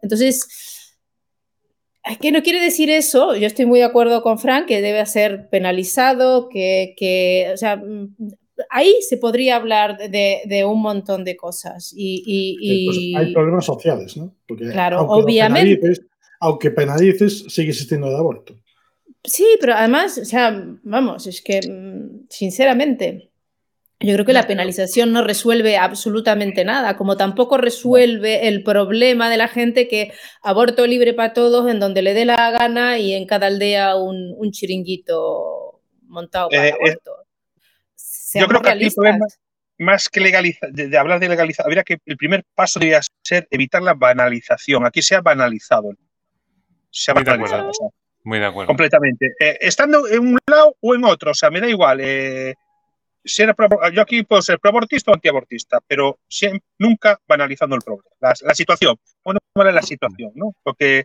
[0.00, 0.77] Entonces,
[2.10, 3.34] es que no quiere decir eso.
[3.36, 7.76] Yo estoy muy de acuerdo con Frank que debe ser penalizado, que, que o sea,
[7.76, 8.14] mm,
[8.70, 11.92] ahí se podría hablar de, de un montón de cosas.
[11.96, 12.22] Y,
[12.60, 14.34] y- pues hay problemas sociales, ¿no?
[14.46, 15.80] Porque Claro, aunque obviamente.
[15.80, 16.06] penalices-
[16.40, 18.54] aunque penalices, sigue existiendo el aborto.
[19.24, 23.30] Sí, pero además, o sea, vamos, es que, mm, sinceramente,
[24.00, 29.36] yo creo que la penalización no resuelve absolutamente nada, como tampoco resuelve el problema de
[29.36, 30.12] la gente que
[30.42, 34.34] aborto libre para todos, en donde le dé la gana y en cada aldea un,
[34.36, 37.12] un chiringuito montado para Eh, eh, aborto.
[37.94, 39.40] Seamos creo que aquí el problema- realistas.
[39.78, 43.48] más que legalizar, de, de hablar de legalizar, habría que el primer paso debería ser
[43.50, 44.84] evitar la banalización.
[44.86, 45.90] Aquí se ha banalizado.
[46.90, 47.62] Se ha Muy de banalizado.
[47.62, 47.70] acuerdo.
[47.70, 47.88] o sea,
[48.24, 48.66] Muy de acuerdo.
[48.68, 49.26] completamente.
[49.40, 51.98] Eh, estando en un lado o en otro, o sea, me da igual.
[52.00, 52.54] eh,
[53.28, 58.10] ser pro- yo aquí puedo ser proabortista o antiabortista, pero siem- nunca banalizando el problema,
[58.20, 58.96] la, la situación.
[59.24, 60.54] Bueno, vale la situación, ¿no?
[60.62, 61.04] Porque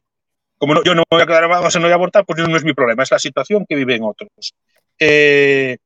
[0.58, 2.56] como no- yo no voy a quedar o sea, no voy a abortar, pues no
[2.58, 4.30] es mi problema, es la situación que viven otros.
[5.00, 5.78] Eh,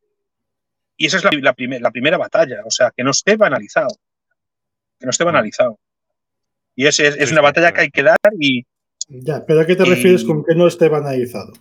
[0.95, 3.89] y esa es la, la primer- la primera batalla, o sea, que no esté banalizado.
[4.99, 5.77] Que no esté banalizado.
[6.75, 8.63] Y ese es, es una batalla que hay que dar y
[9.07, 11.53] Ya, pero ¿a qué te Y- refieres con que no esté banalizado?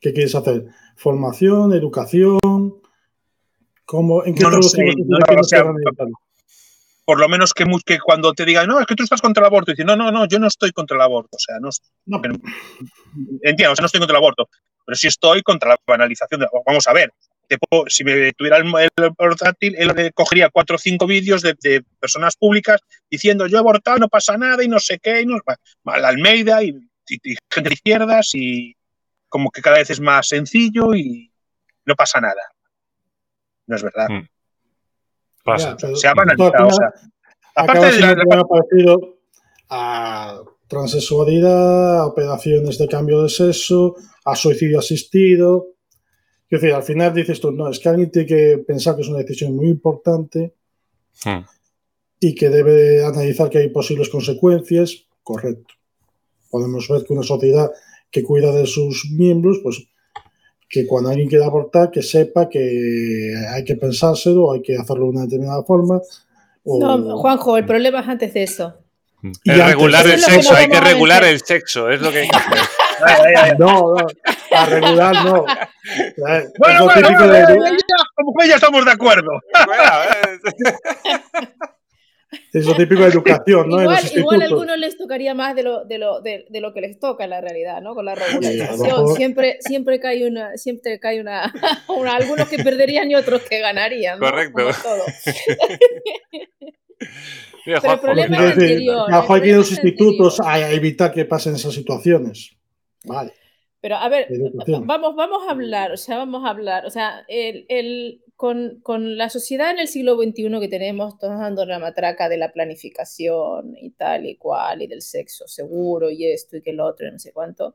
[0.00, 0.66] ¿Qué quieres hacer?
[0.96, 2.80] ¿Formación, educación?
[3.88, 5.62] ¿Cómo, ¿En qué No lo sé, no esté sé.
[5.62, 6.12] banalizado?
[7.06, 9.46] por lo menos que, que, cuando te digan, no, es que tú estás contra el
[9.46, 11.70] aborto, y dices, no, no, no, yo no estoy contra el aborto, o sea, no,
[12.04, 12.20] no
[13.42, 14.50] entiendo, o sea, no estoy contra el aborto,
[14.84, 16.40] pero sí estoy contra la banalización.
[16.42, 17.10] De, vamos a ver,
[17.86, 23.46] si me tuviera el, portátil, él cogería cuatro o cinco vídeos de, personas públicas diciendo
[23.46, 25.38] yo he abortado, no pasa nada y no sé qué, y no,
[25.84, 26.74] la Almeida y,
[27.50, 28.76] gente de izquierdas y
[29.30, 31.32] como que cada vez es más sencillo y
[31.86, 32.42] no pasa nada.
[33.68, 34.08] No es verdad.
[34.08, 35.94] Hmm.
[35.94, 36.66] se ha banalizado.
[36.66, 36.92] O sea,
[37.54, 39.18] aparte de la, parecido
[39.68, 45.68] a transexualidad, a operaciones de cambio de sexo, a suicidio asistido.
[46.50, 49.08] Es decir, al final dices tú, no, es que alguien tiene que pensar que es
[49.08, 50.54] una decisión muy importante
[51.24, 51.44] hmm.
[52.20, 55.06] y que debe analizar que hay posibles consecuencias.
[55.22, 55.74] Correcto.
[56.50, 57.70] Podemos ver que una sociedad
[58.10, 59.86] que cuida de sus miembros, pues
[60.68, 65.10] que cuando alguien quiera abortar, que sepa que hay que pensárselo, hay que hacerlo de
[65.10, 66.00] una determinada forma.
[66.64, 68.74] No, Juanjo, el problema es antes de eso.
[69.42, 73.58] Y regular el sexo, hay que regular el sexo, es lo que hay que hacer.
[73.58, 74.06] no, no,
[74.52, 75.44] a regular no.
[76.58, 77.46] Bueno, bueno, bueno,
[78.14, 79.30] como ya estamos de acuerdo.
[82.52, 83.80] Es lo típico de educación, ¿no?
[83.80, 86.98] Igual, igual a algunos les tocaría más de lo, de, lo, de, lo que les
[86.98, 87.94] toca en la realidad, ¿no?
[87.94, 89.14] Con la regularización.
[89.16, 91.52] siempre, siempre cae una, siempre cae una,
[92.14, 94.18] algunos que perderían y otros que ganarían.
[94.18, 94.58] Correcto.
[97.64, 99.06] Pero el problema es anterior.
[99.10, 102.56] Hay que los institutos a evitar que pasen esas situaciones.
[103.04, 103.32] Vale.
[103.80, 104.26] Pero a ver,
[104.84, 109.16] vamos, vamos a hablar, o sea, vamos a hablar, o sea, el, el, con, con,
[109.16, 113.76] la sociedad en el siglo XXI que tenemos, todos dando la matraca de la planificación
[113.76, 117.10] y tal y cual, y del sexo seguro y esto y que el otro y
[117.10, 117.74] no sé cuánto,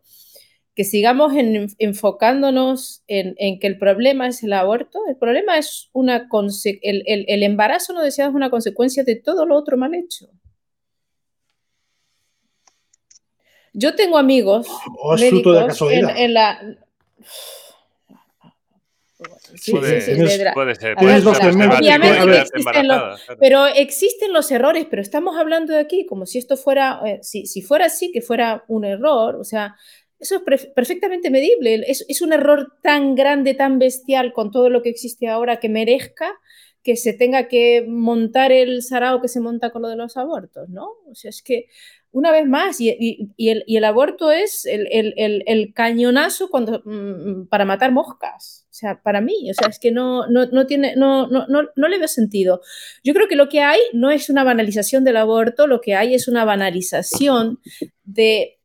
[0.73, 1.34] que sigamos
[1.80, 6.30] enfocándonos en, en, que el problema es el aborto, el problema es una,
[6.64, 10.30] el, el, el embarazo no deseado es una consecuencia de todo lo otro mal hecho.
[13.73, 14.65] Yo tengo amigos.
[14.98, 16.14] ¿O es fruto de casualidad?
[16.15, 16.77] En, la.
[19.55, 20.95] Sí, puede, sí, sí, puede ser.
[20.97, 27.01] Existen los, pero existen los errores, pero estamos hablando de aquí como si esto fuera,
[27.05, 29.75] eh, si, si, fuera así, que fuera un error, o sea,
[30.19, 31.84] eso es perfectamente medible.
[31.88, 35.69] Es, es, un error tan grande, tan bestial con todo lo que existe ahora que
[35.69, 36.34] merezca
[36.84, 40.69] que se tenga que montar el sarao que se monta con lo de los abortos,
[40.69, 40.89] ¿no?
[41.09, 41.67] O sea, es que
[42.14, 48.68] una vez más, y, el, aborto es el, cañonazo cuando, mm, para matar moscas.
[48.69, 51.98] O sea, para mí, o sea, es que no, no, tiene, no, no, no, le
[51.98, 52.61] veo sentido.
[53.03, 56.14] Yo creo que lo que hay no es una banalización del aborto, lo que hay
[56.14, 57.60] es una banalización
[58.03, 58.60] de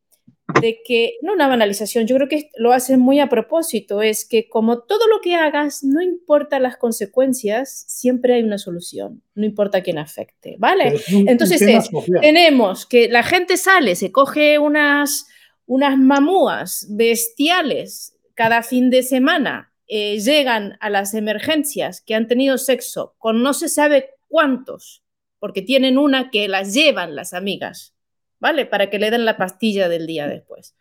[0.61, 4.49] de que, no una banalización, yo creo que lo hacen muy a propósito, es que
[4.49, 9.83] como todo lo que hagas, no importa las consecuencias, siempre hay una solución, no importa
[9.83, 10.95] quién afecte, ¿vale?
[11.27, 11.89] Entonces
[12.21, 15.29] tenemos que la gente sale, se coge unas,
[15.67, 22.59] unas mamúas bestiales cada fin de semana, eh, llegan a las emergencias que han tenido
[22.59, 25.03] sexo con no se sabe cuántos,
[25.39, 27.98] porque tienen una que las llevan las amigas
[28.41, 28.67] ¿vale?
[28.67, 30.75] Para que le den la pastilla del día después.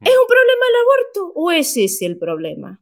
[0.00, 2.80] ¿Es un problema el aborto o es ese el problema?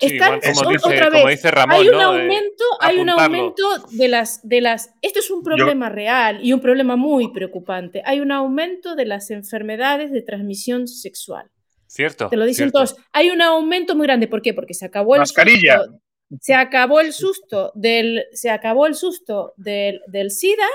[0.00, 4.90] otra vez, hay un aumento, hay un aumento de las, de las.
[5.02, 8.02] Esto es un problema real y un problema muy preocupante.
[8.04, 11.50] Hay un aumento de las enfermedades de transmisión sexual.
[11.86, 12.28] Cierto.
[12.28, 12.96] Te lo dicen todos.
[13.12, 14.28] Hay un aumento muy grande.
[14.28, 14.54] ¿Por qué?
[14.54, 15.78] Porque se acabó el Mascarilla.
[15.78, 16.00] Susto,
[16.40, 20.68] se acabó el susto del, se acabó el susto del, del SIDA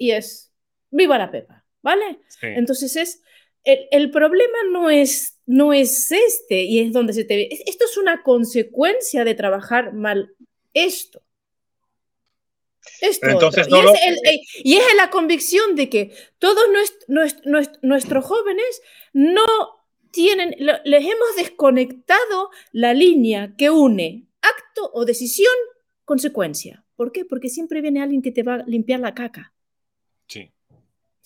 [0.00, 0.50] y es
[0.90, 2.18] viva la Pepa, ¿vale?
[2.40, 3.22] Entonces es,
[3.64, 7.48] el, problema no es, no es este y es donde se te ve.
[7.66, 10.34] Esto es una consecuencia de trabajar mal
[10.72, 11.22] esto.
[13.02, 13.68] Esto Entonces,
[14.64, 16.64] y, es la convicción de que todos
[17.82, 18.82] nuestros jóvenes
[19.12, 19.44] no
[20.10, 25.54] tienen, les hemos desconectado la línea que une acto o decisión,
[26.06, 26.84] consecuencia.
[26.96, 27.26] ¿Por qué?
[27.26, 29.52] Porque siempre viene alguien que te va a limpiar la caca.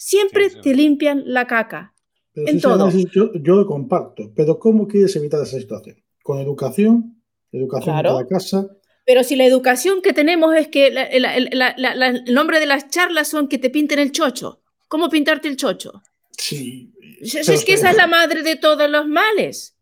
[0.05, 1.95] Siempre te limpian la caca.
[2.35, 2.91] en todo.
[2.91, 5.97] Yo, lo comparto, pero ¿cómo quieres evitar esa situación?
[6.23, 7.23] ¿Con educación?
[7.51, 8.69] ¿Educación en la casa?
[9.07, 13.57] Pero si la educación que tenemos es que el nombre de las charlas son que
[13.57, 14.61] te pinten el chocho.
[14.89, 16.03] ¿Cómo pintarte el chocho?
[16.37, 16.93] Sí.
[17.23, 19.75] Es, que esa es la madre de todos los males.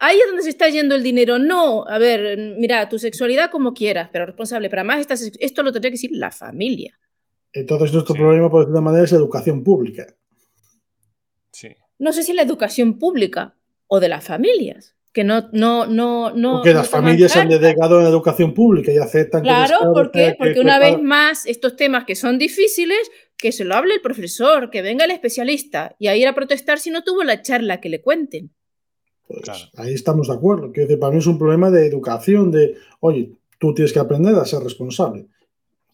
[0.00, 1.38] Ahí es donde se está yendo el dinero.
[1.38, 4.68] No, a ver, mira, tu sexualidad como quieras, pero responsable.
[4.68, 5.06] Pero además,
[5.40, 6.98] esto lo tendría que decir la familia.
[7.52, 10.06] Entonces, nuestro problema, por decirlo de manera, es educación pública.
[11.52, 11.68] Sí.
[11.98, 13.56] No sé si la educación pública
[13.86, 14.94] o de las familias.
[15.12, 16.58] que no, no, no, no.
[16.58, 20.78] Porque las familias han dedicado a la educación pública y aceptan claro, porque, porque una
[20.78, 25.04] vez más, estos temas que son difíciles, que se lo hable el profesor, que venga
[25.04, 28.52] el especialista y a ir a protestar si no tuvo la charla que le cuenten.
[29.26, 29.42] Pues
[29.76, 30.72] ahí estamos de acuerdo.
[30.72, 34.44] Que para mí es un problema de educación, de, oye, tú tienes que aprender a
[34.44, 35.26] ser responsable.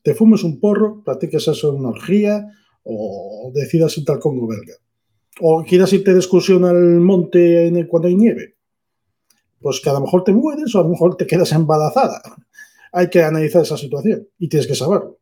[0.05, 2.47] Te fumes un porro, practiques eso en una orgía
[2.83, 4.75] o decidas ir al Congo belga.
[5.41, 8.57] O quieras irte de excursión al monte cuando hay nieve.
[9.61, 12.21] Pues que a lo mejor te mueres o a lo mejor te quedas embarazada.
[12.93, 15.19] Hay que analizar esa situación y tienes que saberlo.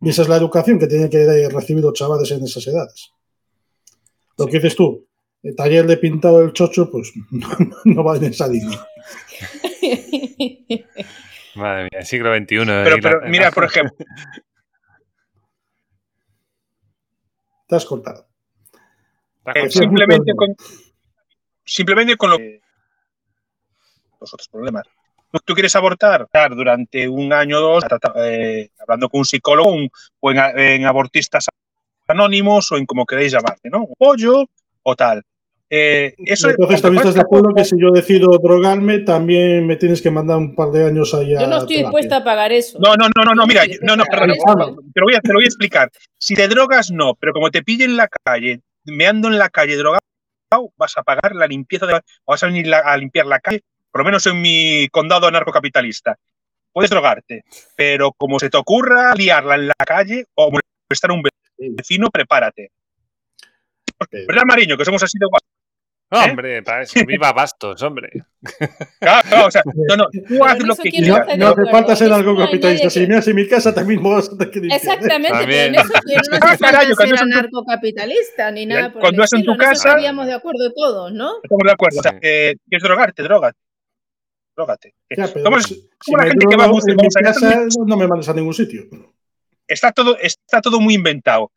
[0.00, 3.10] Y esa es la educación que tienen que recibir los chavales en esas edades.
[4.38, 5.06] Lo que dices tú,
[5.42, 7.12] el taller de pintado del chocho, pues
[7.84, 8.48] no, va en esa.
[11.58, 12.64] Madre mía, siglo XXI.
[13.00, 13.96] Pero, mira, por ejemplo.
[17.66, 18.26] Te has cortado.
[19.54, 20.54] Eh, simplemente, con,
[21.64, 22.60] simplemente con lo que
[24.20, 24.84] los otros problemas.
[25.44, 27.84] Tú quieres abortar durante un año o dos,
[28.16, 29.76] eh, hablando con un psicólogo
[30.20, 31.46] o en, abortistas
[32.06, 33.80] anónimos o en como queréis llamarte, ¿no?
[33.80, 34.46] Un pollo
[34.82, 35.22] o tal.
[35.70, 40.00] Eh, eso Entonces también estás de acuerdo que si yo decido drogarme, también me tienes
[40.00, 41.40] que mandar un par de años allá.
[41.40, 42.78] Yo no estoy dispuesta a pagar eso.
[42.78, 44.30] No, no, no, no, no mira, no, no, perdón,
[44.94, 45.90] te, lo voy a, te lo voy a explicar.
[46.16, 49.76] Si te drogas, no, pero como te piden en la calle, meando en la calle
[49.76, 50.00] drogado,
[50.76, 52.00] vas a pagar la limpieza de o
[52.32, 53.62] vas a venir a limpiar la calle,
[53.92, 56.16] por lo menos en mi condado anarcocapitalista.
[56.72, 57.44] Puedes drogarte,
[57.76, 61.22] pero como se te ocurra liarla en la calle o molestar a un
[61.76, 62.70] vecino, prepárate.
[64.10, 64.76] ¿Verdad, Mariño?
[64.76, 65.57] Que somos así de guapos.
[66.10, 66.30] ¿Eh?
[66.30, 68.08] Hombre, para eso, viva Bastos, hombre.
[69.00, 71.36] Claro, no, o sea, no, no, tú haz lo que quieras.
[71.36, 72.88] No, hace falta ser algo capitalista.
[72.88, 77.18] Si miras en mi casa, también que Exactamente, pero en eso no hace falta ser
[77.18, 79.88] anarcocapitalista ni nada por Cuando es en tu casa.
[79.88, 81.36] Estaríamos de acuerdo todos, ¿no?
[81.42, 81.98] Estamos de acuerdo.
[81.98, 83.22] O sea, eh, ¿quieres drogarte?
[83.22, 83.58] Drogate.
[84.56, 84.94] Drogate.
[85.14, 88.06] Ya, pero ¿Cómo, si, si la gente que va a en mi casa, no me
[88.06, 88.84] mandes a ningún sitio.
[89.66, 91.52] Está todo, está todo muy inventado.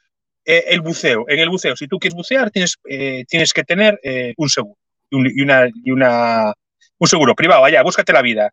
[0.46, 1.26] Eh, el buceo.
[1.28, 4.78] En el buceo, si tú quieres bucear, tienes, eh, tienes que tener eh, un seguro
[5.10, 6.54] y, una, y una,
[6.98, 7.64] un seguro privado.
[7.64, 8.52] Allá, búscate la vida.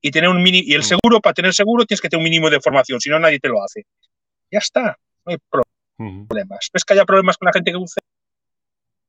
[0.00, 0.84] Y, tener un mini, y el mm.
[0.84, 3.48] seguro, para tener seguro, tienes que tener un mínimo de formación, si no, nadie te
[3.48, 3.84] lo hace.
[4.50, 5.38] Ya está, no hay
[6.26, 6.70] problemas.
[6.72, 8.02] ¿Ves que haya problemas con la gente que bucea?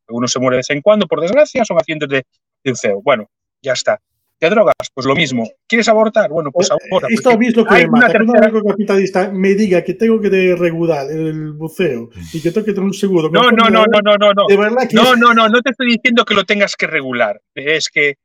[0.09, 2.25] Uno se muere de vez en cuando, por desgracia, son accidentes de
[2.63, 3.01] buceo.
[3.01, 3.29] Bueno,
[3.61, 3.99] ya está.
[4.39, 4.75] ¿Te drogas?
[4.93, 5.49] Pues lo mismo.
[5.67, 6.29] ¿Quieres abortar?
[6.29, 7.07] Bueno, pues eh, aborta.
[7.09, 8.11] Esto a mí es lo que me mata.
[8.11, 12.73] Que un capitalista me diga que tengo que regular el buceo y que tengo que
[12.73, 13.29] tener un seguro.
[13.29, 14.45] No, no, no, no, no, no.
[14.47, 17.41] De verdad que no, no, no, no te estoy diciendo que lo tengas que regular.
[17.55, 18.15] Es que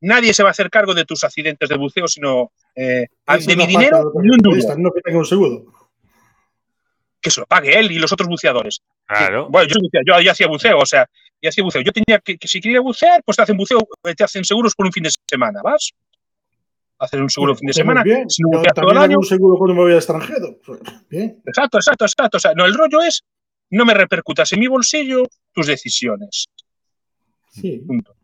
[0.00, 3.66] nadie se va a hacer cargo de tus accidentes de buceo, sino eh, de mi
[3.66, 4.56] dinero ni un duro.
[4.76, 5.64] No que tenga un seguro.
[7.20, 8.80] Que se lo pague él y los otros buceadores.
[9.06, 9.48] Claro.
[9.48, 11.08] Bueno, yo, yo, yo hacía buceo, o sea,
[11.40, 11.82] y así buceo.
[11.82, 13.78] Yo tenía que, si quería bucear, pues te hacen buceo,
[14.16, 15.92] te hacen seguros por un fin de semana, ¿vas?
[16.98, 18.02] Hacer un seguro el fin de semana.
[18.02, 18.28] Bien.
[18.28, 19.18] Si no todo el año.
[19.18, 20.58] un seguro cuando me voy al extranjero.
[20.64, 21.40] Pues, bien.
[21.46, 22.36] Exacto, exacto, exacto.
[22.38, 23.22] O sea, no, el rollo es,
[23.70, 26.46] no me repercutas en mi bolsillo tus decisiones.
[27.52, 27.82] Sí.
[27.86, 28.14] Punto.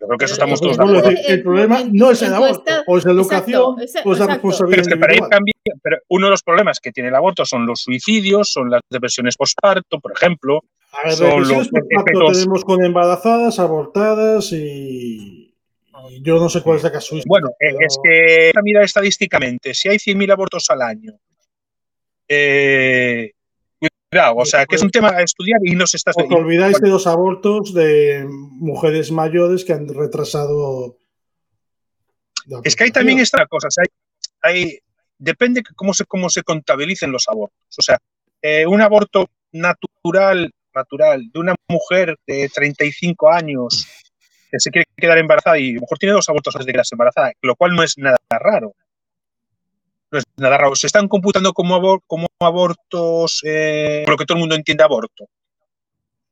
[0.00, 1.10] Yo creo que eso estamos todos de acuerdo.
[1.10, 4.84] El, problema no es el aborto, o es la educación, o es la responsabilidad.
[4.84, 5.40] Pero, es que para
[5.82, 9.36] pero uno de los problemas que tiene el aborto son los suicidios, son las depresiones
[9.36, 12.32] postparto, por ejemplo, a ver, efectos...
[12.32, 15.54] tenemos con embarazadas, abortadas y,
[16.10, 17.28] y yo no sé cuál es la casuística.
[17.28, 17.78] Bueno, pero...
[17.80, 21.12] es que mira estadísticamente, si hay 100.000 abortos al año,
[22.28, 23.32] eh,
[24.10, 26.10] cuidado, o sea, que es un tema a estudiar y no se está...
[26.10, 30.96] Os olvidáis de los abortos de mujeres mayores que han retrasado...
[32.64, 33.84] Es que ahí también está la cosa, o sea,
[34.42, 34.78] hay, hay,
[35.18, 37.78] depende cómo se, cómo se contabilicen los abortos.
[37.78, 37.98] O sea,
[38.42, 43.86] eh, un aborto natural natural de una mujer de 35 años
[44.50, 46.94] que se quiere quedar embarazada y a lo mejor tiene dos abortos antes de quedarse
[46.94, 48.74] embarazada, lo cual no es nada raro.
[50.10, 50.74] No es nada raro.
[50.74, 55.26] Se están computando como, como abortos, eh, por lo que todo el mundo entiende aborto.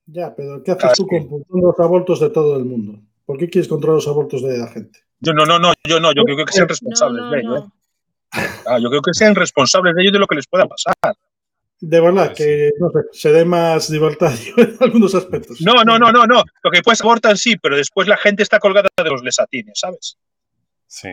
[0.06, 2.98] Ya, pero ¿qué haces tú computando los abortos de todo el mundo?
[3.24, 5.00] ¿Por qué quieres controlar los abortos de la gente?
[5.20, 7.56] Yo no, no, no, yo no, yo creo que sean responsables de ello.
[7.58, 7.64] ¿eh?
[8.66, 10.94] Ah, yo creo que sean responsables de ello de lo que les pueda pasar
[11.80, 15.60] de verdad que no sé, se dé más libertad en algunos aspectos.
[15.60, 16.42] No, no, no, no, no.
[16.62, 20.18] Lo que pues abortan sí, pero después la gente está colgada de los lesatines, ¿sabes?
[20.86, 21.10] Sí.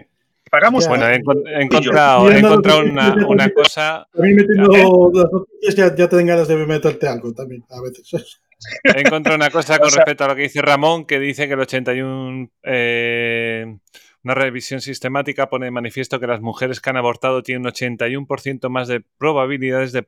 [0.49, 0.87] Pagamos.
[0.87, 3.97] Bueno, he, encontrado, he encontrado una, una, cosa.
[3.97, 7.81] A mí metiendo las noticias ya, ya te den ganas de meterte algo también, a
[7.81, 8.39] veces.
[8.83, 11.59] He encontrado una cosa con respecto a lo que dice Ramón, que dice que el
[11.59, 13.77] 81 eh,
[14.25, 18.69] una revisión sistemática pone de manifiesto que las mujeres que han abortado tienen un 81%
[18.69, 20.01] más de probabilidades de,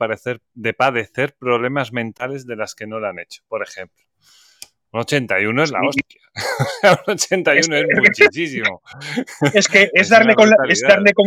[0.73, 4.06] padecer problemas mentales de las que no lo han hecho, por ejemplo.
[4.93, 6.21] Un 81 es la hostia.
[7.07, 7.85] un 81 es,
[8.19, 8.81] muchísimo.
[9.53, 11.25] Es que es, darle con la, es darle con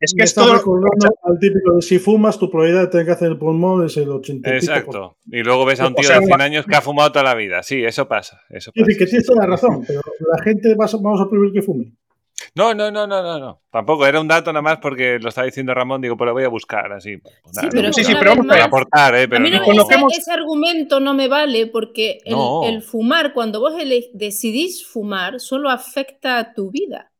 [0.00, 3.28] es que es todo al típico de si fumas tu probabilidad de tener que hacer
[3.28, 5.16] el pulmón es el 80 Exacto.
[5.26, 7.62] Y luego ves a un tío de 100 años que ha fumado toda la vida.
[7.62, 8.42] Sí, eso pasa.
[8.48, 8.82] Eso pasa.
[8.82, 10.00] Es decir, que tienes toda la razón, pero
[10.32, 11.92] la gente vamos a prohibir que fume.
[12.54, 13.62] No, no, no, no, no, no.
[13.70, 16.44] Tampoco, era un dato nada más porque lo estaba diciendo Ramón, digo, pues lo voy
[16.44, 17.16] a buscar así.
[17.16, 19.28] sí, pero, sí, sí, pero vamos a aportar, ¿eh?
[19.28, 23.74] Pero a mí no, ese, argumento no me vale porque el, fumar, cuando vos
[24.12, 27.10] decidís fumar, solo afecta a tu vida.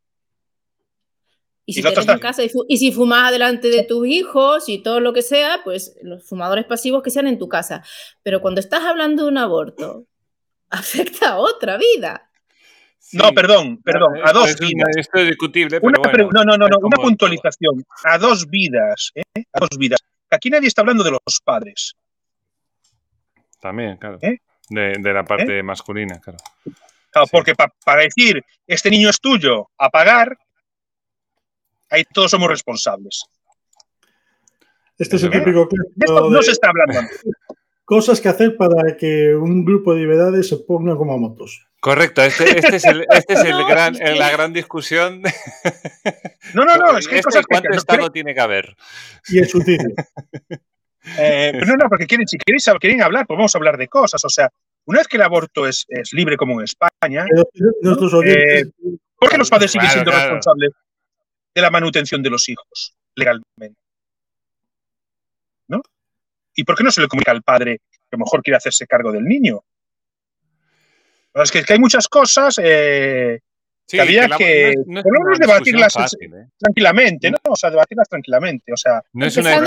[1.67, 5.23] Y si, en casa y, si fumas delante de tus hijos y todo lo que
[5.23, 7.83] sea, pues los fumadores pasivos que sean en tu casa.
[8.23, 10.07] Pero cuando estás hablando de un aborto,
[10.69, 12.31] afecta a otra vida
[13.13, 14.89] no, perdón, perdón, a dos vidas.
[14.97, 17.85] esto es discutible, pero bueno, No, no, no, no una puntualización.
[18.05, 19.45] A dos vidas, ¿eh?
[19.53, 20.01] A dos vidas.
[20.31, 21.95] Aquí nadie está hablando de los padres.
[23.61, 24.19] También, claro.
[24.21, 24.39] ¿Eh?
[24.69, 25.63] De, la parte ¿Eh?
[25.63, 26.39] masculina, claro.
[27.11, 30.37] Claro, porque para decir, este niño es tuyo, a pagar,
[31.91, 33.25] ahí todos somos responsables.
[34.99, 35.77] Este es el típico que.
[36.07, 37.09] no se está hablando.
[37.85, 41.67] Cosas que hacer para que un grupo de liberales se ponga como motos.
[41.85, 45.23] Correcto, este, este es, el, este es el gran, la gran discusión.
[46.55, 48.77] No, no, no, es que hay cosas ¿Cuánto que, Estado tiene que haber?
[49.29, 49.89] Y el suicidio.
[51.19, 53.89] Eh, pero no, no, porque quieren, si queréis, quieren hablar, pues vamos a hablar de
[53.89, 54.25] cosas.
[54.25, 54.49] O sea,
[54.87, 58.65] una vez que el aborto es, es libre como en España, eh,
[59.19, 60.71] ¿por qué los padres siguen siendo responsables
[61.55, 63.77] de la manutención de los hijos legalmente?
[65.69, 65.83] ¿No?
[66.55, 68.87] ¿Y por qué no se le comunica al padre que a lo mejor quiere hacerse
[68.87, 69.63] cargo del niño?
[71.35, 73.41] Es que, hay muchas cosas eh,
[73.89, 75.03] que había que, no,
[75.39, 76.49] debatirlas ¿eh?
[76.59, 77.39] tranquilamente, ¿no?
[77.49, 78.73] O sea, debatirlas tranquilamente.
[78.73, 79.67] O sea, no es una en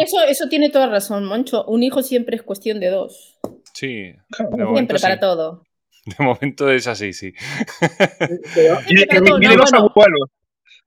[0.00, 1.64] eso, eso tiene toda razón, Moncho.
[1.66, 3.38] Un hijo siempre es cuestión de dos.
[3.74, 4.14] Sí.
[4.74, 5.62] siempre para todo.
[6.18, 7.34] De momento es así, sí.
[8.88, 10.30] y de, los abuelos.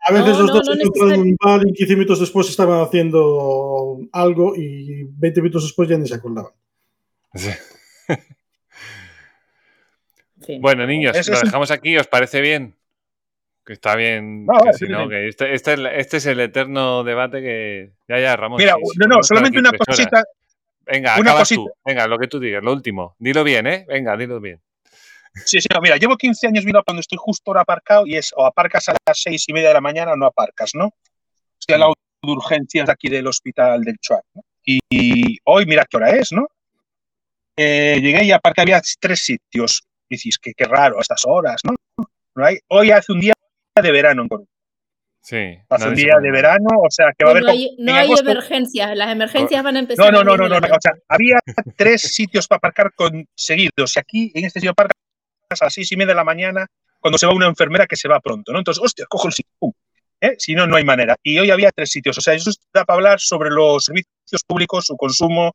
[0.07, 3.99] A veces los dos se encontraron en un bar y 15 minutos después estaban haciendo
[4.13, 6.53] algo y 20 minutos después ya ni se acordaban.
[10.59, 12.75] Bueno, niños, lo dejamos aquí, ¿os parece bien?
[13.65, 14.47] Que está bien.
[15.09, 17.91] que este, este, este, es el eterno debate que.
[18.07, 18.57] Ya, ya, Ramón.
[18.57, 20.23] Mira, no, no, solamente una cosita.
[20.85, 21.61] Venga, una cosita.
[21.61, 21.71] tú.
[21.85, 23.15] Venga, lo que tú digas, lo último.
[23.19, 23.85] Dilo bien, ¿eh?
[23.87, 24.59] Venga, dilo bien.
[25.45, 28.45] Sí, sí, mira, llevo 15 años viendo cuando estoy justo ahora aparcado y es o
[28.45, 30.93] aparcas a las 6 y media de la mañana o no aparcas, ¿no?
[31.57, 34.23] Estoy al lado de urgencias aquí del hospital del Chuac.
[34.33, 34.43] ¿no?
[34.65, 36.47] Y, hoy, mira qué hora es, ¿no?
[37.55, 39.83] Eh, llegué y aparqué, había tres sitios
[40.15, 41.75] dices, que qué raro a estas horas, ¿no?
[42.35, 43.33] no hay, hoy hace un día
[43.81, 44.47] de verano en Coruña.
[45.23, 45.55] Sí.
[45.69, 47.43] Hace un día de verano, o sea, que va a haber.
[47.43, 50.11] No hay, no hay emergencias, las emergencias van a empezar.
[50.11, 51.37] No, no, no, no, no, o sea, había
[51.77, 53.95] tres sitios para aparcar conseguidos.
[53.95, 54.97] Y aquí, en este sitio, aparcas
[55.51, 56.65] a las seis y media de la mañana
[56.99, 58.59] cuando se va una enfermera que se va pronto, ¿no?
[58.59, 59.51] Entonces, hostia, cojo el sitio.
[60.21, 60.35] ¿eh?
[60.37, 61.15] Si no, no hay manera.
[61.23, 62.17] Y hoy había tres sitios.
[62.17, 65.53] O sea, eso da para hablar sobre los servicios públicos, su consumo,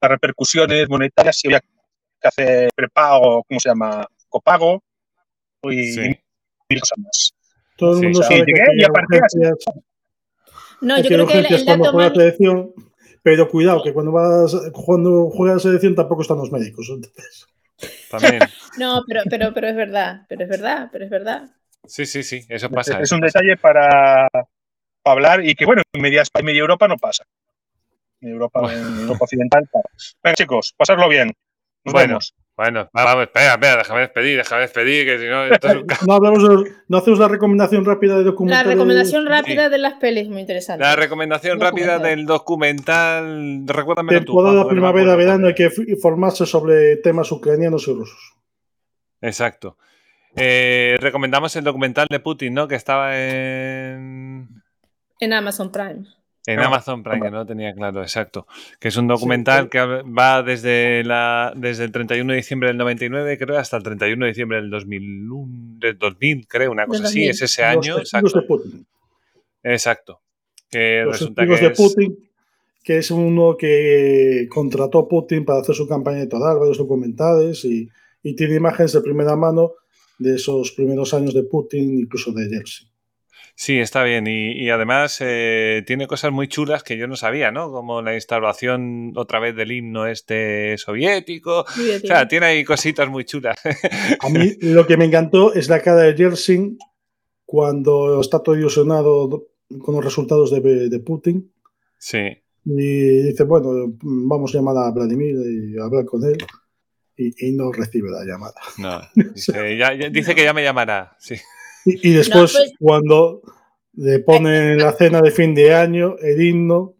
[0.00, 1.60] las repercusiones monetarias, si había
[2.22, 4.06] que hace prepago, ¿cómo se llama?
[4.28, 4.82] Copago
[5.64, 7.34] y mil cosas más.
[7.76, 9.20] Todo el mundo sabe que, y aparte
[10.80, 12.72] no, yo creo que el, dato la selección,
[13.22, 17.46] pero cuidado que cuando vas cuando juegas la selección tampoco están los médicos, entonces.
[18.10, 18.40] También.
[18.78, 21.50] no, pero, pero, pero es verdad, pero es verdad, pero es verdad.
[21.86, 23.00] Sí, sí, sí, eso pasa.
[23.00, 24.28] Es, un detalle para,
[25.04, 27.24] hablar y que bueno, en media media Europa no pasa.
[28.20, 29.68] En Europa, en Europa Occidental.
[30.22, 31.32] Venga, chicos, pasarlo bien
[31.84, 32.18] bueno,
[32.56, 35.44] Bueno, vamos, espera, espera, déjame despedir, déjame despedir, que si no.
[35.46, 35.86] Esto es un...
[36.06, 36.42] no, hablamos
[36.88, 38.66] no hacemos la recomendación rápida de documental.
[38.66, 40.84] La recomendación rápida de las pelis, muy interesante.
[40.84, 43.64] La recomendación rápida del documental.
[43.66, 48.34] Recuérdame Temporada primavera, verano, hay que informarse sobre temas ucranianos y rusos.
[49.20, 49.76] Exacto.
[50.36, 52.68] Eh, recomendamos el documental de Putin, ¿no?
[52.68, 54.48] Que estaba en.
[55.20, 56.06] En Amazon Prime.
[56.44, 58.48] En Amazon Prime, que no lo tenía claro, exacto.
[58.80, 63.38] Que es un documental que va desde, la, desde el 31 de diciembre del 99,
[63.38, 65.28] creo, hasta el 31 de diciembre del 2000,
[65.78, 67.28] del 2000 creo, una cosa así.
[67.28, 67.98] Es ese año.
[67.98, 68.40] exacto.
[68.40, 68.86] De Putin.
[69.62, 70.20] Exacto.
[70.68, 72.18] Que Los resulta que de Putin,
[72.82, 77.88] que es uno que contrató Putin para hacer su campaña electoral, varios documentales y,
[78.22, 79.74] y tiene imágenes de primera mano
[80.18, 82.91] de esos primeros años de Putin, incluso de Yeltsin.
[83.62, 84.26] Sí, está bien.
[84.26, 87.70] Y, además eh, tiene cosas muy chulas que yo no sabía, ¿no?
[87.70, 91.60] Como la instalación otra vez del himno este soviético.
[91.60, 91.66] O
[92.04, 93.60] sea, tiene ahí cositas muy chulas.
[94.18, 96.76] A mí lo que me encantó es la cara de Yeltsin
[97.46, 99.46] cuando está todo ilusionado
[99.78, 101.52] con los resultados de, Putin.
[101.98, 102.42] Sí.
[102.64, 106.36] Y dice, bueno, vamos a llamar a Vladimir y hablar con él.
[107.16, 108.54] y, no recibe la llamada.
[108.78, 109.00] No,
[110.10, 111.36] dice, que ya me llamará, sí.
[111.84, 113.42] Y, después, pues cuando
[113.94, 116.94] le ponen la cena de fin de año, el himno.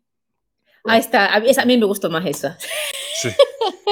[0.85, 2.59] Ahí está, a mí, me gustó más esa.
[3.21, 3.29] Sí.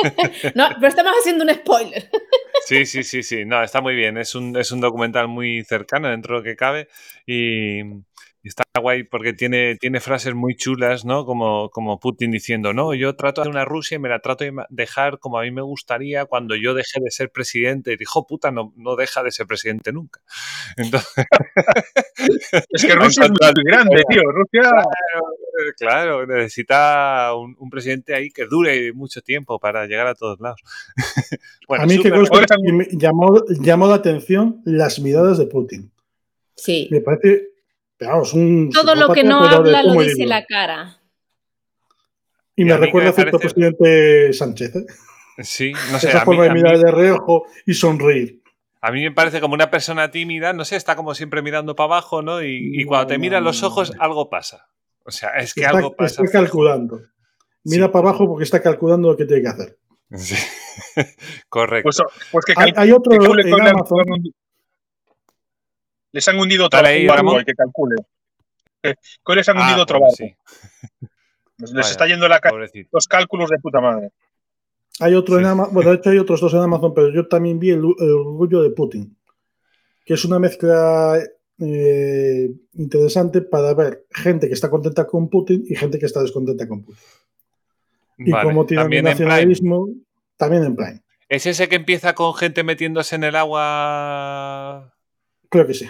[0.55, 2.11] no, pero estamos haciendo un spoiler.
[2.67, 3.45] Sí, sí, sí, sí.
[3.45, 4.19] No, está muy bien.
[4.19, 6.89] Es un, es un documental muy cercano dentro de lo que cabe.
[7.27, 7.83] Y
[8.49, 11.25] está guay porque tiene, tiene frases muy chulas, ¿no?
[11.25, 14.53] Como, como Putin diciendo, no, yo trato de una Rusia y me la trato de
[14.71, 17.93] dejar como a mí me gustaría cuando yo deje de ser presidente.
[17.93, 20.21] Y dijo, puta, no, no deja de ser presidente nunca.
[20.77, 21.27] Entonces...
[22.71, 24.23] es que Rusia es muy grande, tío.
[24.23, 24.71] Rusia...
[25.77, 30.61] Claro, necesita un, un, presidente ahí que dure mucho tiempo para llegar a todos lados.
[31.69, 35.91] a mí que me llamó, llamó la atención las miradas de Putin.
[36.57, 36.89] Sí.
[36.91, 37.50] Me parece
[38.73, 40.97] todo lo que no habla lo dice la cara.
[42.57, 44.77] Y, me recuerda a cierto presidente Sánchez.
[44.77, 44.87] ¿eh?
[45.39, 46.09] Sí, no sé.
[46.09, 48.43] Esa forma de mirar de reojo y sonreír.
[48.83, 51.87] A mí me parece como una persona tímida, no sé, está como siempre mirando para
[51.87, 52.43] abajo, ¿no?
[52.43, 54.69] Y, cuando te mira los ojos, algo pasa.
[55.05, 56.23] O sea, es que algo pasa.
[56.23, 57.01] Está calculando.
[57.65, 59.79] Mira para abajo porque está calculando lo que tiene que hacer.
[60.15, 60.35] Sí.
[61.49, 61.85] Correcto.
[61.85, 61.99] Pues,
[62.33, 64.05] pues que hay, otro en Amazon,
[66.13, 67.97] les han hundido otro barco, hay que calcule.
[68.83, 70.17] Que les han ah, hundido otro barco.
[71.59, 72.41] Les está yendo la
[72.91, 74.11] los cálculos de puta madre.
[75.01, 77.59] Hay otro en Amazon, bueno, de hecho hay otros dos en Amazon, pero yo también
[77.59, 79.17] vi el, orgullo de Putin,
[80.05, 81.19] que es una mezcla
[81.59, 86.67] eh, interesante para ver gente que está contenta con Putin y gente que está descontenta
[86.67, 87.03] con Putin.
[88.19, 89.89] Y como tiene el nacionalismo,
[90.37, 91.03] también en plan.
[91.29, 94.93] ¿Es ese que empieza con gente metiéndose en el agua
[95.51, 95.87] Creo que sí.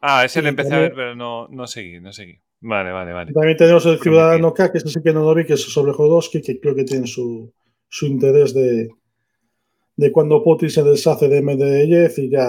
[0.00, 2.38] Ah, ese lo empecé a ver, pero no, no seguí, no seguí.
[2.60, 3.32] Vale, vale, vale.
[3.32, 5.92] También tenemos el Ciudadano K, que ese sí que no lo vi, que es sobre
[5.92, 7.52] Jodowski, que creo que tiene su,
[7.88, 8.88] su interés de,
[9.96, 12.48] de cuando Putin se deshace de Medvedev y ya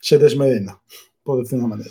[0.00, 0.80] se desmedena,
[1.22, 1.90] por decir una manera.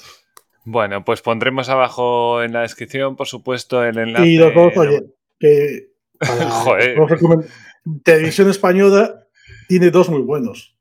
[0.66, 4.28] Bueno, pues pondremos abajo en la descripción, por supuesto, el enlace.
[4.28, 5.02] Y lo oye,
[5.40, 5.90] que
[6.26, 6.98] Joder.
[8.04, 9.28] Televisión Española
[9.68, 10.76] tiene dos muy buenos.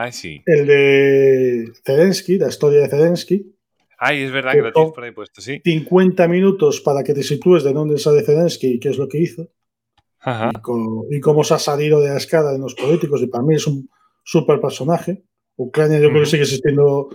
[0.00, 0.40] Ah, sí.
[0.46, 3.52] El de Zelensky, la historia de Zelensky.
[3.98, 5.60] Ay, es verdad que, lo tienes por ahí puesto, sí.
[5.64, 9.18] 50 minutos para que te sitúes de dónde sale Zelensky y qué es lo que
[9.18, 9.48] hizo.
[10.20, 10.52] Ajá.
[11.10, 13.22] Y, cómo, se ha salido de la escala en los políticos.
[13.22, 13.90] Y para mí es un
[14.22, 15.24] súper personaje.
[15.56, 17.08] Ucrania yo creo que sigue existiendo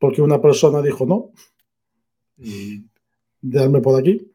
[0.00, 1.30] porque una persona dijo no.
[2.36, 2.84] Y
[3.40, 4.32] darme por aquí.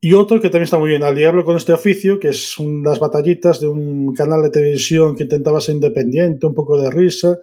[0.00, 2.98] Y otro que también está muy bien, Al Diablo con este oficio, que es unas
[2.98, 7.38] batallitas de un canal de televisión que intentaba ser independiente, un poco de risa,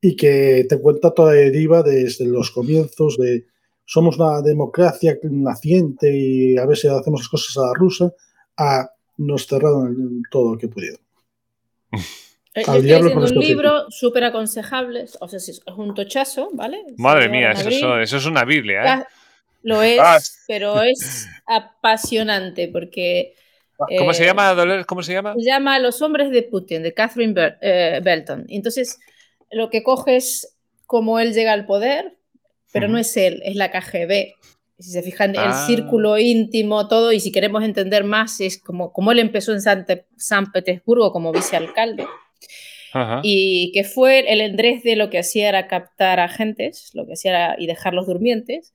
[0.00, 3.46] y que te cuenta toda la deriva desde los comienzos de
[3.84, 8.12] somos una democracia naciente y a ver si hacemos las cosas a la rusa,
[8.56, 11.00] a nos cerraron todo lo que pudieron.
[12.54, 16.78] Eh, Al diablo con este un libro súper aconsejable, o sea, es un tochazo, ¿vale?
[16.96, 19.04] Madre mía, eso, eso, es una Biblia, ¿eh?
[19.66, 23.34] Lo es, ah, pero es apasionante porque...
[23.98, 24.86] ¿Cómo se eh, llama, Dolores?
[24.86, 25.34] ¿Cómo se llama?
[25.34, 28.46] Se llama Los hombres de Putin, de Catherine eh, Belton.
[28.48, 29.00] Entonces,
[29.50, 30.56] lo que coge es
[30.86, 32.16] cómo él llega al poder,
[32.72, 34.34] pero no es él, es la KGB.
[34.78, 35.66] Si se fijan, el ah.
[35.66, 40.52] círculo íntimo, todo, y si queremos entender más, es como, como él empezó en San,
[40.52, 42.06] Petersburgo como vicealcalde.
[43.24, 47.30] Y que fue el endrés de lo que hacía era captar agentes, lo que hacía
[47.32, 48.72] era, y dejarlos durmientes,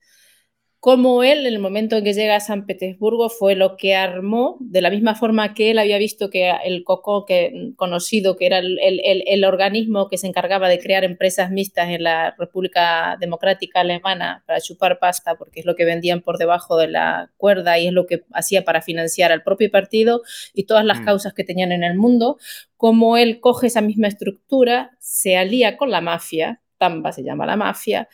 [0.82, 4.56] cómo él, en el momento en que llega a San Petersburgo, fue lo que armó,
[4.58, 8.58] de la misma forma que él había visto que el COCO, que, conocido, que era
[8.58, 14.60] el, organismo que se encargaba de crear empresas mixtas en la República Democrática Alemana para
[14.60, 18.06] chupar pasta, porque es lo que vendían por debajo de la cuerda y es lo
[18.06, 20.22] que hacía para financiar al propio partido
[20.52, 21.04] y todas las mm.
[21.04, 22.38] causas que tenían en el mundo,
[22.76, 27.54] cómo él coge esa misma estructura, se alía con la mafia, Tamba se llama la
[27.54, 28.08] mafia,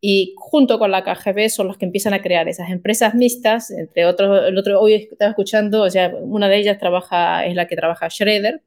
[0.00, 4.06] y junto con la KGB son los que empiezan a crear esas empresas mixtas, entre
[4.06, 7.76] otros, el otro hoy estaba escuchando, o sea, una de ellas trabaja, es la que
[7.76, 8.62] trabaja Schroeder,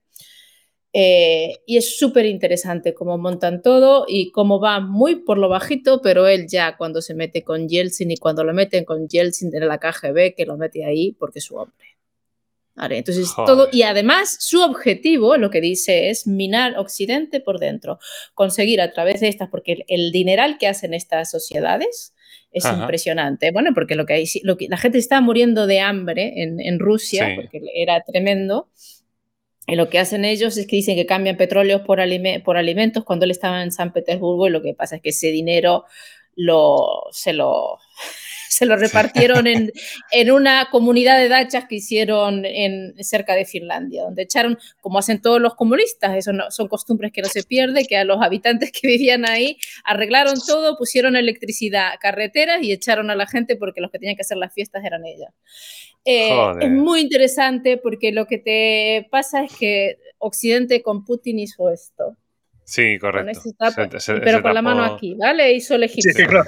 [0.93, 6.01] eh, y es súper interesante cómo montan todo y cómo va muy por lo bajito,
[6.01, 9.61] pero él ya cuando se mete con Yeltsin y cuando lo meten con Yeltsin de
[9.61, 11.90] la KGB, que lo mete ahí porque es su hombre
[12.75, 17.99] entonces todo, y además su objetivo, lo que dice es minar Occidente por dentro,
[18.33, 22.13] conseguir a través de estas, porque el, dineral que hacen estas sociedades
[22.51, 23.51] es impresionante.
[23.51, 27.33] Bueno, porque lo que, hay, lo que la gente está muriendo de hambre en, Rusia,
[27.35, 28.69] porque era tremendo.
[29.67, 31.99] Y lo que hacen ellos es que dicen que cambian petróleo por,
[32.43, 35.27] por alimentos cuando él estaba en San Petersburgo y lo que pasa es que ese
[35.27, 35.85] dinero
[36.35, 37.77] lo, se lo
[38.51, 39.71] se lo repartieron en,
[40.11, 45.21] en, una comunidad de dachas que hicieron en, cerca de Finlandia, donde echaron, como hacen
[45.21, 48.87] todos los comunistas, eso son costumbres que no se pierde, que a los habitantes que
[48.87, 53.99] vivían ahí arreglaron todo, pusieron electricidad, carreteras y echaron a la gente porque los que
[53.99, 55.33] tenían que hacer las fiestas eran ellas.
[56.03, 61.69] Eh, es muy interesante porque lo que te pasa es que Occidente con Putin hizo
[61.69, 62.17] esto.
[62.71, 63.41] Sí, correcto.
[64.23, 65.51] pero con la mano aquí, ¿vale?
[65.51, 66.13] Hizo el egipcio.
[66.15, 66.47] Sí, claro.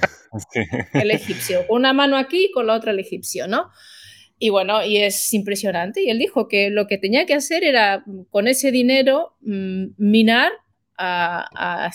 [0.94, 1.68] El egipcio.
[1.68, 3.70] Con una mano aquí y con la otra el egipcio, ¿no?
[4.40, 6.02] Y bueno, y es impresionante.
[6.02, 10.54] Y él dijo que lo que tenía que hacer era, con ese dinero, mm, minar
[10.98, 11.92] a,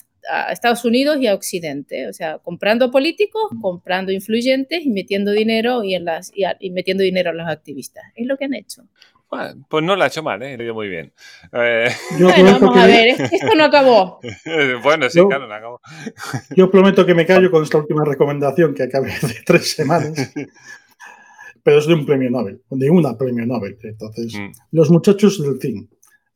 [0.53, 2.07] Estados Unidos y a Occidente.
[2.07, 7.31] O sea, comprando políticos, comprando influyentes y metiendo dinero y, en las, y metiendo dinero
[7.31, 8.05] a los activistas.
[8.15, 8.83] Es lo que han hecho
[9.29, 10.57] pues no la ha hecho mal, ¿eh?
[10.57, 11.13] Lo muy bien.
[11.53, 11.89] Eh,
[12.19, 14.21] bueno, vamos a ver, esto no acabó.
[14.83, 15.81] bueno, sí, claro, no acabó.
[16.57, 20.33] Yo prometo que me callo con esta última recomendación que acabé de tres semanas.
[21.63, 23.77] Pero es de un premio Nobel, de una premio Nobel.
[23.83, 24.53] Entonces, mm.
[24.73, 25.89] Los muchachos del team,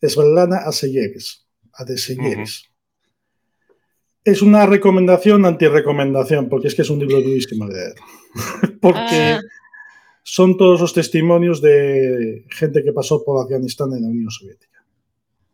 [0.02, 2.68] Svetlana Aseyeres, Adeseyeres.
[4.24, 7.94] Es una recomendación anti-recomendación, porque es que es un libro durísimo de leer.
[8.80, 9.38] porque...
[9.38, 9.40] Ah
[10.22, 14.84] son todos los testimonios de gente que pasó por Afganistán en la Unión Soviética.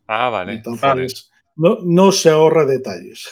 [0.07, 0.55] Ah, vale.
[0.55, 3.29] Entonces, No, no, se ahorra detalles.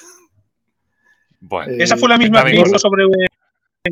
[1.40, 3.04] Bueno, eh, esa fue la misma que hizo sobre,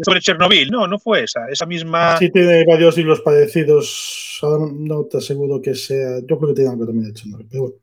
[0.02, 0.88] sobre Chernobyl, ¿no?
[0.88, 2.16] No fue esa, esa misma.
[2.16, 4.40] Sí, tiene varios libros parecidos.
[4.42, 6.20] no te aseguro que sea.
[6.26, 7.76] Yo creo que tiene algo también de Chernobyl, pero bueno.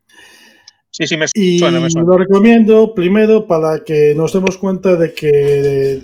[0.90, 5.14] Sí, sí, me y suena, me Lo recomiendo primero para que nos demos cuenta de
[5.14, 6.02] que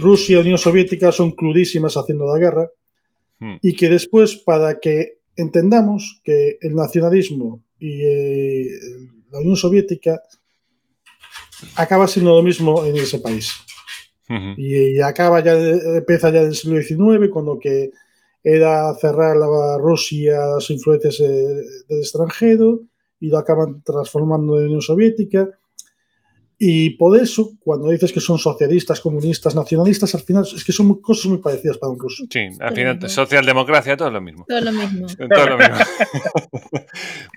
[0.00, 2.68] Rusia y Unión Soviética son crudísimas haciendo la guerra
[3.44, 3.56] Hmm.
[3.60, 8.66] y que después, para que entendamos que el nacionalismo y eh,
[9.30, 10.22] la Unión Soviética
[11.76, 13.52] acaba siendo lo mismo en ese país.
[14.56, 17.90] y, acaba ya, empieza ya en el siglo XIX, cuando que
[18.42, 21.26] era cerrar la Rusia las influencias eh,
[21.86, 22.80] del extranjero
[23.20, 25.50] y lo acaban transformando en Unión Soviética
[26.66, 30.98] y por eso, cuando dices que son socialistas, comunistas, nacionalistas, al final es que son
[31.02, 32.24] cosas muy parecidas para un ruso.
[32.30, 34.46] Sí, al final, socialdemocracia, todo es lo mismo.
[34.48, 35.06] Todo lo mismo.
[35.28, 35.76] Todo lo mismo.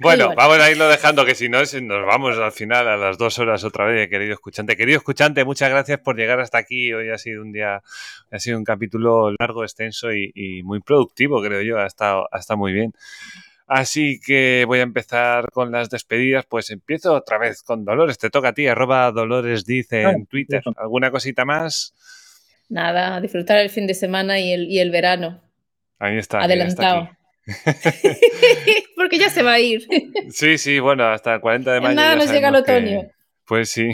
[0.02, 3.38] bueno, vamos a irlo dejando, que si no, nos vamos al final a las dos
[3.38, 4.78] horas otra vez, querido escuchante.
[4.78, 6.94] Querido escuchante, muchas gracias por llegar hasta aquí.
[6.94, 7.84] Hoy ha sido un día,
[8.32, 11.78] ha sido un capítulo largo, extenso y, y muy productivo, creo yo.
[11.80, 12.94] Ha estado, ha estado muy bien.
[13.68, 16.46] Así que voy a empezar con las despedidas.
[16.46, 18.18] Pues empiezo otra vez con Dolores.
[18.18, 20.64] Te toca a ti, arroba Dolores dice en Twitter.
[20.78, 21.94] ¿Alguna cosita más?
[22.70, 25.42] Nada, disfrutar el fin de semana y el, y el verano.
[26.00, 26.40] Ahí está.
[26.40, 27.10] Adelantado.
[28.96, 29.88] Porque ya se va a ir.
[30.32, 31.96] sí, sí, bueno, hasta el 40 de mayo.
[31.96, 33.10] Nada nos llega el otoño.
[33.46, 33.90] Pues sí.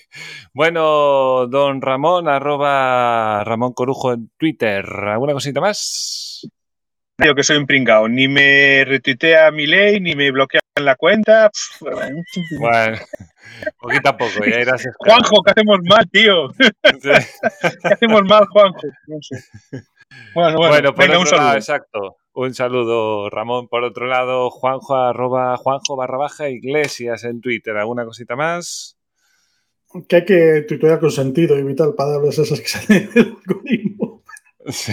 [0.52, 4.84] bueno, don Ramón, arroba Ramón Corujo en Twitter.
[4.84, 6.27] ¿Alguna cosita más?
[7.24, 8.08] Yo que soy un pringao.
[8.08, 11.50] Ni me retuitea mi ley, ni me bloquean la cuenta.
[12.60, 12.98] bueno,
[13.80, 16.48] poquito a poco, ya irás Juanjo, ¿qué hacemos mal, tío?
[17.02, 18.86] ¿Qué hacemos mal, Juanjo?
[20.32, 21.54] Bueno, bueno, venga, un saludo.
[21.54, 22.16] exacto.
[22.34, 23.66] Un saludo, Ramón.
[23.66, 27.76] Por otro lado, Juanjo, arroba Juanjo barra baja Iglesias en Twitter.
[27.76, 28.96] ¿Alguna cosita más?
[30.08, 34.22] Que hay que tuitear con sentido y vital palabras esas que salen del algoritmo.
[34.70, 34.92] Sí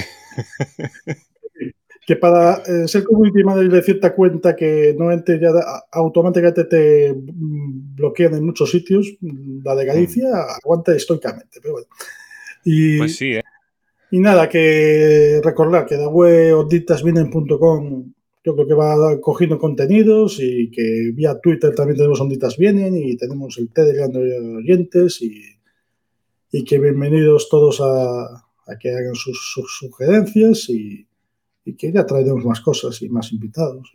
[2.06, 5.50] que para eh, ser community manager de cierta cuenta que normalmente ya
[5.92, 9.18] automáticamente te mm, bloquean en muchos sitios,
[9.64, 10.60] la de Galicia mm.
[10.64, 11.88] aguanta estoicamente, pero bueno.
[12.64, 13.44] Y, pues sí, ¿eh?
[14.12, 18.14] Y nada, que recordar que la web onditasvienen.com
[18.44, 23.18] yo creo que va cogiendo contenidos y que vía Twitter también tenemos Onditas Vienen y
[23.18, 25.42] tenemos el Telegram de oyentes y,
[26.52, 31.08] y que bienvenidos todos a, a que hagan sus, sus sugerencias y,
[31.66, 33.92] y que ya traeremos más cosas y más invitados.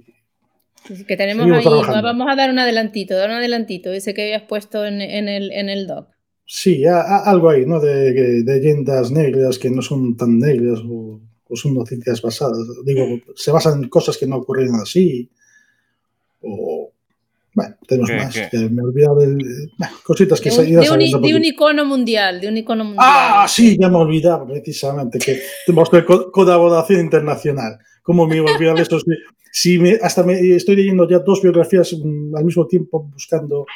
[1.06, 1.64] que tenemos ahí,
[2.02, 5.68] vamos a dar un adelantito, dar un adelantito, ese que habías puesto en, el, en
[5.68, 6.08] el doc.
[6.44, 7.78] Sí, algo ahí, ¿no?
[7.78, 11.20] De, de, leyendas negras que no son tan negras o,
[11.54, 12.58] son noticias basadas.
[12.84, 13.04] Digo,
[13.36, 15.30] se basan en cosas que no ocurrieron así.
[16.40, 16.89] O,
[17.52, 18.34] bueno, tenemos más.
[18.50, 19.36] Que me he olvidado de,
[20.04, 23.06] cositas que de un, de, un, de un, icono mundial, de un icono mundial.
[23.08, 25.90] Ah, sí, ya me he olvidado precisamente que tenemos
[26.32, 27.78] colaboración internacional.
[28.02, 28.98] ¿Cómo me iba a olvidar eso?
[29.52, 33.66] Si me, hasta me, estoy leyendo ya dos biografías mm, al mismo tiempo buscando.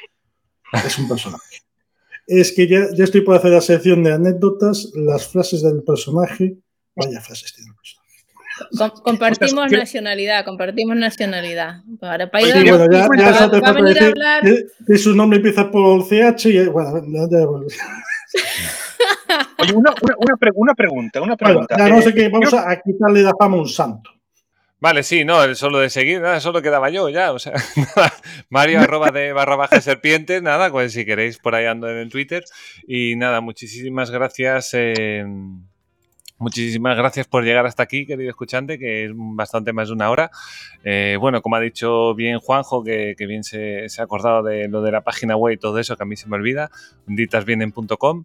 [0.72, 1.62] Es un personaje.
[2.26, 6.56] Es que ya, ya estoy por hacer la sección de anécdotas, las frases del personaje.
[6.96, 7.93] Vaya frases tiene el personaje
[9.02, 11.82] compartimos nacionalidad, compartimos nacionalidad.
[12.00, 14.42] Para, para ir bueno, ya, ya va, a venir a hablar.
[14.86, 17.46] Que, su nombre empieza por CH y bueno, ya,
[19.58, 19.94] Oye, una,
[20.38, 21.76] pregunta, una pregunta.
[21.76, 24.10] ya no sé qué, vamos a, quitarle la fama a un santo.
[24.80, 27.54] Vale, sí, no, solo de seguir, nada, solo quedaba yo ya, o sea,
[28.50, 32.10] Mario arroba de barra baja serpientes, nada, pues si queréis por ahí ando en el
[32.10, 32.44] Twitter.
[32.86, 34.70] Y nada, muchísimas gracias.
[34.74, 35.24] Eh,
[36.38, 40.30] Muchísimas gracias por llegar hasta aquí, querido escuchante, que es bastante más de una hora.
[40.82, 44.90] Eh, bueno, como ha dicho bien Juanjo, que, bien se, ha acordado de lo de
[44.90, 46.70] la página web y todo eso, que a mí se me olvida,
[47.06, 48.24] ditasvienen.com.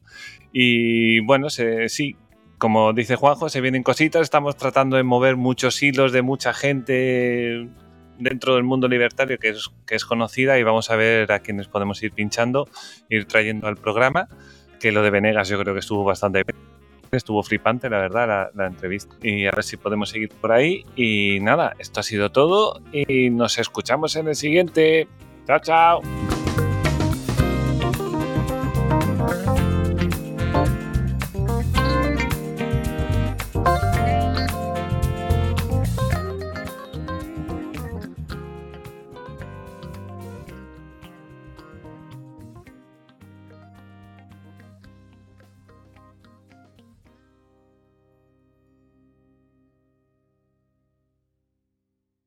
[0.52, 2.15] Y bueno, sí,
[2.57, 7.69] como dice Juanjo, se vienen cositas, estamos tratando de mover muchos hilos de mucha gente
[8.18, 9.56] dentro del mundo libertario que
[9.88, 12.68] es, conocida y vamos a ver a quienes podemos ir pinchando,
[13.10, 14.27] ir trayendo al programa,
[14.80, 16.44] que lo de Venegas yo creo que estuvo bastante
[17.11, 19.15] Estuvo flipante, la verdad, la, entrevista.
[19.22, 20.86] Y a ver si podemos seguir por ahí.
[20.95, 22.81] Y nada, esto ha sido todo.
[22.91, 25.07] Y nos escuchamos en el siguiente.
[25.48, 26.68] Chao, chao.